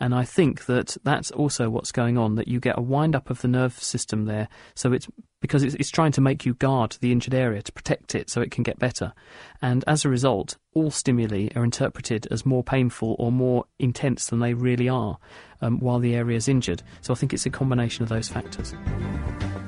And 0.00 0.14
I 0.14 0.24
think 0.24 0.66
that 0.66 0.96
that's 1.04 1.30
also 1.30 1.70
what's 1.70 1.92
going 1.92 2.18
on, 2.18 2.34
that 2.34 2.48
you 2.48 2.60
get 2.60 2.78
a 2.78 2.82
wind 2.82 3.14
up 3.14 3.30
of 3.30 3.40
the 3.40 3.48
nerve 3.48 3.78
system 3.78 4.26
there. 4.26 4.48
So 4.74 4.92
it's 4.92 5.08
because 5.40 5.62
it's, 5.62 5.74
it's 5.76 5.90
trying 5.90 6.12
to 6.12 6.20
make 6.20 6.44
you 6.44 6.54
guard 6.54 6.96
the 7.00 7.12
injured 7.12 7.34
area 7.34 7.62
to 7.62 7.72
protect 7.72 8.14
it 8.14 8.30
so 8.30 8.40
it 8.40 8.50
can 8.50 8.62
get 8.62 8.78
better. 8.78 9.12
And 9.60 9.84
as 9.86 10.04
a 10.04 10.08
result, 10.08 10.56
all 10.74 10.90
stimuli 10.90 11.48
are 11.56 11.64
interpreted 11.64 12.26
as 12.30 12.46
more 12.46 12.62
painful 12.62 13.16
or 13.18 13.32
more 13.32 13.64
intense 13.78 14.26
than 14.26 14.40
they 14.40 14.54
really 14.54 14.88
are 14.88 15.18
um, 15.60 15.78
while 15.80 15.98
the 15.98 16.14
area 16.14 16.36
is 16.36 16.48
injured. 16.48 16.82
So 17.00 17.12
I 17.12 17.16
think 17.16 17.32
it's 17.32 17.46
a 17.46 17.50
combination 17.50 18.02
of 18.02 18.08
those 18.08 18.28
factors. 18.28 18.74